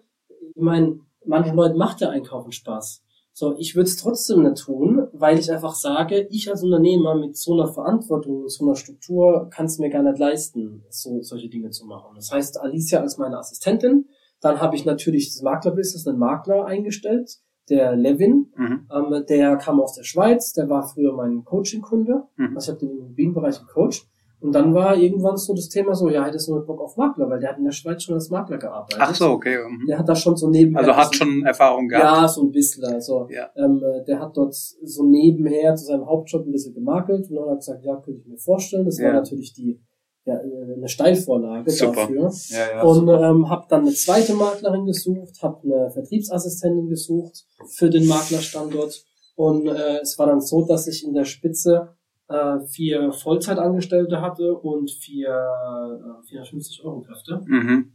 ich 0.55 0.61
meine, 0.61 0.99
manchen 1.25 1.55
Leuten 1.55 1.77
macht 1.77 2.01
der 2.01 2.09
Einkaufen 2.11 2.51
Spaß. 2.51 3.01
So, 3.35 3.55
ich 3.57 3.75
würde 3.75 3.89
es 3.89 3.97
trotzdem 3.97 4.43
nicht 4.43 4.57
tun, 4.57 5.07
weil 5.11 5.39
ich 5.39 5.51
einfach 5.51 5.73
sage, 5.73 6.27
ich 6.29 6.51
als 6.51 6.61
Unternehmer 6.63 7.15
mit 7.15 7.35
so 7.35 7.53
einer 7.53 7.67
Verantwortung, 7.67 8.47
so 8.47 8.63
einer 8.65 8.75
Struktur 8.75 9.49
kann 9.49 9.65
es 9.65 9.79
mir 9.79 9.89
gar 9.89 10.03
nicht 10.03 10.19
leisten, 10.19 10.83
so, 10.89 11.19
solche 11.23 11.49
Dinge 11.49 11.71
zu 11.71 11.87
machen. 11.87 12.11
Das 12.15 12.31
heißt, 12.31 12.61
Alicia 12.61 12.99
als 12.99 13.17
meine 13.17 13.39
Assistentin, 13.39 14.05
dann 14.39 14.61
habe 14.61 14.75
ich 14.75 14.85
natürlich 14.85 15.33
das 15.33 15.41
Maklerbusiness, 15.41 16.07
einen 16.07 16.19
Makler 16.19 16.65
eingestellt, 16.65 17.39
der 17.69 17.95
Levin, 17.95 18.51
Mhm. 18.55 18.87
ähm, 18.93 19.25
der 19.27 19.55
kam 19.57 19.79
aus 19.81 19.95
der 19.95 20.03
Schweiz, 20.03 20.53
der 20.53 20.69
war 20.69 20.83
früher 20.87 21.13
mein 21.13 21.43
Coaching-Kunde. 21.43 22.23
Mhm. 22.35 22.55
Also 22.55 22.71
ich 22.71 22.75
habe 22.75 22.85
den 22.85 22.97
Immobilienbereich 22.99 23.59
gecoacht. 23.59 24.05
Und 24.43 24.51
dann 24.53 24.73
war 24.73 24.97
irgendwann 24.97 25.37
so 25.37 25.53
das 25.53 25.69
Thema 25.69 25.95
so, 25.95 26.09
ja, 26.09 26.25
hättest 26.25 26.49
du 26.49 26.55
nur 26.55 26.65
Bock 26.65 26.81
auf 26.81 26.97
Makler, 26.97 27.29
weil 27.29 27.39
der 27.39 27.51
hat 27.51 27.57
in 27.59 27.63
der 27.63 27.71
Schweiz 27.71 28.03
schon 28.03 28.15
als 28.15 28.29
Makler 28.29 28.57
gearbeitet. 28.57 28.99
Ach 29.01 29.15
so, 29.15 29.29
okay. 29.29 29.57
mhm. 29.57 29.85
Der 29.87 29.97
hat 29.99 30.09
da 30.09 30.15
schon 30.15 30.35
so 30.35 30.49
nebenher. 30.49 30.79
Also 30.81 30.95
hat 30.95 31.15
schon 31.15 31.45
Erfahrung 31.45 31.87
gehabt. 31.87 32.03
Ja, 32.21 32.27
so 32.27 32.41
ein 32.43 32.51
bisschen. 32.51 32.83
Also 32.83 33.27
Ja. 33.29 33.49
ähm, 33.55 33.81
äh, 33.81 34.03
der 34.03 34.19
hat 34.19 34.35
dort 34.35 34.53
so 34.53 35.03
nebenher 35.05 35.75
zu 35.75 35.85
seinem 35.85 36.05
Hauptjob 36.05 36.45
ein 36.45 36.51
bisschen 36.51 36.73
gemakelt 36.73 37.29
und 37.29 37.35
dann 37.37 37.45
hat 37.45 37.51
er 37.51 37.55
gesagt, 37.55 37.85
ja, 37.85 37.95
könnte 37.95 38.19
ich 38.19 38.27
mir 38.27 38.37
vorstellen. 38.37 38.85
Das 38.85 38.99
Ja. 38.99 39.07
war 39.07 39.13
natürlich 39.13 39.53
die 39.53 39.79
ja, 40.25 40.35
äh, 40.35 40.73
eine 40.75 40.87
Steilvorlage 40.87 41.69
Super. 41.71 41.93
dafür. 41.93 42.31
Ja, 42.49 42.75
ja. 42.75 42.81
Und 42.83 43.07
ähm, 43.09 43.49
habe 43.49 43.65
dann 43.69 43.81
eine 43.81 43.93
zweite 43.93 44.33
Maklerin 44.33 44.85
gesucht, 44.85 45.41
habe 45.41 45.59
eine 45.63 45.89
Vertriebsassistentin 45.91 46.89
gesucht 46.89 47.45
für 47.75 47.89
den 47.89 48.07
Maklerstandort. 48.07 49.03
Und 49.35 49.67
äh, 49.67 49.99
es 50.01 50.17
war 50.19 50.27
dann 50.27 50.41
so, 50.41 50.65
dass 50.65 50.87
ich 50.87 51.05
in 51.05 51.13
der 51.13 51.25
Spitze 51.25 51.95
äh, 52.29 52.59
vier 52.67 53.11
Vollzeitangestellte 53.11 54.21
hatte 54.21 54.55
und 54.55 54.89
vier 54.91 55.29
äh, 55.29 56.27
450 56.27 56.83
Euro 56.85 57.01
Kräfte 57.01 57.41
mhm. 57.45 57.93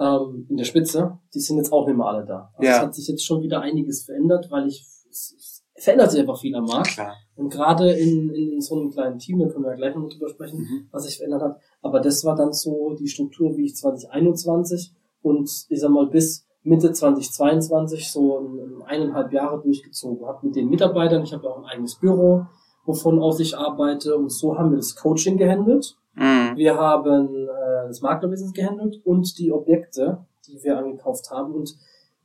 ähm, 0.00 0.46
in 0.48 0.56
der 0.56 0.64
Spitze. 0.64 1.18
Die 1.34 1.40
sind 1.40 1.56
jetzt 1.58 1.72
auch 1.72 1.86
nicht 1.86 1.96
mehr 1.96 2.06
alle 2.06 2.24
da. 2.24 2.50
Also 2.56 2.68
Ja. 2.70 2.76
es 2.76 2.82
hat 2.82 2.94
sich 2.94 3.08
jetzt 3.08 3.24
schon 3.24 3.42
wieder 3.42 3.60
einiges 3.60 4.04
verändert, 4.04 4.50
weil 4.50 4.66
ich 4.68 4.84
es, 5.10 5.34
es 5.76 5.84
verändert 5.84 6.10
sich 6.12 6.20
einfach 6.20 6.38
viel 6.38 6.54
am 6.54 6.64
Markt. 6.64 6.90
Klar. 6.94 7.14
Und 7.36 7.52
gerade 7.52 7.90
in, 7.92 8.30
in 8.30 8.60
so 8.60 8.76
einem 8.76 8.90
kleinen 8.90 9.18
Team, 9.18 9.40
da 9.40 9.48
können 9.48 9.64
wir 9.64 9.70
ja 9.70 9.76
gleich 9.76 9.94
noch 9.96 10.08
drüber 10.08 10.28
sprechen, 10.28 10.58
Mhm. 10.60 10.88
was 10.92 11.04
sich 11.04 11.16
verändert 11.16 11.42
hat. 11.42 11.60
Aber 11.82 12.00
das 12.00 12.24
war 12.24 12.36
dann 12.36 12.52
so 12.52 12.94
die 12.94 13.08
Struktur, 13.08 13.56
wie 13.56 13.66
ich 13.66 13.74
2021 13.76 14.92
und 15.22 15.50
ich 15.68 15.80
sag 15.80 15.90
mal 15.90 16.06
bis 16.06 16.46
Mitte 16.62 16.92
2022 16.92 18.10
so 18.10 18.38
ein, 18.38 18.58
ein 18.58 18.82
eineinhalb 18.82 19.32
Jahre 19.32 19.60
durchgezogen 19.62 20.26
habe 20.26 20.46
mit 20.46 20.56
den 20.56 20.68
Mitarbeitern. 20.68 21.22
Ich 21.22 21.32
habe 21.32 21.44
ja 21.44 21.50
auch 21.50 21.58
ein 21.58 21.64
eigenes 21.66 21.96
Büro, 21.96 22.46
wovon 22.84 23.18
aus 23.18 23.40
ich 23.40 23.56
arbeite 23.56 24.16
und 24.16 24.30
so 24.30 24.58
haben 24.58 24.70
wir 24.70 24.76
das 24.76 24.96
Coaching 24.96 25.36
gehandelt. 25.36 25.96
Mhm. 26.14 26.56
Wir 26.56 26.76
haben 26.76 27.48
äh, 27.48 27.86
das 27.88 28.00
Maklerbusiness 28.00 28.52
gehandelt 28.52 29.00
und 29.04 29.38
die 29.38 29.52
Objekte, 29.52 30.24
die 30.46 30.62
wir 30.62 30.78
angekauft 30.78 31.30
haben. 31.30 31.54
Und 31.54 31.76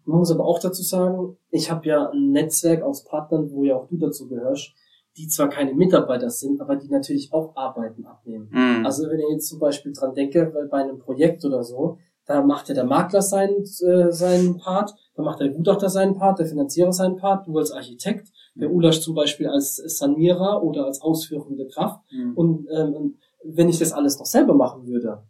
man 0.06 0.20
muss 0.20 0.32
aber 0.32 0.46
auch 0.46 0.60
dazu 0.60 0.84
sagen, 0.84 1.38
ich 1.52 1.72
habe 1.72 1.88
ja 1.88 2.10
ein 2.10 2.32
Netzwerk 2.32 2.84
aus 2.84 3.04
Partnern, 3.04 3.52
wo 3.52 3.64
ja 3.64 3.76
auch 3.76 3.88
du 3.88 3.98
dazu 3.98 4.28
gehörst, 4.28 4.74
die 5.18 5.28
zwar 5.28 5.50
keine 5.50 5.74
Mitarbeiter 5.74 6.30
sind, 6.30 6.62
aber 6.62 6.76
die 6.76 6.88
natürlich 6.88 7.34
auch 7.34 7.56
Arbeiten 7.56 8.06
abnehmen. 8.06 8.50
Mhm. 8.52 8.86
Also 8.86 9.10
wenn 9.10 9.20
ich 9.20 9.30
jetzt 9.32 9.50
zum 9.50 9.60
Beispiel 9.60 9.94
dran 9.94 10.14
denke, 10.14 10.52
bei 10.70 10.78
einem 10.78 11.00
Projekt 11.00 11.44
oder 11.46 11.64
so, 11.64 11.98
da 12.26 12.44
macht 12.44 12.70
ja 12.70 12.76
der 12.76 12.86
Makler 12.86 13.22
seinen, 13.22 13.64
äh, 13.64 14.12
seinen 14.12 14.58
Part, 14.58 14.94
da 15.16 15.24
macht 15.24 15.40
der 15.40 15.50
Gutachter 15.50 15.90
seinen 15.90 16.16
Part, 16.16 16.40
der 16.40 16.46
Finanzierer 16.46 16.94
seinen 16.94 17.18
Part, 17.18 17.48
du 17.48 17.58
als 17.58 17.72
Architekt, 17.72 18.32
der 18.60 18.72
Ulasch 18.72 19.00
zum 19.02 19.16
Beispiel 19.16 19.48
als 19.48 19.76
Sanierer 19.76 20.64
oder 20.64 20.86
als 20.86 21.02
ausführende 21.02 21.68
Kraft. 21.68 22.02
Mhm. 22.12 22.34
Und 22.36 22.68
ähm, 22.72 23.18
wenn 23.44 23.70
ich 23.70 23.80
das 23.80 23.94
alles 23.94 24.20
noch 24.20 24.26
selber 24.26 24.54
machen 24.54 24.86
würde, 24.86 25.24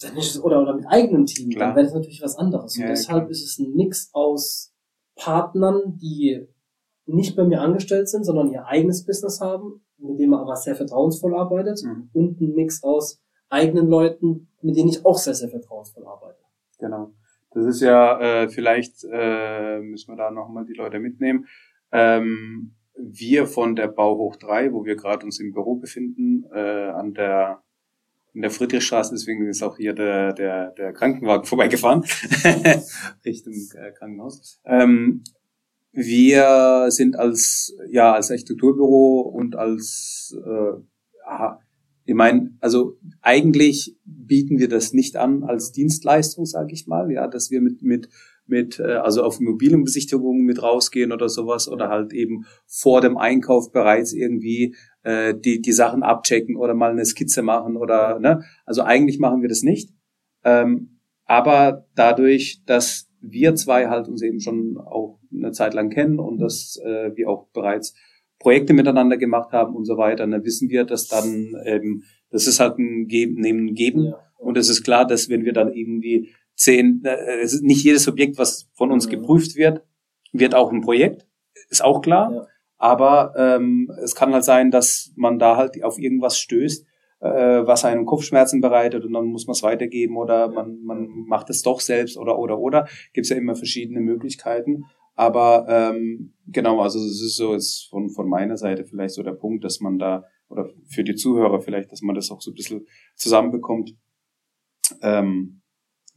dann 0.00 0.16
ist 0.16 0.36
es, 0.36 0.42
oder, 0.42 0.62
oder 0.62 0.74
mit 0.74 0.86
eigenem 0.86 1.26
Team, 1.26 1.50
Klar. 1.50 1.68
dann 1.68 1.76
wäre 1.76 1.86
das 1.86 1.94
natürlich 1.94 2.22
was 2.22 2.36
anderes. 2.36 2.76
Und 2.76 2.82
ja, 2.82 2.88
deshalb 2.88 3.22
klar. 3.22 3.30
ist 3.30 3.44
es 3.44 3.58
ein 3.58 3.74
Mix 3.74 4.10
aus 4.12 4.72
Partnern, 5.16 5.96
die 5.96 6.46
nicht 7.06 7.34
bei 7.34 7.44
mir 7.44 7.60
angestellt 7.62 8.08
sind, 8.08 8.24
sondern 8.24 8.52
ihr 8.52 8.66
eigenes 8.66 9.04
Business 9.04 9.40
haben, 9.40 9.84
mit 9.96 10.20
dem 10.20 10.30
man 10.30 10.40
aber 10.40 10.54
sehr 10.54 10.76
vertrauensvoll 10.76 11.34
arbeitet, 11.34 11.82
Mhm. 11.82 12.10
und 12.12 12.40
ein 12.40 12.54
Mix 12.54 12.82
aus 12.84 13.20
eigenen 13.48 13.88
Leuten, 13.88 14.48
mit 14.60 14.76
denen 14.76 14.90
ich 14.90 15.04
auch 15.04 15.16
sehr, 15.18 15.34
sehr 15.34 15.48
vertrauensvoll 15.48 16.06
arbeite. 16.06 16.38
Genau. 16.78 17.12
Das 17.52 17.64
ist 17.64 17.80
ja, 17.80 18.20
äh, 18.20 18.48
vielleicht 18.50 19.04
äh, 19.10 19.80
müssen 19.80 20.12
wir 20.12 20.16
da 20.16 20.30
nochmal 20.30 20.66
die 20.66 20.74
Leute 20.74 21.00
mitnehmen. 21.00 21.46
Ähm, 21.92 22.74
wir 22.96 23.46
von 23.46 23.76
der 23.76 23.88
Bau 23.88 24.16
hoch 24.18 24.36
3, 24.36 24.72
wo 24.72 24.84
wir 24.84 24.96
gerade 24.96 25.24
uns 25.24 25.38
im 25.38 25.52
Büro 25.52 25.76
befinden, 25.76 26.44
äh, 26.52 26.58
an 26.90 27.14
der 27.14 27.62
in 28.34 28.42
der 28.42 28.50
Friedrichstraße, 28.50 29.14
deswegen 29.14 29.48
ist 29.48 29.62
auch 29.62 29.78
hier 29.78 29.94
der, 29.94 30.32
der, 30.32 30.70
der 30.70 30.92
Krankenwagen 30.92 31.44
vorbeigefahren, 31.46 32.04
Richtung 33.24 33.54
äh, 33.74 33.90
Krankenhaus. 33.92 34.60
Ähm, 34.64 35.24
wir 35.92 36.86
sind 36.90 37.18
als, 37.18 37.74
ja, 37.90 38.12
als 38.12 38.30
Architekturbüro 38.30 39.20
und 39.20 39.56
als, 39.56 40.36
äh, 40.44 40.80
ich 42.04 42.14
meine, 42.14 42.56
also 42.60 42.96
eigentlich 43.22 43.96
bieten 44.04 44.58
wir 44.58 44.68
das 44.68 44.92
nicht 44.92 45.16
an 45.16 45.42
als 45.42 45.72
Dienstleistung, 45.72 46.46
sage 46.46 46.74
ich 46.74 46.86
mal, 46.86 47.10
ja, 47.10 47.26
dass 47.26 47.50
wir 47.50 47.60
mit 47.60 47.82
mit 47.82 48.08
mit 48.48 48.78
äh, 48.80 48.94
also 48.94 49.22
auf 49.22 49.40
Immobilienbesichtigungen 49.40 50.44
mit 50.44 50.62
rausgehen 50.62 51.12
oder 51.12 51.28
sowas 51.28 51.68
oder 51.68 51.88
halt 51.88 52.12
eben 52.12 52.44
vor 52.66 53.00
dem 53.00 53.16
Einkauf 53.16 53.72
bereits 53.72 54.12
irgendwie 54.12 54.74
äh, 55.02 55.34
die 55.34 55.60
die 55.60 55.72
Sachen 55.72 56.02
abchecken 56.02 56.56
oder 56.56 56.74
mal 56.74 56.90
eine 56.90 57.04
Skizze 57.04 57.42
machen 57.42 57.76
oder 57.76 58.18
ne, 58.18 58.42
also 58.64 58.82
eigentlich 58.82 59.18
machen 59.18 59.42
wir 59.42 59.48
das 59.48 59.62
nicht. 59.62 59.90
Ähm, 60.44 61.00
Aber 61.24 61.86
dadurch, 61.94 62.62
dass 62.66 63.08
wir 63.20 63.54
zwei 63.54 63.88
halt 63.88 64.08
uns 64.08 64.22
eben 64.22 64.40
schon 64.40 64.78
auch 64.78 65.18
eine 65.32 65.52
Zeit 65.52 65.74
lang 65.74 65.90
kennen 65.90 66.18
und 66.18 66.38
dass 66.38 66.80
äh, 66.84 67.10
wir 67.14 67.28
auch 67.28 67.48
bereits 67.52 67.94
Projekte 68.38 68.72
miteinander 68.72 69.16
gemacht 69.16 69.52
haben 69.52 69.74
und 69.74 69.84
so 69.84 69.96
weiter, 69.96 70.26
dann 70.26 70.44
wissen 70.44 70.68
wir, 70.68 70.84
dass 70.84 71.08
dann 71.08 71.54
ähm, 71.64 72.04
das 72.30 72.46
ist 72.46 72.60
halt 72.60 72.78
ein 72.78 73.06
Geben, 73.06 73.40
Nehmen, 73.40 73.74
Geben. 73.74 74.04
Ja. 74.06 74.20
Und 74.38 74.56
es 74.56 74.68
ist 74.68 74.84
klar, 74.84 75.06
dass 75.06 75.28
wenn 75.28 75.44
wir 75.44 75.52
dann 75.52 75.72
irgendwie 75.72 76.30
zehn, 76.58 77.02
äh, 77.04 77.40
es 77.40 77.54
ist 77.54 77.62
nicht 77.62 77.84
jedes 77.84 78.08
Objekt, 78.08 78.36
was 78.36 78.68
von 78.74 78.92
uns 78.92 79.06
Mhm. 79.06 79.10
geprüft 79.10 79.56
wird, 79.56 79.82
wird 80.32 80.54
auch 80.54 80.72
ein 80.72 80.82
Projekt, 80.82 81.26
ist 81.70 81.82
auch 81.82 82.02
klar. 82.02 82.32
Ja. 82.32 82.46
Aber 82.76 83.34
ähm, 83.36 83.90
es 84.02 84.14
kann 84.14 84.32
halt 84.32 84.44
sein, 84.44 84.70
dass 84.70 85.12
man 85.16 85.38
da 85.38 85.56
halt 85.56 85.82
auf 85.82 85.98
irgendwas 85.98 86.38
stößt, 86.38 86.86
äh, 87.20 87.28
was 87.66 87.84
einem 87.84 88.06
Kopfschmerzen 88.06 88.60
bereitet 88.60 89.04
und 89.04 89.12
dann 89.12 89.26
muss 89.26 89.46
man 89.46 89.54
es 89.54 89.62
weitergeben 89.64 90.16
oder 90.16 90.48
man, 90.48 90.80
man 90.84 91.08
macht 91.26 91.50
es 91.50 91.62
doch 91.62 91.80
selbst 91.80 92.16
oder 92.16 92.38
oder 92.38 92.58
oder. 92.58 92.86
Gibt 93.12 93.24
es 93.24 93.30
ja 93.30 93.36
immer 93.36 93.56
verschiedene 93.56 94.00
Möglichkeiten. 94.00 94.84
Aber 95.16 95.66
ähm, 95.68 96.34
genau, 96.46 96.80
also 96.80 97.00
es 97.00 97.20
ist 97.20 97.36
so 97.36 97.54
ist 97.54 97.88
von, 97.90 98.10
von 98.10 98.28
meiner 98.28 98.56
Seite 98.56 98.84
vielleicht 98.84 99.14
so 99.14 99.24
der 99.24 99.32
Punkt, 99.32 99.64
dass 99.64 99.80
man 99.80 99.98
da, 99.98 100.24
oder 100.48 100.70
für 100.86 101.02
die 101.02 101.16
Zuhörer 101.16 101.60
vielleicht, 101.60 101.90
dass 101.90 102.02
man 102.02 102.14
das 102.14 102.30
auch 102.30 102.40
so 102.40 102.52
ein 102.52 102.54
bisschen 102.54 102.86
zusammenbekommt, 103.16 103.96
ähm, 105.02 105.62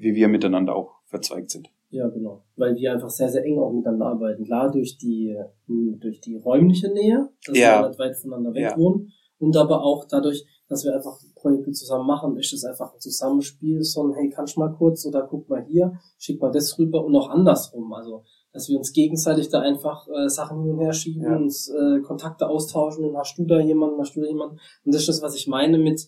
wie 0.01 0.15
wir 0.15 0.27
miteinander 0.27 0.75
auch 0.75 0.91
verzweigt 1.05 1.51
sind. 1.51 1.69
Ja, 1.89 2.07
genau. 2.07 2.43
Weil 2.55 2.75
wir 2.75 2.93
einfach 2.93 3.09
sehr, 3.09 3.29
sehr 3.29 3.43
eng 3.45 3.59
auch 3.59 3.71
miteinander 3.73 4.05
arbeiten. 4.07 4.45
Klar, 4.45 4.71
durch 4.71 4.97
die, 4.97 5.35
mh, 5.67 5.97
durch 5.99 6.21
die 6.21 6.37
räumliche 6.37 6.89
Nähe, 6.91 7.29
dass 7.45 7.57
Ja. 7.57 7.81
wir 7.81 7.89
nicht 7.89 7.99
weit 7.99 8.15
voneinander 8.15 8.53
weg 8.53 8.63
Ja. 8.63 8.77
wohnen. 8.77 9.11
Und 9.39 9.57
aber 9.57 9.83
auch 9.83 10.05
dadurch, 10.09 10.45
dass 10.69 10.85
wir 10.85 10.95
einfach 10.95 11.19
Projekte 11.35 11.71
zusammen 11.71 12.07
machen, 12.07 12.37
ist 12.37 12.53
es 12.53 12.63
einfach 12.63 12.93
ein 12.93 12.99
Zusammenspiel, 12.99 13.81
so 13.83 14.03
ein, 14.03 14.13
hey, 14.13 14.29
kannst 14.29 14.55
du 14.55 14.61
mal 14.61 14.71
kurz 14.73 15.05
oder 15.05 15.23
guck 15.29 15.49
mal 15.49 15.65
hier, 15.65 15.93
schick 16.17 16.39
mal 16.41 16.51
das 16.51 16.77
rüber 16.79 17.03
und 17.03 17.15
auch 17.15 17.29
andersrum. 17.29 17.91
Also, 17.91 18.23
dass 18.53 18.69
wir 18.69 18.77
uns 18.77 18.93
gegenseitig 18.93 19.49
da 19.49 19.59
einfach 19.61 20.07
äh, 20.07 20.29
Sachen 20.29 20.61
hin 20.61 20.71
und 20.71 20.79
her 20.79 20.93
schieben, 20.93 21.23
Ja. 21.23 21.35
uns 21.35 21.69
äh, 21.69 21.99
Kontakte 22.01 22.47
austauschen 22.47 23.03
und 23.03 23.17
hast 23.17 23.37
du 23.37 23.43
da 23.45 23.59
jemanden, 23.59 23.99
hast 23.99 24.15
du 24.15 24.21
da 24.21 24.27
jemanden. 24.27 24.57
Und 24.85 24.93
das 24.93 25.01
ist 25.01 25.09
das, 25.09 25.21
was 25.21 25.35
ich 25.35 25.47
meine 25.47 25.77
mit 25.77 26.07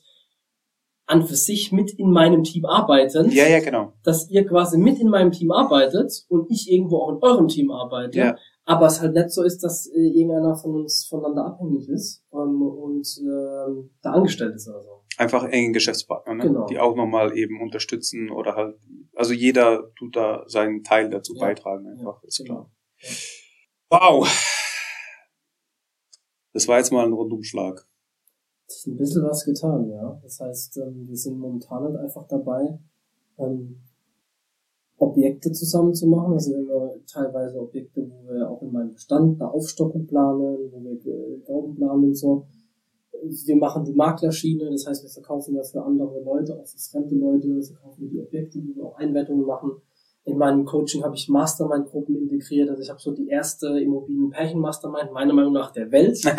an 1.05 1.25
für 1.25 1.35
sich 1.35 1.71
mit 1.71 1.91
in 1.99 2.11
meinem 2.11 2.43
Team 2.43 2.65
arbeiten 2.65 3.29
Ja, 3.31 3.47
ja, 3.47 3.59
genau. 3.59 3.93
dass 4.03 4.29
ihr 4.29 4.45
quasi 4.45 4.77
mit 4.77 4.99
in 4.99 5.09
meinem 5.09 5.31
Team 5.31 5.51
arbeitet 5.51 6.25
und 6.29 6.49
ich 6.49 6.71
irgendwo 6.71 6.97
auch 6.99 7.09
in 7.09 7.17
eurem 7.21 7.47
Team 7.47 7.71
arbeite. 7.71 8.17
Ja. 8.17 8.37
Aber 8.65 8.85
es 8.85 9.01
halt 9.01 9.13
nicht 9.13 9.29
so 9.31 9.43
ist, 9.43 9.61
dass 9.63 9.87
äh, 9.87 9.99
irgendeiner 9.99 10.55
von 10.55 10.75
uns 10.75 11.05
voneinander 11.09 11.45
abhängig 11.45 11.89
ist 11.89 12.23
ähm, 12.31 12.61
und 12.61 13.05
ähm, 13.19 13.89
da 14.01 14.11
angestellt 14.13 14.55
ist 14.55 14.69
oder 14.69 14.81
so. 14.81 15.03
Einfach 15.17 15.43
engen 15.49 15.73
Geschäftspartner, 15.73 16.35
ne? 16.35 16.43
Genau. 16.43 16.65
die 16.67 16.79
auch 16.79 16.95
nochmal 16.95 17.37
eben 17.37 17.61
unterstützen 17.61 18.31
oder 18.31 18.55
halt, 18.55 18.77
also 19.15 19.33
jeder 19.33 19.91
tut 19.99 20.15
da 20.15 20.43
seinen 20.47 20.83
Teil 20.83 21.09
dazu 21.09 21.33
Ja. 21.35 21.41
beitragen, 21.47 21.85
einfach, 21.87 22.23
ist 22.23 22.37
genau. 22.37 22.69
klar. 23.89 24.21
Wow! 24.21 24.27
Das 26.53 26.67
war 26.67 26.77
jetzt 26.77 26.91
mal 26.91 27.05
ein 27.05 27.13
Rundumschlag. 27.13 27.85
Ein 28.85 28.97
bisschen 28.97 29.23
was 29.23 29.45
getan, 29.45 29.89
ja. 29.89 30.19
Das 30.21 30.39
heißt, 30.39 30.77
ähm, 30.77 31.07
wir 31.07 31.17
sind 31.17 31.37
momentan 31.39 31.83
halt 31.83 31.95
einfach 31.97 32.27
dabei, 32.27 32.79
ähm, 33.37 33.77
Objekte 34.97 35.51
zusammen 35.51 35.93
zu 35.93 36.07
machen. 36.07 36.33
Also 36.33 36.51
wir 36.51 36.79
haben 36.79 37.05
teilweise 37.05 37.59
Objekte, 37.59 38.09
wo 38.09 38.31
wir 38.31 38.49
auch 38.49 38.61
in 38.61 38.71
meinem 38.71 38.91
Bestand 38.91 39.41
eine 39.41 39.51
Aufstockung 39.51 40.07
planen, 40.07 40.71
wo 40.71 40.83
wir 40.83 41.43
Gauben 41.45 41.75
planen 41.75 42.05
und 42.05 42.15
so. 42.15 42.45
Wir 43.21 43.55
machen 43.55 43.85
die 43.85 43.93
Maklerschiene, 43.93 44.69
das 44.69 44.85
heißt, 44.85 45.03
wir 45.03 45.09
verkaufen 45.09 45.55
ja 45.55 45.63
für 45.63 45.81
andere 45.81 46.21
Leute, 46.21 46.59
auch 46.59 46.67
für 46.67 46.77
fremde 46.77 47.15
Leute, 47.15 47.61
verkaufen 47.61 48.09
die 48.09 48.19
Objekte, 48.19 48.59
wo 48.59 48.75
wir 48.75 48.85
auch 48.85 48.97
Einwertungen 48.97 49.45
machen. 49.45 49.71
In 50.25 50.37
meinem 50.37 50.63
Coaching 50.63 51.03
habe 51.03 51.15
ich 51.15 51.27
Mastermind-Gruppen 51.27 52.15
integriert, 52.15 52.69
also 52.69 52.81
ich 52.81 52.89
habe 52.89 52.99
so 52.99 53.11
die 53.11 53.27
erste 53.27 53.79
Immobilien-Pärchen-Mastermind, 53.79 55.11
meiner 55.11 55.33
Meinung 55.33 55.51
nach 55.51 55.71
der 55.71 55.91
Welt. 55.91 56.19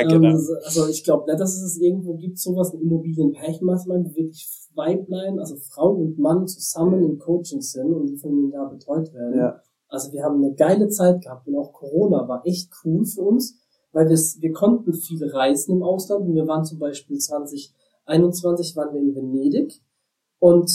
Ähm, 0.00 0.08
genau. 0.08 0.28
also 0.28 0.88
ich 0.88 1.02
glaube 1.02 1.26
nicht, 1.26 1.40
dass 1.40 1.56
es 1.56 1.62
es 1.62 1.80
irgendwo 1.80 2.14
gibt, 2.14 2.38
sowas 2.38 2.72
in 2.72 2.82
Immobilienpärchenmaßnahmen, 2.82 4.06
wo 4.06 4.14
wirklich 4.14 4.48
Weiblein, 4.74 5.38
also 5.38 5.56
Frau 5.56 5.92
und 5.92 6.18
Mann 6.18 6.46
zusammen 6.46 7.02
im 7.04 7.18
Coaching 7.18 7.60
sind 7.60 7.92
und 7.92 8.06
die 8.06 8.16
von 8.16 8.30
ihnen 8.30 8.50
da 8.50 8.64
betreut 8.64 9.12
werden. 9.12 9.38
Ja. 9.38 9.60
Also 9.88 10.12
wir 10.12 10.22
haben 10.22 10.42
eine 10.42 10.54
geile 10.54 10.88
Zeit 10.88 11.22
gehabt 11.22 11.48
und 11.48 11.56
auch 11.56 11.72
Corona 11.72 12.28
war 12.28 12.46
echt 12.46 12.70
cool 12.84 13.04
für 13.04 13.22
uns, 13.22 13.58
weil 13.92 14.08
wir 14.08 14.52
konnten 14.52 14.92
viele 14.92 15.32
reisen 15.32 15.76
im 15.76 15.82
Ausland 15.82 16.26
und 16.26 16.34
wir 16.34 16.46
waren 16.46 16.64
zum 16.64 16.78
Beispiel 16.78 17.18
2021 17.18 18.76
waren 18.76 18.94
wir 18.94 19.00
in 19.00 19.14
Venedig 19.14 19.80
und 20.38 20.70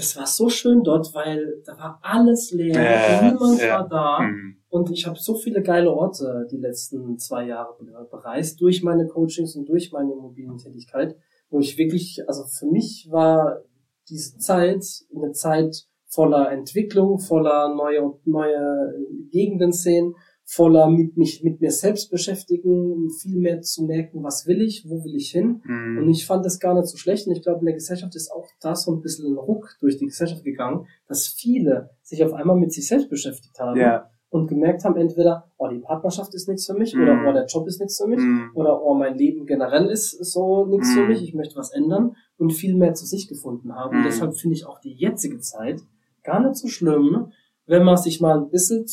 das 0.00 0.16
war 0.16 0.26
so 0.26 0.48
schön 0.48 0.82
dort, 0.82 1.14
weil 1.14 1.62
da 1.66 1.76
war 1.78 1.98
alles 2.02 2.52
leer, 2.52 2.74
Ja, 2.82 3.22
niemand 3.30 3.60
ja. 3.60 3.80
war 3.80 3.88
da. 3.88 4.20
Mhm. 4.22 4.56
Und 4.68 4.90
ich 4.90 5.06
habe 5.06 5.18
so 5.18 5.34
viele 5.34 5.62
geile 5.62 5.90
Orte 5.92 6.46
die 6.50 6.56
letzten 6.56 7.18
zwei 7.18 7.46
Jahre 7.46 7.74
be- 7.78 8.08
bereist, 8.10 8.60
durch 8.60 8.82
meine 8.82 9.06
Coachings 9.06 9.56
und 9.56 9.68
durch 9.68 9.92
meine 9.92 10.12
Immobilientätigkeit, 10.12 11.16
wo 11.50 11.58
ich 11.60 11.76
wirklich, 11.76 12.22
also 12.26 12.44
für 12.44 12.66
mich 12.66 13.08
war 13.10 13.60
diese 14.08 14.38
Zeit 14.38 14.84
eine 15.14 15.32
Zeit 15.32 15.84
voller 16.06 16.50
Entwicklung, 16.50 17.18
voller 17.18 17.74
neue, 17.74 18.14
neue 18.24 18.94
Gegenden 19.30 19.72
sehen, 19.72 20.14
voller 20.52 20.88
mit 20.90 21.16
mich, 21.16 21.44
mit 21.44 21.60
mir 21.60 21.70
selbst 21.70 22.10
beschäftigen, 22.10 22.92
um 22.92 23.10
viel 23.10 23.38
mehr 23.38 23.60
zu 23.62 23.84
merken, 23.84 24.24
was 24.24 24.46
will 24.48 24.60
ich, 24.62 24.84
wo 24.88 25.04
will 25.04 25.14
ich 25.14 25.30
hin. 25.30 25.62
Und 25.64 26.04
Mhm. 26.06 26.10
ich 26.10 26.26
fand 26.26 26.44
das 26.44 26.58
gar 26.58 26.74
nicht 26.74 26.88
so 26.88 26.96
schlecht. 26.96 27.26
Und 27.28 27.34
ich 27.36 27.42
glaube, 27.42 27.60
in 27.60 27.66
der 27.66 27.74
Gesellschaft 27.74 28.16
ist 28.16 28.32
auch 28.32 28.48
da 28.60 28.74
so 28.74 28.90
ein 28.92 29.00
bisschen 29.00 29.32
ein 29.32 29.38
Ruck 29.38 29.76
durch 29.80 29.96
die 29.96 30.06
Gesellschaft 30.06 30.42
gegangen, 30.42 30.86
dass 31.06 31.28
viele 31.28 31.90
sich 32.02 32.24
auf 32.24 32.32
einmal 32.32 32.56
mit 32.56 32.72
sich 32.72 32.88
selbst 32.88 33.08
beschäftigt 33.08 33.60
haben 33.60 33.78
Ja. 33.78 34.10
und 34.30 34.48
gemerkt 34.48 34.84
haben, 34.84 34.96
entweder, 34.96 35.44
oh, 35.56 35.68
die 35.68 35.78
Partnerschaft 35.78 36.34
ist 36.34 36.48
nichts 36.48 36.66
für 36.66 36.74
mich, 36.74 36.96
Mhm. 36.96 37.02
oder 37.02 37.24
oh, 37.28 37.32
der 37.32 37.46
Job 37.46 37.68
ist 37.68 37.78
nichts 37.78 37.96
für 38.02 38.08
mich, 38.08 38.20
Mhm. 38.20 38.50
oder 38.54 38.82
oh, 38.82 38.94
mein 38.94 39.16
Leben 39.16 39.46
generell 39.46 39.86
ist 39.88 40.10
so 40.24 40.66
nichts 40.66 40.92
für 40.94 41.02
Mhm. 41.02 41.08
mich, 41.08 41.22
ich 41.22 41.32
möchte 41.34 41.54
was 41.54 41.70
ändern 41.70 42.16
und 42.38 42.52
viel 42.52 42.74
mehr 42.74 42.94
zu 42.94 43.06
sich 43.06 43.28
gefunden 43.28 43.76
haben. 43.76 43.94
Und 43.94 44.00
Mhm. 44.02 44.06
deshalb 44.06 44.34
finde 44.36 44.56
ich 44.56 44.66
auch 44.66 44.80
die 44.80 44.94
jetzige 44.94 45.38
Zeit 45.38 45.80
gar 46.24 46.40
nicht 46.44 46.56
so 46.56 46.66
schlimm, 46.66 47.30
wenn 47.66 47.84
man 47.84 47.96
sich 47.96 48.20
mal 48.20 48.36
ein 48.36 48.50
bisschen 48.50 48.88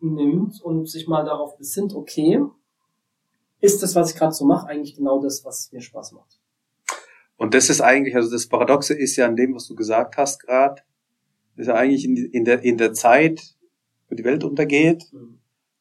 zurücknimmt 0.00 0.60
und 0.62 0.88
sich 0.88 1.06
mal 1.06 1.24
darauf 1.24 1.56
besinnt, 1.56 1.94
okay, 1.94 2.40
ist 3.60 3.82
das, 3.82 3.94
was 3.94 4.10
ich 4.10 4.16
gerade 4.16 4.32
so 4.32 4.44
mache, 4.44 4.68
eigentlich 4.68 4.96
genau 4.96 5.20
das, 5.20 5.44
was 5.44 5.70
mir 5.72 5.80
Spaß 5.80 6.12
macht. 6.12 6.40
Und 7.36 7.54
das 7.54 7.70
ist 7.70 7.80
eigentlich, 7.80 8.16
also 8.16 8.30
das 8.30 8.48
Paradoxe 8.48 8.94
ist 8.94 9.16
ja 9.16 9.26
an 9.26 9.36
dem, 9.36 9.54
was 9.54 9.66
du 9.66 9.74
gesagt 9.74 10.16
hast 10.16 10.40
gerade, 10.40 10.82
ist 11.56 11.66
ja 11.66 11.74
eigentlich 11.74 12.04
in, 12.04 12.16
in, 12.16 12.44
der, 12.44 12.62
in 12.62 12.78
der 12.78 12.92
Zeit, 12.92 13.56
wo 14.08 14.14
die 14.14 14.24
Welt 14.24 14.44
untergeht, 14.44 15.04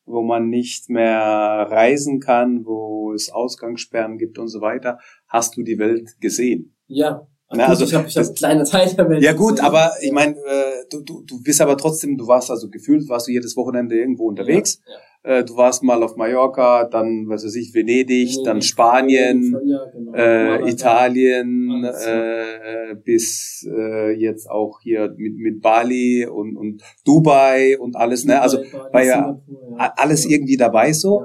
wo 0.06 0.22
man 0.22 0.50
nicht 0.50 0.90
mehr 0.90 1.12
reisen 1.12 2.20
kann, 2.20 2.66
wo 2.66 3.14
es 3.14 3.30
Ausgangssperren 3.30 4.18
gibt 4.18 4.40
und 4.40 4.48
so 4.48 4.62
weiter, 4.62 5.00
hast 5.28 5.56
du 5.58 5.64
die 5.64 5.78
Welt 5.80 6.20
gesehen. 6.20 6.76
Ja. 6.88 7.28
Gut, 7.50 7.60
also 7.62 7.84
ich 7.86 7.94
habe 7.96 8.08
ich 8.08 8.16
hab 8.16 8.24
das- 8.24 8.34
kleine 8.36 8.64
Teil 8.64 8.94
der 8.96 9.10
Welt 9.10 9.24
Ja 9.24 9.34
gut, 9.34 9.60
aber 9.60 9.92
ich 10.02 10.12
meine, 10.12 10.34
äh, 10.36 10.86
du, 10.92 11.02
du, 11.02 11.24
du 11.26 11.42
bist 11.42 11.60
aber 11.62 11.78
trotzdem, 11.78 12.18
du 12.18 12.28
warst 12.28 12.52
also 12.52 12.70
gefühlt, 12.70 13.10
warst 13.10 13.28
du 13.28 13.32
jedes 13.32 13.58
Wochenende 13.58 13.96
irgendwo 13.98 14.28
unterwegs. 14.28 14.82
Ja, 14.86 14.94
ja. 14.94 15.00
Äh, 15.40 15.44
du 15.44 15.58
warst 15.58 15.84
mal 15.84 16.02
auf 16.04 16.16
Mallorca, 16.16 16.86
dann, 16.86 17.26
was 17.28 17.44
weiß 17.44 17.56
ich, 17.56 17.74
Venedig, 17.74 18.36
dann 18.46 18.58
Venedig, 18.58 18.64
Spanien, 18.70 19.58
ja, 19.66 19.86
genau. 19.92 20.14
äh. 20.14 20.70
Italien, 20.70 21.82
ja. 21.84 22.92
äh, 22.92 22.96
bis 23.04 23.68
äh, 23.70 24.12
jetzt 24.12 24.50
auch 24.50 24.80
hier 24.82 25.14
mit, 25.18 25.36
mit 25.38 25.62
Bali 25.62 26.26
und, 26.26 26.56
und 26.56 26.84
Dubai 27.04 27.78
und 27.80 27.96
alles, 27.98 28.24
ne? 28.26 28.42
Also 28.42 28.58
Dubai, 28.64 28.72
Bali, 28.72 28.94
war 28.94 29.04
ja 29.04 29.16
Singapur, 29.48 29.76
a- 29.82 29.94
alles 29.98 30.24
Ja. 30.24 30.30
irgendwie 30.32 30.56
dabei 30.58 30.94
so. 30.94 31.22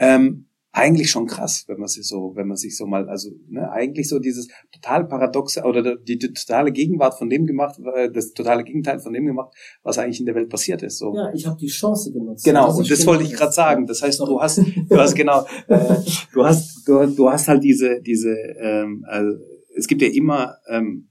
Ja. 0.00 0.14
Ähm, 0.16 0.46
eigentlich 0.74 1.10
schon 1.10 1.26
krass, 1.26 1.64
wenn 1.68 1.78
man 1.78 1.88
sich 1.88 2.08
so, 2.08 2.32
wenn 2.34 2.48
man 2.48 2.56
sich 2.56 2.76
so 2.76 2.86
mal, 2.86 3.06
also 3.08 3.30
ne, 3.48 3.70
eigentlich 3.70 4.08
so 4.08 4.18
dieses 4.18 4.48
total 4.72 5.06
paradoxe 5.06 5.62
oder 5.64 5.96
die, 5.96 6.18
die 6.18 6.32
totale 6.32 6.72
Gegenwart 6.72 7.18
von 7.18 7.28
dem 7.28 7.46
gemacht, 7.46 7.78
äh, 7.94 8.10
das 8.10 8.32
totale 8.32 8.64
Gegenteil 8.64 8.98
von 8.98 9.12
dem 9.12 9.26
gemacht, 9.26 9.54
was 9.82 9.98
eigentlich 9.98 10.20
in 10.20 10.26
der 10.26 10.34
Welt 10.34 10.48
passiert 10.48 10.82
ist. 10.82 10.96
So. 10.98 11.14
Ja, 11.14 11.30
ich 11.34 11.46
habe 11.46 11.58
die 11.58 11.66
Chance 11.66 12.10
genutzt. 12.12 12.44
Genau, 12.44 12.68
Das 12.68 12.78
und 12.78 12.90
das 12.90 13.06
wollte 13.06 13.24
ich 13.24 13.34
gerade 13.34 13.52
sagen. 13.52 13.86
Das 13.86 14.00
heißt, 14.00 14.20
du 14.20 14.40
hast, 14.40 14.58
du 14.58 14.96
hast 14.96 15.14
genau, 15.14 15.44
äh, 15.68 15.96
du 16.32 16.44
hast, 16.44 16.88
du, 16.88 17.06
du 17.06 17.30
hast 17.30 17.48
halt 17.48 17.62
diese, 17.62 18.00
diese, 18.00 18.34
ähm, 18.58 19.04
also, 19.06 19.38
es 19.76 19.86
gibt 19.86 20.00
ja 20.00 20.08
immer 20.08 20.56
ähm, 20.68 21.08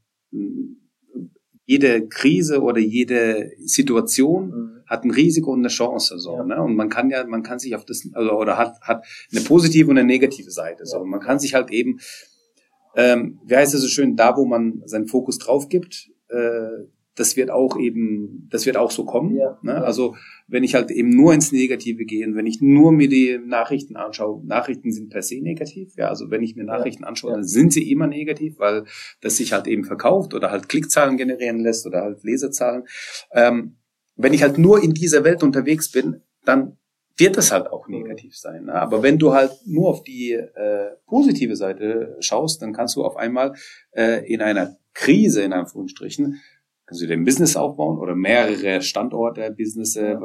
jede 1.65 2.07
Krise 2.07 2.61
oder 2.61 2.79
jede 2.79 3.51
Situation 3.63 4.49
Mhm. 4.49 4.80
Hat 4.91 5.05
ein 5.05 5.11
Risiko 5.11 5.53
und 5.53 5.59
eine 5.59 5.69
Chance 5.69 6.19
so, 6.19 6.35
Ja. 6.35 6.43
ne? 6.43 6.61
Und 6.61 6.75
man 6.75 6.89
kann 6.89 7.09
ja, 7.09 7.25
man 7.25 7.43
kann 7.43 7.59
sich 7.59 7.75
auf 7.75 7.85
das 7.85 8.07
also, 8.13 8.31
oder 8.33 8.57
hat 8.57 8.81
hat 8.81 9.05
eine 9.31 9.41
positive 9.41 9.89
und 9.89 9.97
eine 9.97 10.05
negative 10.05 10.51
Seite 10.51 10.85
so. 10.85 11.03
Man 11.05 11.21
kann 11.21 11.39
sich 11.39 11.53
halt 11.53 11.71
eben, 11.71 11.99
ähm, 12.97 13.39
wie 13.45 13.55
heißt 13.55 13.73
es 13.73 13.81
so 13.81 13.87
schön, 13.87 14.17
da 14.17 14.35
wo 14.35 14.45
man 14.45 14.81
seinen 14.85 15.07
Fokus 15.07 15.37
drauf 15.37 15.69
gibt, 15.69 16.11
äh, 16.27 16.85
das 17.15 17.35
wird 17.35 17.51
auch 17.51 17.77
eben, 17.77 18.47
das 18.49 18.65
wird 18.65 18.77
auch 18.77 18.91
so 18.91 19.05
kommen. 19.05 19.35
Ja, 19.35 19.57
ne? 19.61 19.73
ja. 19.73 19.81
Also 19.81 20.15
wenn 20.47 20.63
ich 20.63 20.75
halt 20.75 20.91
eben 20.91 21.09
nur 21.09 21.33
ins 21.33 21.51
Negative 21.51 22.03
gehe 22.05 22.25
und 22.25 22.35
wenn 22.35 22.45
ich 22.45 22.61
nur 22.61 22.91
mir 22.91 23.07
die 23.07 23.39
Nachrichten 23.45 23.95
anschaue, 23.95 24.45
Nachrichten 24.45 24.91
sind 24.91 25.09
per 25.09 25.21
se 25.21 25.41
negativ. 25.41 25.93
Ja, 25.97 26.09
also 26.09 26.31
wenn 26.31 26.41
ich 26.41 26.55
mir 26.55 26.63
Nachrichten 26.63 27.03
anschaue, 27.05 27.31
ja. 27.31 27.37
dann 27.37 27.45
sind 27.45 27.71
sie 27.73 27.89
immer 27.89 28.07
negativ, 28.07 28.59
weil 28.59 28.85
das 29.21 29.37
sich 29.37 29.53
halt 29.53 29.67
eben 29.67 29.83
verkauft 29.83 30.33
oder 30.33 30.51
halt 30.51 30.67
Klickzahlen 30.67 31.15
generieren 31.15 31.59
lässt 31.59 31.85
oder 31.85 32.01
halt 32.01 32.23
Leserzahlen. 32.23 32.83
Ähm, 33.33 33.77
wenn 34.23 34.33
ich 34.33 34.43
halt 34.43 34.57
nur 34.57 34.83
in 34.83 34.93
dieser 34.93 35.23
Welt 35.23 35.43
unterwegs 35.43 35.91
bin, 35.91 36.21
dann 36.45 36.77
wird 37.17 37.37
das 37.37 37.51
halt 37.51 37.67
auch 37.67 37.87
negativ 37.87 38.35
sein. 38.35 38.65
Ne? 38.65 38.73
Aber 38.73 39.03
wenn 39.03 39.19
du 39.19 39.33
halt 39.33 39.51
nur 39.65 39.89
auf 39.89 40.03
die 40.03 40.31
äh, 40.31 40.91
positive 41.05 41.55
Seite 41.55 42.17
schaust, 42.19 42.61
dann 42.61 42.73
kannst 42.73 42.95
du 42.95 43.03
auf 43.03 43.17
einmal 43.17 43.53
äh, 43.91 44.25
in 44.31 44.41
einer 44.41 44.77
Krise, 44.93 45.43
in 45.43 45.53
Anführungsstrichen, 45.53 46.41
kannst 46.85 47.01
du 47.01 47.07
dir 47.07 47.13
ein 47.13 47.25
Business 47.25 47.55
aufbauen 47.55 47.99
oder 47.99 48.15
mehrere 48.15 48.81
Standorte, 48.81 49.53
Business, 49.57 49.95
äh, 49.95 50.17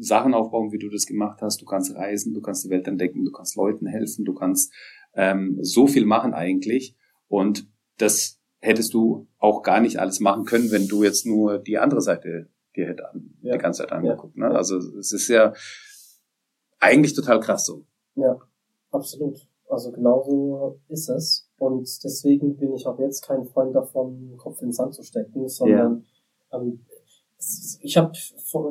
Sachen 0.00 0.34
aufbauen, 0.34 0.72
wie 0.72 0.78
du 0.78 0.88
das 0.88 1.06
gemacht 1.06 1.40
hast. 1.42 1.60
Du 1.60 1.66
kannst 1.66 1.94
reisen, 1.94 2.32
du 2.32 2.40
kannst 2.40 2.64
die 2.64 2.70
Welt 2.70 2.86
entdecken, 2.86 3.24
du 3.24 3.32
kannst 3.32 3.56
Leuten 3.56 3.86
helfen, 3.86 4.24
du 4.24 4.34
kannst 4.34 4.72
ähm, 5.14 5.58
so 5.62 5.86
viel 5.86 6.06
machen 6.06 6.32
eigentlich. 6.32 6.96
Und 7.26 7.68
das 7.98 8.40
hättest 8.60 8.94
du 8.94 9.28
auch 9.38 9.62
gar 9.62 9.80
nicht 9.80 9.98
alles 9.98 10.20
machen 10.20 10.44
können, 10.44 10.70
wenn 10.70 10.88
du 10.88 11.02
jetzt 11.02 11.26
nur 11.26 11.58
die 11.58 11.78
andere 11.78 12.00
Seite 12.00 12.48
dir 12.78 12.88
hätte 12.88 13.08
an, 13.10 13.34
Ja. 13.42 13.52
die 13.52 13.58
ganze 13.58 13.82
Zeit 13.82 13.92
angeguckt. 13.92 14.36
Ne? 14.36 14.48
Also 14.50 14.76
es 14.78 15.12
ist 15.12 15.28
ja 15.28 15.52
eigentlich 16.80 17.14
total 17.14 17.40
krass 17.40 17.66
so. 17.66 17.84
Ja, 18.14 18.38
absolut. 18.90 19.38
Also 19.68 19.92
genauso 19.92 20.80
ist 20.88 21.08
es. 21.10 21.50
Und 21.58 21.88
deswegen 22.04 22.56
bin 22.56 22.72
ich 22.74 22.86
auch 22.86 22.98
jetzt 22.98 23.26
kein 23.26 23.44
Freund 23.44 23.74
davon, 23.74 24.34
Kopf 24.38 24.60
in 24.62 24.68
den 24.68 24.72
Sand 24.72 24.94
zu 24.94 25.02
stecken, 25.02 25.48
sondern 25.48 26.04
ähm, 26.52 26.84
es- 27.38 27.78
ich 27.82 27.96
habe, 27.96 28.12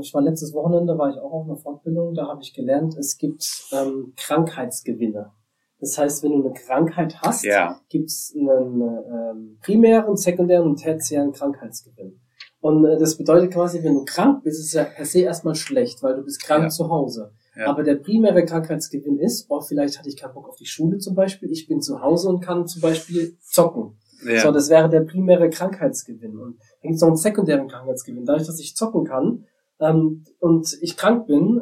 ich 0.01 0.14
war 0.14 0.22
letztes 0.22 0.53
Wochenende, 0.53 0.97
war 0.97 1.10
ich 1.10 1.18
auch 1.18 1.32
auf 1.32 1.45
einer 1.45 1.58
Fortbildung, 1.58 2.14
da 2.16 2.28
habe 2.28 2.41
ich 2.41 2.53
gelernt, 2.53 2.97
es 2.97 3.18
gibt 3.18 3.45
ähm, 3.72 4.14
Krankheitsgewinne. 4.16 5.32
Das 5.80 5.95
heißt, 5.97 6.24
wenn 6.24 6.32
du 6.32 6.45
eine 6.45 6.53
Krankheit 6.53 7.22
hast, 7.22 7.43
Ja. 7.45 7.80
gibt 7.89 8.10
es 8.10 8.34
einen 8.36 8.82
ähm, 8.82 9.58
primären, 9.62 10.16
sekundären 10.18 10.66
und 10.68 10.78
tertiären 10.78 11.32
Krankheitsgewinn. 11.34 12.20
Und 12.60 12.86
äh, 12.86 12.97
das 12.97 13.18
bedeutet 13.18 13.51
quasi, 13.53 13.84
wenn 13.84 13.93
du 13.93 14.05
krank 14.05 14.43
bist, 14.43 14.60
ist 14.60 14.68
es 14.68 14.74
ja 14.74 14.84
per 14.84 15.05
se 15.05 15.20
erstmal 15.20 15.55
schlecht, 15.55 16.01
weil 16.03 16.16
du 16.16 16.24
bist 16.24 16.43
krank 16.43 16.64
Ja. 16.64 16.70
zu 16.70 16.89
Hause. 16.89 17.32
Ja. 17.55 17.68
Aber 17.68 17.84
der 17.84 17.95
primäre 17.95 18.45
Krankheitsgewinn 18.45 19.18
ist, 19.20 19.47
oh, 19.49 19.62
vielleicht 19.62 19.97
hatte 19.97 20.10
ich 20.10 20.18
keinen 20.18 20.34
Bock 20.34 20.47
auf 20.49 20.55
die 20.58 20.66
Schule 20.66 20.97
zum 20.99 21.16
Beispiel, 21.16 21.51
ich 21.51 21.68
bin 21.68 21.82
zu 21.82 22.01
Hause 22.01 22.30
und 22.30 22.41
kann 22.41 22.68
zum 22.68 22.82
Beispiel 22.82 23.38
zocken. 23.41 23.97
Ja. 24.28 24.41
So, 24.41 24.51
das 24.51 24.70
wäre 24.70 24.89
der 24.89 25.01
primäre 25.01 25.49
Krankheitsgewinn. 25.49 26.38
Und 26.38 26.58
dann 26.82 26.89
gibt 26.91 26.95
es 26.95 27.01
noch 27.01 27.08
einen 27.10 27.18
sekundären 27.18 27.68
Krankheitsgewinn. 27.68 28.26
Dadurch, 28.26 28.47
dass 28.47 28.60
ich 28.60 28.76
zocken 28.76 29.05
kann 29.05 29.45
ähm, 29.80 30.24
und 30.39 30.78
ich 30.82 30.97
krank 30.97 31.28
bin, 31.28 31.62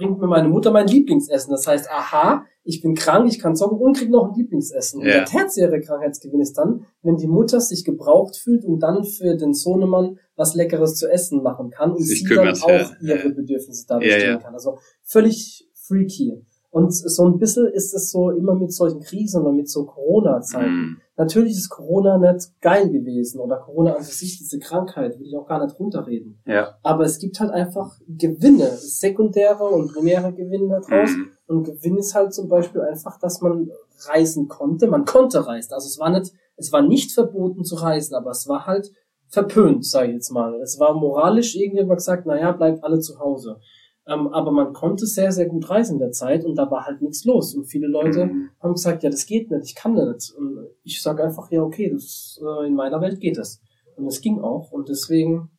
bringt 0.00 0.18
mir 0.18 0.26
meine 0.26 0.48
Mutter 0.48 0.70
mein 0.70 0.86
Lieblingsessen. 0.86 1.50
Das 1.52 1.66
heißt, 1.66 1.88
aha, 1.90 2.44
ich 2.64 2.80
bin 2.80 2.94
krank, 2.94 3.26
ich 3.30 3.38
kann 3.38 3.54
zocken 3.54 3.78
und 3.78 3.96
krieg 3.98 4.08
noch 4.10 4.28
ein 4.30 4.34
Lieblingsessen. 4.34 5.00
Und 5.00 5.06
Ja. 5.06 5.12
der 5.16 5.24
tertiäre 5.26 5.80
Krankheitsgewinn 5.80 6.40
ist 6.40 6.54
dann, 6.56 6.86
wenn 7.02 7.16
die 7.16 7.26
Mutter 7.26 7.60
sich 7.60 7.84
gebraucht 7.84 8.36
fühlt 8.38 8.64
und 8.64 8.80
dann 8.80 9.04
für 9.04 9.36
den 9.36 9.52
Sohnemann 9.52 10.18
was 10.36 10.54
Leckeres 10.54 10.94
zu 10.94 11.06
essen 11.10 11.42
machen 11.42 11.70
kann 11.70 11.92
und 11.92 12.02
Sich 12.02 12.20
sie 12.20 12.24
kümmert, 12.24 12.62
dann 12.62 12.68
ja. 12.70 12.84
auch 12.86 12.90
ihre 13.02 13.28
Ja. 13.28 13.34
Bedürfnisse 13.34 13.84
dadurch 13.86 14.10
Ja, 14.10 14.16
stillen 14.18 14.36
ja. 14.36 14.42
kann. 14.42 14.54
Also 14.54 14.78
völlig 15.04 15.68
freaky. 15.86 16.42
Und 16.70 16.94
so 16.94 17.26
ein 17.26 17.38
bisschen 17.38 17.66
ist 17.66 17.92
es 17.94 18.10
so 18.10 18.30
immer 18.30 18.54
mit 18.54 18.72
solchen 18.72 19.00
Krisen 19.00 19.42
oder 19.42 19.52
mit 19.52 19.68
so 19.68 19.84
Corona-Zeiten. 19.86 20.70
Mhm. 20.72 20.96
Natürlich 21.20 21.52
ist 21.52 21.68
Corona 21.68 22.16
nicht 22.16 22.48
geil 22.62 22.88
gewesen 22.88 23.40
oder 23.40 23.58
Corona 23.58 23.92
an 23.92 24.02
sich, 24.02 24.38
diese 24.38 24.58
Krankheit, 24.58 25.18
will 25.18 25.26
ich 25.26 25.36
auch 25.36 25.46
gar 25.46 25.62
nicht 25.62 25.78
runterreden. 25.78 26.40
Ja. 26.46 26.78
Aber 26.82 27.04
es 27.04 27.18
gibt 27.18 27.38
halt 27.40 27.50
einfach 27.50 27.92
Gewinne, 28.08 28.70
sekundäre 28.78 29.64
und 29.64 29.92
primäre 29.92 30.32
Gewinne 30.32 30.80
daraus. 30.80 31.10
Mhm. 31.10 31.28
Und 31.46 31.64
Gewinn 31.64 31.98
ist 31.98 32.14
halt 32.14 32.32
zum 32.32 32.48
Beispiel 32.48 32.80
einfach, 32.80 33.18
dass 33.18 33.42
man 33.42 33.68
reisen 34.08 34.48
konnte. 34.48 34.86
Man 34.86 35.04
konnte 35.04 35.46
reisen. 35.46 35.74
Also 35.74 35.88
es 35.88 35.98
war 35.98 36.08
nicht, 36.08 36.32
es 36.56 36.72
war 36.72 36.80
nicht 36.80 37.12
verboten 37.12 37.64
zu 37.64 37.74
reisen, 37.74 38.14
aber 38.14 38.30
es 38.30 38.48
war 38.48 38.64
halt 38.64 38.90
verpönt, 39.28 39.84
sage 39.84 40.08
ich 40.08 40.14
jetzt 40.14 40.30
mal. 40.30 40.58
Es 40.62 40.80
war 40.80 40.94
moralisch 40.94 41.54
irgendwie 41.54 41.82
immer 41.82 41.96
gesagt, 41.96 42.24
naja, 42.24 42.52
bleibt 42.52 42.82
alle 42.82 42.98
zu 43.00 43.18
Hause. 43.18 43.58
Ähm, 44.06 44.28
aber 44.28 44.50
man 44.50 44.72
konnte 44.72 45.06
sehr, 45.06 45.30
sehr 45.30 45.46
gut 45.46 45.68
reisen 45.70 45.94
in 45.94 45.98
der 46.00 46.10
Zeit 46.12 46.44
und 46.44 46.56
da 46.56 46.70
war 46.70 46.84
halt 46.86 47.00
nichts 47.02 47.24
los. 47.24 47.54
Und 47.54 47.64
viele 47.66 47.86
Leute 47.86 48.26
Mhm. 48.26 48.50
haben 48.60 48.72
gesagt, 48.72 49.02
ja, 49.02 49.10
das 49.10 49.26
geht 49.26 49.50
nicht, 49.50 49.64
ich 49.66 49.74
kann 49.74 49.94
nicht. 49.94 50.32
Und 50.36 50.66
ich 50.82 51.00
sage 51.02 51.22
einfach, 51.22 51.50
ja, 51.50 51.62
okay, 51.62 51.90
das, 51.90 52.40
äh, 52.42 52.66
in 52.66 52.74
meiner 52.74 53.00
Welt 53.00 53.20
geht 53.20 53.38
es. 53.38 53.60
Und 53.96 54.06
es 54.06 54.20
ging 54.20 54.40
auch. 54.40 54.72
Und 54.72 54.88
deswegen 54.88 55.50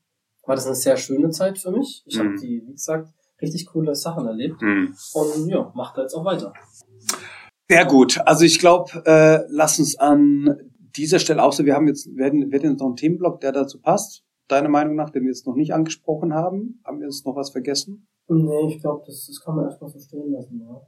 war 0.46 0.56
das 0.56 0.66
eine 0.66 0.76
sehr 0.76 0.98
schöne 0.98 1.30
Zeit 1.30 1.60
für 1.60 1.72
mich. 1.72 2.04
Ich 2.08 2.18
Mhm. 2.18 2.20
habe 2.20 2.36
die, 2.42 2.64
wie 2.68 2.72
gesagt, 2.74 3.10
richtig 3.42 3.68
coole 3.68 3.96
Sachen 3.96 4.26
erlebt. 4.26 4.62
Mhm. 4.62 4.94
Und 5.14 5.48
ja, 5.48 5.72
macht 5.76 5.98
da 5.98 6.02
jetzt 6.02 6.16
auch 6.16 6.26
weiter. 6.26 6.52
Sehr 7.70 7.86
gut. 7.86 8.20
Also 8.26 8.44
ich 8.44 8.60
glaube, 8.60 8.92
äh, 9.06 9.46
lass 9.50 9.80
uns 9.80 9.98
an 9.98 10.58
dieser 10.98 11.20
Stelle 11.20 11.42
auch 11.42 11.54
so, 11.54 11.64
wir 11.66 11.74
haben 11.76 11.88
jetzt, 11.88 12.10
wir 12.14 12.26
hätten 12.26 12.42
jetzt 12.52 12.80
noch 12.80 12.88
einen 12.88 12.96
Themenblock, 12.98 13.40
der 13.40 13.52
dazu 13.54 13.80
passt. 13.80 14.24
Deiner 14.50 14.68
Meinung 14.68 14.96
nach, 14.96 15.10
den 15.10 15.24
wir 15.24 15.30
jetzt 15.30 15.48
noch 15.48 15.56
nicht 15.56 15.74
angesprochen 15.74 16.34
haben. 16.34 16.82
Haben 16.84 17.00
wir 17.00 17.06
jetzt 17.08 17.26
noch 17.26 17.36
was 17.38 17.52
vergessen? 17.52 18.08
Nee, 18.34 18.68
ich 18.68 18.80
glaube, 18.82 19.04
das, 19.06 19.28
das 19.28 19.40
kann 19.44 19.56
man 19.56 19.66
erstmal 19.66 19.90
so 19.90 20.00
stehen 20.00 20.32
lassen. 20.32 20.62
Ja. 20.62 20.82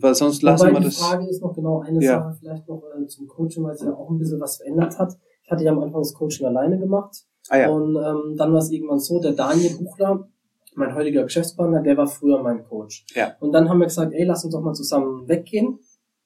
Weil 0.00 0.14
sonst 0.14 0.42
lassen 0.42 0.62
Wobei 0.62 0.72
wir 0.74 0.80
die 0.80 0.86
das. 0.86 0.98
Frage 0.98 1.28
ist 1.28 1.40
noch 1.42 1.54
genau 1.54 1.80
eine 1.80 2.02
Ja. 2.02 2.20
Sache 2.22 2.36
vielleicht 2.38 2.68
noch 2.68 2.82
äh, 2.98 3.06
zum 3.06 3.26
Coaching, 3.26 3.64
weil 3.64 3.74
es 3.74 3.82
ja 3.82 3.94
auch 3.94 4.10
ein 4.10 4.18
bisschen 4.18 4.40
was 4.40 4.58
verändert 4.58 4.98
hat. 4.98 5.16
Ich 5.42 5.50
hatte 5.50 5.64
ja 5.64 5.72
am 5.72 5.80
Anfang 5.80 6.02
das 6.02 6.12
Coaching 6.14 6.46
alleine 6.46 6.78
gemacht. 6.78 7.24
Ah 7.48 7.58
ja. 7.58 7.70
Und 7.70 7.96
ähm, 7.96 8.36
dann 8.36 8.52
war 8.52 8.58
es 8.58 8.70
irgendwann 8.70 8.98
so, 8.98 9.20
der 9.20 9.32
Daniel 9.32 9.76
Buchler, 9.78 10.28
mein 10.74 10.94
heutiger 10.94 11.24
Geschäftspartner, 11.24 11.82
der 11.82 11.96
war 11.96 12.06
früher 12.06 12.42
mein 12.42 12.64
Coach. 12.64 13.04
Ja. 13.14 13.32
Und 13.40 13.52
dann 13.52 13.68
haben 13.68 13.78
wir 13.78 13.86
gesagt, 13.86 14.12
ey, 14.12 14.24
lass 14.24 14.44
uns 14.44 14.54
doch 14.54 14.60
mal 14.60 14.74
zusammen 14.74 15.26
weggehen 15.26 15.80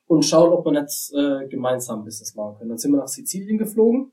und 0.07 0.25
schauen, 0.25 0.53
ob 0.53 0.67
wir 0.67 0.73
nicht 0.83 1.13
äh, 1.15 1.47
gemeinsam 1.49 2.05
Business 2.05 2.35
machen 2.35 2.57
können. 2.59 2.71
Dann 2.71 2.79
sind 2.79 2.93
wir 2.93 2.99
nach 2.99 3.09
Sizilien 3.09 3.57
geflogen 3.57 4.13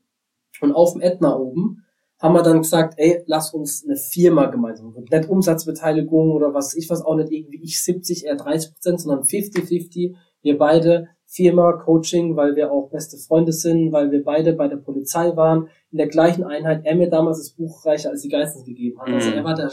und 0.60 0.72
auf 0.72 0.92
dem 0.92 1.02
Ätna 1.02 1.36
oben 1.36 1.81
haben 2.22 2.34
wir 2.34 2.42
dann 2.42 2.62
gesagt, 2.62 2.94
ey, 2.98 3.22
lass 3.26 3.52
uns 3.52 3.84
eine 3.84 3.96
Firma 3.96 4.46
gemeinsam 4.46 4.92
gründen. 4.92 5.14
Nicht 5.14 5.28
Umsatzbeteiligung 5.28 6.30
oder 6.30 6.54
was 6.54 6.74
ich 6.74 6.88
was, 6.88 7.02
auch 7.02 7.16
nicht 7.16 7.32
irgendwie 7.32 7.60
ich 7.62 7.82
70, 7.82 8.26
er 8.26 8.36
30 8.36 8.72
Prozent, 8.72 9.00
sondern 9.00 9.24
50-50. 9.24 10.14
Wir 10.42 10.56
beide 10.56 11.08
Firma, 11.26 11.72
Coaching, 11.72 12.36
weil 12.36 12.56
wir 12.56 12.70
auch 12.70 12.90
beste 12.90 13.16
Freunde 13.16 13.52
sind, 13.52 13.90
weil 13.90 14.10
wir 14.10 14.22
beide 14.22 14.52
bei 14.52 14.68
der 14.68 14.76
Polizei 14.76 15.34
waren, 15.34 15.68
in 15.90 15.98
der 15.98 16.08
gleichen 16.08 16.44
Einheit. 16.44 16.82
Er 16.84 16.94
mir 16.94 17.08
damals 17.08 17.38
das 17.38 17.50
Buch 17.50 17.84
Reicher 17.86 18.10
als 18.10 18.22
die 18.22 18.28
Geistens 18.28 18.64
gegeben 18.64 19.00
hat. 19.00 19.08
Also 19.08 19.30
Mhm. 19.30 19.36
er 19.36 19.44
war 19.44 19.54
der, 19.54 19.70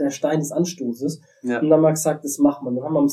der 0.00 0.10
Stein 0.10 0.38
des 0.38 0.52
Anstoßes. 0.52 1.20
Ja. 1.42 1.60
Und 1.60 1.68
dann 1.68 1.78
haben 1.78 1.82
wir 1.82 1.90
gesagt, 1.90 2.24
das 2.24 2.38
machen 2.38 2.64
wir. 2.64 2.70
Dann 2.72 2.84
haben 2.84 2.94
wir 2.94 3.00
am 3.00 3.08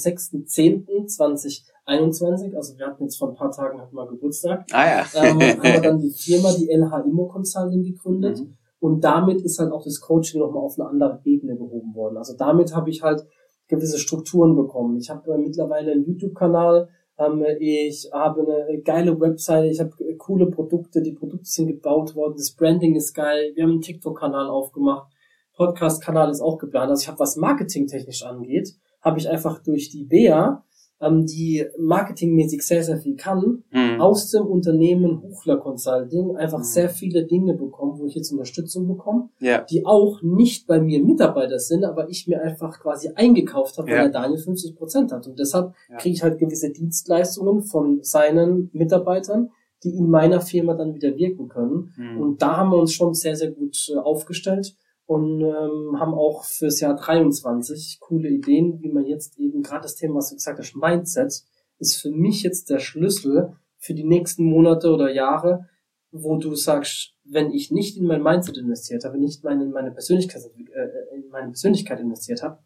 6.10.2021, 1.88 2.56
also 2.56 2.78
wir 2.78 2.88
hatten 2.88 3.04
jetzt 3.04 3.18
vor 3.18 3.30
ein 3.30 3.36
paar 3.36 3.52
Tagen 3.52 3.80
hatten 3.80 3.96
wir 3.96 4.08
Geburtstag, 4.08 4.66
Ah 4.72 4.86
ja. 4.86 5.06
ähm, 5.16 5.40
haben 5.40 5.64
wir 5.64 5.82
dann 5.82 6.00
die 6.00 6.12
Firma, 6.12 6.52
die 6.54 6.70
LH 6.70 7.02
Immo 7.02 7.28
Consulting 7.28 7.84
gegründet. 7.84 8.40
Mhm. 8.40 8.58
Und 8.80 9.04
damit 9.04 9.42
ist 9.42 9.60
halt 9.60 9.72
auch 9.72 9.84
das 9.84 10.00
Coaching 10.00 10.42
nochmal 10.42 10.64
auf 10.64 10.80
eine 10.80 10.90
andere 10.90 11.20
Ebene 11.24 11.56
gehoben 11.56 11.96
worden. 11.96 12.18
Also 12.18 12.36
damit 12.38 12.76
habe 12.76 12.90
ich 12.90 13.02
halt 13.02 13.26
gewisse 13.68 13.98
Strukturen 13.98 14.56
bekommen. 14.56 14.98
Ich 14.98 15.10
habe 15.10 15.34
äh, 15.34 15.38
mittlerweile 15.38 15.92
einen 15.92 16.06
YouTube-Kanal, 16.06 16.90
ähm, 17.18 17.44
ich 17.60 18.10
habe 18.14 18.42
eine 18.42 18.82
geile 18.82 19.20
Webseite, 19.20 19.68
ich 19.68 19.80
habe 19.80 19.92
äh, 20.04 20.16
coole 20.16 20.48
Produkte, 20.48 21.02
die 21.02 21.14
Produkte 21.14 21.46
sind 21.46 21.68
gebaut 21.68 22.16
worden, 22.16 22.36
das 22.38 22.52
Branding 22.52 22.96
ist 22.96 23.14
geil, 23.14 23.54
wir 23.56 23.64
haben 23.64 23.72
einen 23.72 23.82
TikTok-Kanal 23.82 24.50
aufgemacht, 24.50 25.12
Podcast-Kanal 25.56 26.30
ist 26.30 26.42
auch 26.42 26.58
geplant. 26.58 26.90
Also 26.90 27.04
ich 27.04 27.08
habe, 27.08 27.20
was 27.20 27.38
marketingtechnisch 27.38 28.24
angeht, 28.24 28.76
habe 29.02 29.18
ich 29.20 29.30
einfach 29.30 29.64
durch 29.64 29.90
die 29.90 30.04
Bea, 30.04 30.64
ähm, 31.06 31.26
die 31.26 31.66
marketingmäßig 31.78 32.62
sehr, 32.62 32.84
sehr 32.84 32.98
viel 32.98 33.16
kann, 33.16 33.64
Mhm. 33.72 34.02
aus 34.02 34.32
dem 34.32 34.46
Unternehmen 34.46 35.22
Huchler 35.22 35.58
Consulting 35.58 36.36
einfach 36.38 36.60
Mhm. 36.60 36.64
sehr 36.64 36.90
viele 36.90 37.26
Dinge 37.26 37.54
bekommen, 37.54 38.00
wo 38.00 38.06
ich 38.06 38.16
jetzt 38.16 38.32
Unterstützung 38.32 38.88
bekomme, 38.88 39.30
Ja. 39.40 39.62
die 39.62 39.86
auch 39.86 40.22
nicht 40.22 40.68
bei 40.68 40.80
mir 40.80 41.04
Mitarbeiter 41.04 41.60
sind, 41.60 41.84
aber 41.84 42.10
ich 42.10 42.28
mir 42.28 42.42
einfach 42.42 42.80
quasi 42.80 43.10
eingekauft 43.16 43.78
habe, 43.78 43.88
weil 43.90 43.96
Ja. 43.96 44.02
der 44.04 44.12
Daniel 44.22 44.40
50 44.40 44.76
Prozent 44.76 45.12
hat. 45.12 45.28
Und 45.28 45.40
deshalb 45.40 45.74
Ja. 45.90 45.98
kriege 45.98 46.16
ich 46.16 46.24
halt 46.24 46.40
gewisse 46.40 46.70
Dienstleistungen 46.72 47.62
von 47.64 48.00
seinen 48.02 48.70
Mitarbeitern, 48.74 49.50
die 49.84 49.96
in 49.96 50.10
meiner 50.10 50.42
Firma 50.42 50.74
dann 50.74 50.96
wieder 50.96 51.16
wirken 51.16 51.48
können. 51.48 51.94
Mhm. 51.98 52.20
Und 52.22 52.42
da 52.42 52.58
haben 52.58 52.72
wir 52.72 52.78
uns 52.78 52.94
schon 52.94 53.14
sehr, 53.14 53.36
sehr 53.36 53.52
gut 53.52 53.78
äh, 53.94 53.98
aufgestellt 53.98 54.76
und 55.06 55.42
ähm, 55.42 56.00
haben 56.00 56.14
auch 56.14 56.44
fürs 56.44 56.80
Jahr 56.80 56.96
23 56.96 58.00
coole 58.00 58.30
Ideen, 58.30 58.82
wie 58.82 58.92
man 58.92 59.06
jetzt 59.06 59.38
eben 59.38 59.62
gerade 59.62 59.84
das 59.84 59.96
Thema, 59.96 60.16
was 60.16 60.30
du 60.30 60.36
gesagt 60.36 60.60
hast, 60.60 60.76
Mindset, 60.76 61.44
ist 61.78 62.02
für 62.02 62.10
mich 62.10 62.44
jetzt 62.44 62.70
der 62.70 62.80
Schlüssel 62.80 63.56
für 63.78 63.94
die 63.94 64.04
nächsten 64.04 64.46
Monate 64.46 64.90
oder 64.90 65.14
Jahre, 65.14 65.70
wo 66.12 66.38
du 66.38 66.56
sagst, 66.56 67.14
wenn 67.24 67.52
ich 67.52 67.72
nicht 67.72 67.98
in 67.98 68.06
mein 68.06 68.24
Mindset 68.24 68.58
investiert 68.58 69.04
habe, 69.04 69.18
nicht 69.18 69.44
meine, 69.44 69.64
in 69.64 69.72
meine 69.72 69.92
Persönlichkeit, 69.92 70.44
äh, 70.44 71.16
in 71.16 71.30
meine 71.30 71.48
Persönlichkeit 71.48 72.00
investiert 72.00 72.42
habe, 72.42 72.60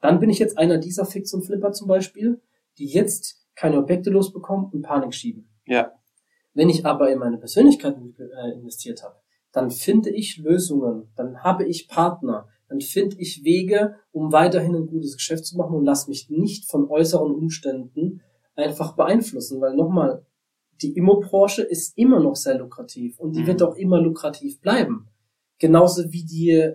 dann 0.00 0.20
bin 0.20 0.30
ich 0.30 0.38
jetzt 0.38 0.58
einer 0.58 0.78
dieser 0.78 1.04
Fix 1.04 1.32
und 1.34 1.42
Flipper 1.42 1.72
zum 1.72 1.88
Beispiel, 1.88 2.40
die 2.78 2.86
jetzt 2.86 3.44
keine 3.54 3.78
Objekte 3.78 4.10
losbekommen 4.10 4.70
und 4.72 4.82
Panik 4.82 5.14
schieben. 5.14 5.48
Ja. 5.66 5.92
Wenn 6.54 6.68
ich 6.68 6.86
aber 6.86 7.10
in 7.10 7.18
meine 7.18 7.38
Persönlichkeit 7.38 7.96
äh, 7.96 8.52
investiert 8.54 9.02
habe, 9.02 9.16
dann 9.58 9.72
finde 9.72 10.10
ich 10.10 10.36
Lösungen, 10.38 11.08
dann 11.16 11.42
habe 11.42 11.64
ich 11.64 11.88
Partner, 11.88 12.46
dann 12.68 12.80
finde 12.80 13.16
ich 13.18 13.42
Wege, 13.42 13.96
um 14.12 14.30
weiterhin 14.30 14.76
ein 14.76 14.86
gutes 14.86 15.16
Geschäft 15.16 15.46
zu 15.46 15.56
machen 15.56 15.74
und 15.74 15.84
lass 15.84 16.06
mich 16.06 16.30
nicht 16.30 16.70
von 16.70 16.88
äußeren 16.88 17.34
Umständen 17.34 18.20
einfach 18.54 18.94
beeinflussen, 18.94 19.60
weil 19.60 19.74
nochmal, 19.74 20.24
die 20.80 20.92
Immobranche 20.96 21.62
ist 21.62 21.98
immer 21.98 22.20
noch 22.20 22.36
sehr 22.36 22.58
lukrativ 22.58 23.18
und 23.18 23.34
die 23.34 23.40
Mhm. 23.42 23.46
wird 23.48 23.62
auch 23.64 23.74
immer 23.74 24.00
lukrativ 24.00 24.60
bleiben. 24.60 25.08
Genauso 25.58 26.12
wie 26.12 26.24
die, 26.24 26.72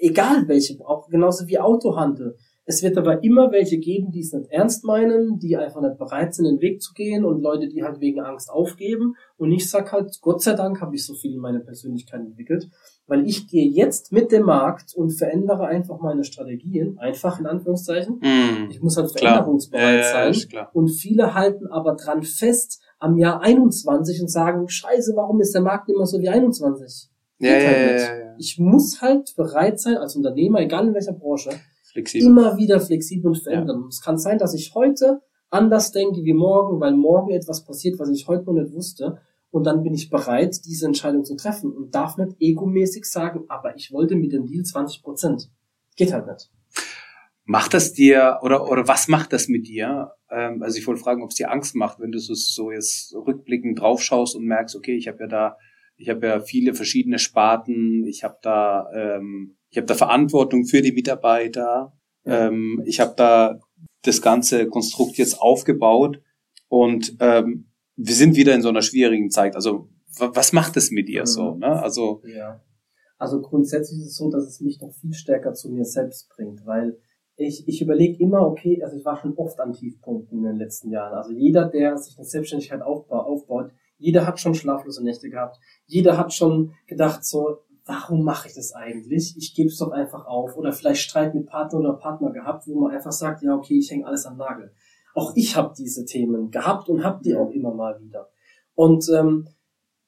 egal 0.00 0.46
welche, 0.46 0.78
auch 0.86 1.08
genauso 1.08 1.48
wie 1.48 1.58
Autohandel. 1.58 2.36
Es 2.64 2.82
wird 2.82 2.96
aber 2.98 3.24
immer 3.24 3.50
welche 3.50 3.78
geben, 3.78 4.10
die 4.10 4.20
es 4.20 4.32
nicht 4.32 4.50
ernst 4.50 4.84
meinen, 4.84 5.38
die 5.38 5.56
einfach 5.56 5.80
nicht 5.80 5.98
bereit 5.98 6.34
sind, 6.34 6.44
den 6.44 6.60
Weg 6.60 6.82
zu 6.82 6.92
gehen 6.92 7.24
und 7.24 7.40
Leute, 7.40 7.68
die 7.68 7.82
halt 7.82 8.00
wegen 8.00 8.20
Angst 8.20 8.50
aufgeben. 8.50 9.14
Und 9.36 9.50
ich 9.50 9.68
sag 9.68 9.92
halt, 9.92 10.18
Gott 10.20 10.42
sei 10.42 10.54
Dank 10.54 10.80
habe 10.80 10.94
ich 10.94 11.04
so 11.04 11.14
viel 11.14 11.34
in 11.34 11.40
meiner 11.40 11.60
Persönlichkeit 11.60 12.20
entwickelt, 12.20 12.68
weil 13.06 13.26
ich 13.26 13.48
gehe 13.48 13.68
jetzt 13.68 14.12
mit 14.12 14.30
dem 14.30 14.44
Markt 14.44 14.94
und 14.94 15.10
verändere 15.10 15.66
einfach 15.66 16.00
meine 16.00 16.22
Strategien, 16.22 16.98
einfach 16.98 17.40
in 17.40 17.46
Anführungszeichen. 17.46 18.20
Mhm. 18.22 18.68
Ich 18.70 18.80
muss 18.80 18.96
halt 18.96 19.10
veränderungsbereit 19.10 20.04
Ja, 20.04 20.32
sein. 20.32 20.66
Und 20.72 20.88
viele 20.88 21.34
halten 21.34 21.66
aber 21.66 21.94
dran 21.94 22.22
fest 22.22 22.80
am 23.00 23.16
Jahr 23.16 23.40
21 23.40 24.20
und 24.20 24.28
sagen, 24.28 24.68
scheiße, 24.68 25.14
warum 25.16 25.40
ist 25.40 25.54
der 25.54 25.62
Markt 25.62 25.88
immer 25.88 26.06
so 26.06 26.20
wie 26.20 26.28
21? 26.28 27.10
Ja, 27.38 27.52
halt 27.52 27.62
ja, 27.62 27.96
ja, 27.96 28.18
ja. 28.18 28.34
Ich 28.38 28.58
muss 28.58 29.00
halt 29.00 29.34
bereit 29.36 29.80
sein, 29.80 29.96
als 29.96 30.14
Unternehmer, 30.14 30.60
egal 30.60 30.88
in 30.88 30.94
welcher 30.94 31.14
Branche, 31.14 31.50
Flexibel. 31.92 32.26
immer 32.26 32.56
wieder 32.56 32.80
flexibel 32.80 33.32
und 33.32 33.42
verändern. 33.42 33.86
Es 33.88 34.00
kann 34.00 34.18
sein, 34.18 34.38
dass 34.38 34.54
ich 34.54 34.74
heute 34.74 35.20
anders 35.50 35.92
denke 35.92 36.22
wie 36.24 36.32
morgen, 36.32 36.80
weil 36.80 36.94
morgen 36.94 37.30
etwas 37.32 37.64
passiert, 37.64 37.98
was 37.98 38.10
ich 38.10 38.28
heute 38.28 38.44
noch 38.44 38.52
nicht 38.52 38.72
wusste. 38.72 39.20
Und 39.50 39.64
dann 39.64 39.82
bin 39.82 39.94
ich 39.94 40.10
bereit, 40.10 40.64
diese 40.64 40.86
Entscheidung 40.86 41.24
zu 41.24 41.34
treffen 41.34 41.72
und 41.72 41.94
darf 41.94 42.16
nicht 42.16 42.36
egomäßig 42.38 43.04
sagen, 43.04 43.44
aber 43.48 43.74
ich 43.74 43.92
wollte 43.92 44.14
mit 44.14 44.32
dem 44.32 44.46
Deal 44.46 44.64
20 44.64 45.02
Prozent. 45.02 45.50
Geht 45.96 46.12
halt 46.12 46.26
nicht. 46.26 46.50
Macht 47.44 47.74
das 47.74 47.92
dir 47.92 48.38
oder 48.42 48.70
oder 48.70 48.86
was 48.86 49.08
macht 49.08 49.32
das 49.32 49.48
mit 49.48 49.66
dir? 49.66 50.12
Ähm, 50.30 50.62
also 50.62 50.78
ich 50.78 50.86
wollte 50.86 51.00
fragen, 51.00 51.24
ob 51.24 51.30
es 51.30 51.36
dir 51.36 51.50
Angst 51.50 51.74
macht, 51.74 51.98
wenn 51.98 52.12
du 52.12 52.20
so, 52.20 52.34
so 52.34 52.70
jetzt 52.70 53.12
rückblickend 53.12 53.80
draufschaust 53.80 54.36
und 54.36 54.44
merkst, 54.44 54.76
okay, 54.76 54.94
ich 54.94 55.08
habe 55.08 55.18
ja 55.22 55.26
da, 55.26 55.56
ich 56.00 56.08
habe 56.08 56.26
ja 56.26 56.40
viele 56.40 56.74
verschiedene 56.74 57.18
Sparten, 57.18 58.04
ich 58.06 58.24
habe 58.24 58.38
da, 58.42 58.88
ähm, 58.94 59.56
ich 59.70 59.76
habe 59.76 59.86
da 59.86 59.94
Verantwortung 59.94 60.64
für 60.64 60.82
die 60.82 60.92
Mitarbeiter, 60.92 61.92
Ja. 62.24 62.46
ähm, 62.48 62.82
ich 62.86 63.00
habe 63.00 63.14
da 63.16 63.60
das 64.02 64.20
ganze 64.22 64.66
Konstrukt 64.66 65.16
jetzt 65.18 65.40
aufgebaut 65.40 66.20
und 66.68 67.16
ähm, 67.20 67.66
wir 67.96 68.14
sind 68.14 68.36
wieder 68.36 68.54
in 68.54 68.62
so 68.62 68.68
einer 68.70 68.82
schwierigen 68.82 69.30
Zeit. 69.30 69.54
Also 69.54 69.88
wa- 70.18 70.30
was 70.34 70.52
macht 70.52 70.76
das 70.76 70.90
mit 70.90 71.08
dir 71.08 71.22
Mhm. 71.22 71.26
so? 71.26 71.54
Ne? 71.56 71.82
Also 71.82 72.22
Ja. 72.26 72.60
Also 73.18 73.42
grundsätzlich 73.42 74.00
ist 74.00 74.06
es 74.06 74.16
so, 74.16 74.30
dass 74.30 74.44
es 74.46 74.60
mich 74.62 74.80
noch 74.80 74.94
viel 74.94 75.12
stärker 75.12 75.52
zu 75.52 75.70
mir 75.70 75.84
selbst 75.84 76.30
bringt, 76.34 76.64
weil 76.64 76.98
ich, 77.36 77.68
ich 77.68 77.82
überlege 77.82 78.18
immer, 78.22 78.46
okay, 78.46 78.82
also 78.82 78.96
ich 78.96 79.04
war 79.04 79.16
schon 79.18 79.34
oft 79.36 79.60
an 79.60 79.72
Tiefpunkten 79.74 80.38
in 80.38 80.44
den 80.44 80.56
letzten 80.56 80.90
Jahren. 80.90 81.12
Also 81.14 81.32
jeder, 81.32 81.66
der 81.68 81.98
sich 81.98 82.16
eine 82.16 82.24
Selbstständigkeit 82.26 82.80
aufbaut, 82.80 83.26
aufbaut 83.26 83.70
jeder 84.00 84.26
hat 84.26 84.40
schon 84.40 84.54
schlaflose 84.54 85.04
Nächte 85.04 85.30
gehabt. 85.30 85.60
Jeder 85.86 86.18
hat 86.18 86.32
schon 86.32 86.74
gedacht 86.86 87.24
so, 87.24 87.58
warum 87.84 88.24
mache 88.24 88.48
ich 88.48 88.54
das 88.54 88.72
eigentlich? 88.72 89.34
Ich 89.36 89.54
gebe 89.54 89.68
es 89.68 89.78
doch 89.78 89.92
einfach 89.92 90.26
auf. 90.26 90.56
Oder 90.56 90.72
vielleicht 90.72 91.02
Streit 91.02 91.34
mit 91.34 91.46
Partner 91.46 91.80
oder 91.80 91.92
Partner 91.94 92.32
gehabt, 92.32 92.66
wo 92.66 92.80
man 92.80 92.92
einfach 92.92 93.12
sagt, 93.12 93.42
ja, 93.42 93.54
okay, 93.54 93.78
ich 93.78 93.90
hänge 93.90 94.06
alles 94.06 94.26
am 94.26 94.36
Nagel. 94.36 94.72
Auch 95.14 95.32
ich 95.34 95.56
habe 95.56 95.74
diese 95.76 96.04
Themen 96.04 96.50
gehabt 96.50 96.88
und 96.88 97.04
habe 97.04 97.22
die 97.22 97.34
auch 97.34 97.50
immer 97.50 97.74
mal 97.74 98.00
wieder. 98.00 98.30
Und 98.74 99.08
ähm, 99.10 99.48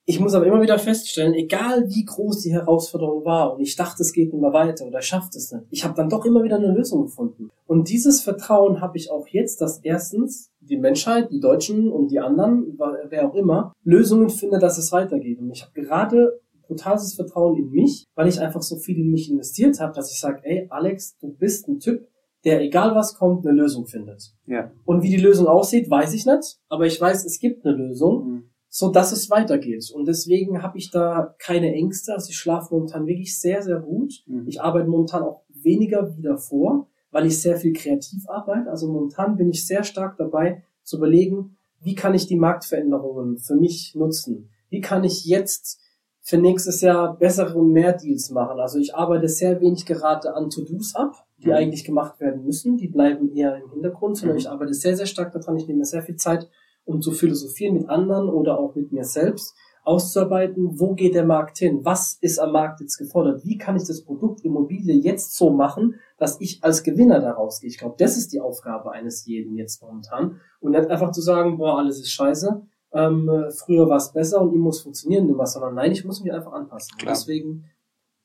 ich 0.05 0.19
muss 0.19 0.35
aber 0.35 0.47
immer 0.47 0.61
wieder 0.61 0.79
feststellen, 0.79 1.35
egal 1.35 1.89
wie 1.89 2.05
groß 2.05 2.41
die 2.41 2.53
Herausforderung 2.53 3.25
war 3.25 3.55
und 3.55 3.61
ich 3.61 3.77
dachte, 3.77 4.03
es 4.03 4.13
geht 4.13 4.33
nicht 4.33 4.41
mehr 4.41 4.53
weiter 4.53 4.85
oder 4.85 4.99
ich 4.99 5.07
schaffe 5.07 5.29
es 5.35 5.53
nicht, 5.53 5.65
ich 5.71 5.85
habe 5.85 5.95
dann 5.95 6.09
doch 6.09 6.25
immer 6.25 6.43
wieder 6.43 6.57
eine 6.57 6.73
Lösung 6.73 7.03
gefunden. 7.03 7.51
Und 7.67 7.89
dieses 7.89 8.21
Vertrauen 8.21 8.81
habe 8.81 8.97
ich 8.97 9.11
auch 9.11 9.29
jetzt, 9.29 9.61
dass 9.61 9.79
erstens 9.79 10.52
die 10.69 10.79
Menschheit, 10.79 11.31
die 11.31 11.41
Deutschen 11.41 11.91
und 11.91 12.11
die 12.11 12.21
anderen, 12.21 12.79
wer 13.09 13.29
auch 13.29 13.35
immer, 13.35 13.73
Lösungen 13.83 14.31
findet, 14.31 14.63
dass 14.63 14.79
es 14.79 14.93
weitergeht. 14.93 15.39
Und 15.41 15.51
ich 15.51 15.63
habe 15.63 15.73
gerade 15.73 16.41
brutales 16.67 17.15
Vertrauen 17.15 17.59
in 17.59 17.71
mich, 17.71 18.07
weil 18.15 18.29
ich 18.29 18.41
einfach 18.41 18.63
so 18.63 18.77
viel 18.77 18.99
in 18.99 19.11
mich 19.11 19.31
investiert 19.31 19.81
habe, 19.81 19.93
dass 19.95 20.13
ich 20.13 20.21
sage, 20.21 20.41
ey 20.45 20.67
Alex, 20.71 21.19
du 21.19 21.33
bist 21.33 21.69
ein 21.69 21.79
Typ, 21.79 22.07
der 22.45 22.61
egal 22.63 22.95
was 22.95 23.15
kommt, 23.15 23.47
eine 23.47 23.57
Lösung 23.57 23.87
findet. 23.87 24.35
ja. 24.47 24.73
Und 24.85 25.03
wie 25.03 25.11
die 25.11 25.23
Lösung 25.23 25.47
aussieht, 25.47 25.91
weiß 25.91 26.15
ich 26.15 26.27
nicht, 26.27 26.59
aber 26.69 26.87
ich 26.87 27.01
weiß, 27.01 27.25
es 27.25 27.39
gibt 27.39 27.65
eine 27.65 27.77
Lösung 27.77 28.45
so 28.75 28.91
dass 28.91 29.13
es 29.13 29.29
weitergeht. 29.29 29.93
Und 29.95 30.09
deswegen 30.09 30.63
habe 30.63 30.79
ich 30.79 30.91
da 30.91 31.35
keine 31.39 31.75
Ängste. 31.75 32.15
Also 32.15 32.31
ich 32.31 32.39
schlafe 32.39 32.73
momentan 32.73 33.07
wirklich 33.07 33.39
sehr, 33.39 33.61
sehr 33.61 33.81
gut. 33.81 34.25
Mhm. 34.27 34.47
Ich 34.49 34.63
arbeite 34.63 34.89
momentan 34.89 35.23
auch 35.23 35.43
weniger 35.49 36.17
wie 36.17 36.23
davor, 36.23 36.89
weil 37.13 37.27
ich 37.27 37.41
sehr 37.41 37.57
viel 37.57 37.73
kreativ 37.73 38.29
arbeite. 38.29 38.69
Also 38.71 38.91
momentan 38.91 39.37
bin 39.37 39.49
ich 39.51 39.65
sehr 39.67 39.85
stark 39.85 40.17
dabei 40.17 40.65
zu 40.83 40.97
überlegen, 40.97 41.57
wie 41.81 41.95
kann 41.95 42.15
ich 42.15 42.27
die 42.27 42.37
Marktveränderungen 42.37 43.39
für 43.39 43.55
mich 43.55 43.95
nutzen? 43.95 44.51
Wie 44.71 44.81
kann 44.81 45.05
ich 45.05 45.25
jetzt 45.25 45.79
für 46.21 46.39
nächstes 46.39 46.81
Jahr 46.81 47.17
bessere 47.17 47.59
und 47.59 47.73
mehr 47.73 47.93
Deals 47.93 48.31
machen? 48.31 48.59
Also 48.61 48.79
ich 48.79 48.95
arbeite 48.95 49.29
sehr 49.29 49.61
wenig 49.61 49.85
gerade 49.87 50.35
an 50.35 50.51
To-Dos 50.51 50.95
ab, 50.95 51.27
die 51.39 51.49
Mhm. 51.49 51.53
eigentlich 51.55 51.85
gemacht 51.85 52.19
werden 52.21 52.45
müssen. 52.45 52.77
Die 52.77 52.89
bleiben 52.89 53.35
eher 53.35 53.57
im 53.57 53.71
Hintergrund, 53.71 54.17
sondern 54.17 54.37
Mhm. 54.37 54.41
ich 54.41 54.49
arbeite 54.49 54.75
sehr, 54.75 54.97
sehr 54.97 55.07
stark 55.07 55.33
daran. 55.33 55.57
Ich 55.57 55.67
nehme 55.67 55.81
mir 55.81 55.85
sehr 55.85 56.03
viel 56.03 56.17
Zeit, 56.17 56.49
um 56.85 57.01
zu 57.03 57.13
philosophieren 57.13 57.75
mit 57.75 57.89
anderen 57.89 58.29
oder 58.29 58.59
auch 58.59 58.75
mit 58.75 58.93
mir 58.93 59.05
selbst, 59.05 59.55
auszuarbeiten, 59.83 60.79
wo 60.79 60.95
geht 60.95 61.15
der 61.15 61.25
Markt 61.25 61.59
hin? 61.59 61.85
Was 61.85 62.17
ist 62.21 62.39
am 62.39 62.53
Markt 62.53 62.81
jetzt 62.81 62.97
gefordert? 62.97 63.45
Wie 63.45 63.59
kann 63.59 63.77
ich 63.77 63.85
das 63.85 64.05
Produkt 64.05 64.45
Immobilie 64.45 64.95
jetzt 64.95 65.35
so 65.35 65.51
machen, 65.51 65.97
dass 66.19 66.41
ich 66.41 66.63
als 66.63 66.83
Gewinner 66.85 67.21
daraus 67.21 67.61
gehe? 67.61 67.69
Ich 67.69 67.79
glaube, 67.79 67.97
das 67.99 68.17
ist 68.17 68.33
die 68.33 68.41
Aufgabe 68.41 68.93
eines 68.93 69.27
jeden 69.27 69.57
jetzt 69.57 69.83
momentan. 69.83 70.41
Und 70.61 70.73
nicht 70.73 70.89
einfach 70.89 71.11
zu 71.11 71.21
sagen, 71.21 71.59
boah, 71.59 71.79
alles 71.79 71.99
ist 71.99 72.13
scheiße, 72.13 72.63
ähm, 72.93 73.47
früher 73.51 73.89
war 73.89 73.97
es 73.97 74.13
besser 74.13 74.41
und 74.41 74.53
ich 74.53 74.61
muss 74.61 74.83
funktionieren 74.83 75.29
immer, 75.29 75.47
sondern 75.47 75.75
nein, 75.75 75.93
ich 75.93 76.05
muss 76.05 76.23
mich 76.23 76.33
einfach 76.33 76.53
anpassen. 76.53 76.97
Klar. 76.99 77.15
Deswegen, 77.15 77.65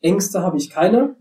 Ängste 0.01 0.41
habe 0.41 0.57
ich 0.57 0.69
keine. 0.69 1.15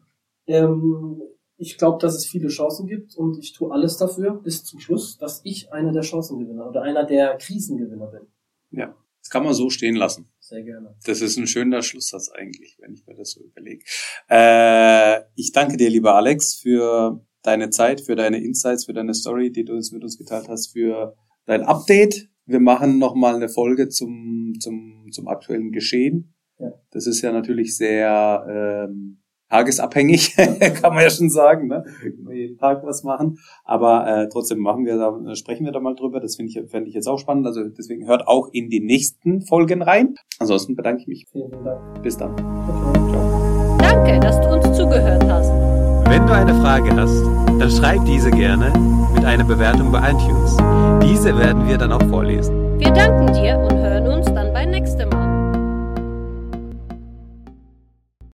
Ähm, 0.47 1.23
ich 1.57 1.79
glaube, 1.79 1.99
dass 2.01 2.15
es 2.15 2.27
viele 2.27 2.49
Chancen 2.49 2.87
gibt 2.87 3.17
und 3.17 3.39
ich 3.39 3.55
tue 3.55 3.73
alles 3.73 3.97
dafür 3.97 4.35
bis 4.35 4.65
zum 4.65 4.81
Schluss, 4.81 5.17
dass 5.17 5.41
ich 5.45 5.73
einer 5.73 5.93
der 5.93 6.03
Chancengewinner 6.03 6.69
oder 6.69 6.83
einer 6.83 7.05
der 7.05 7.39
Krisengewinner 7.39 8.09
bin. 8.09 8.27
Ja. 8.71 8.95
Das 9.27 9.31
kann 9.31 9.43
man 9.43 9.55
so 9.55 9.71
stehen 9.71 9.97
lassen. 9.97 10.29
Sehr 10.39 10.63
gerne. 10.63 10.95
Das 11.05 11.21
ist 11.21 11.37
ein 11.37 11.49
schöner 11.49 11.83
Schlusssatz 11.83 12.29
eigentlich, 12.29 12.79
wenn 12.81 12.93
ich 12.93 13.05
mir 13.09 13.17
das 13.17 13.33
so 13.33 13.41
überlege. 13.43 13.85
Äh, 14.31 15.23
ich 15.35 15.51
danke 15.51 15.77
dir, 15.77 15.91
lieber 15.91 16.15
Alex, 16.15 16.55
für 16.55 17.27
deine 17.43 17.71
Zeit, 17.71 18.01
für 18.01 18.15
deine 18.15 18.39
Insights, 18.39 18.85
für 18.85 18.93
deine 18.93 19.15
Story, 19.15 19.51
die 19.51 19.65
du 19.65 19.73
uns 19.73 19.91
mit 19.91 20.05
uns 20.05 20.17
geteilt 20.17 20.47
hast, 20.49 20.69
für 20.69 21.17
dein 21.45 21.63
Update. 21.65 22.29
Wir 22.45 22.61
machen 22.61 23.01
nochmal 23.01 23.35
eine 23.35 23.49
Folge 23.49 23.89
zum, 23.89 24.53
zum, 24.61 25.09
zum 25.11 25.27
aktuellen 25.27 25.73
Geschehen. 25.73 26.37
Ja. 26.61 26.73
Das 26.93 27.09
ist 27.09 27.21
ja 27.23 27.33
natürlich 27.33 27.77
sehr 27.77 28.87
ähm, 28.89 29.25
tagesabhängig, 29.51 30.37
kann 30.81 30.95
man 30.95 31.03
ja 31.03 31.11
schon 31.11 31.31
sagen. 31.31 31.69
Ne? 31.69 31.85
Jeden 32.33 32.59
Tag 32.59 32.85
was 32.85 33.05
machen. 33.05 33.39
Aber 33.65 34.07
äh, 34.07 34.29
trotzdem 34.29 34.59
machen 34.59 34.85
wir 34.85 34.97
da, 34.97 35.35
sprechen 35.35 35.65
wir 35.65 35.73
da 35.73 35.81
mal 35.81 35.95
drüber. 35.95 36.21
Das 36.21 36.37
finde 36.37 36.53
ich, 36.53 36.71
fände 36.71 36.89
ich 36.89 36.95
jetzt 36.95 37.09
auch 37.09 37.19
spannend. 37.19 37.47
Also 37.47 37.65
deswegen 37.69 38.07
hört 38.07 38.27
auch 38.27 38.49
in 38.53 38.71
die 38.71 38.81
nächsten 38.81 39.43
Folgen 39.43 39.83
rein. 39.83 40.15
Ansonsten 40.39 40.77
bedanke 40.77 41.03
ich 41.03 41.07
mich. 41.07 41.27
Vielen, 41.31 41.51
Dank. 41.65 42.03
Bis 42.03 42.17
dann. 42.17 42.37
Ciao, 42.37 43.09
ciao. 43.11 43.79
Danke, 43.79 44.21
dass 44.21 44.41
du 44.41 44.49
uns 44.49 44.77
zugehört 44.77 45.25
hast. 45.25 45.51
Wenn 46.09 46.27
du 46.27 46.33
eine 46.33 46.55
Frage 46.55 46.95
hast, 46.95 47.23
dann 47.61 47.71
schreib 47.71 48.05
diese 48.05 48.31
gerne 48.31 48.73
mit 49.15 49.25
einer 49.25 49.45
Bewertung 49.45 49.91
bei 49.91 50.11
iTunes. 50.11 50.57
Diese 51.03 51.37
werden 51.37 51.67
wir 51.69 51.79
dann 51.79 51.93
auch 51.93 52.03
vorlesen. 52.09 52.79
Wir 52.79 52.93
danken 52.93 53.33
dir 53.33 53.59
und 53.59 53.76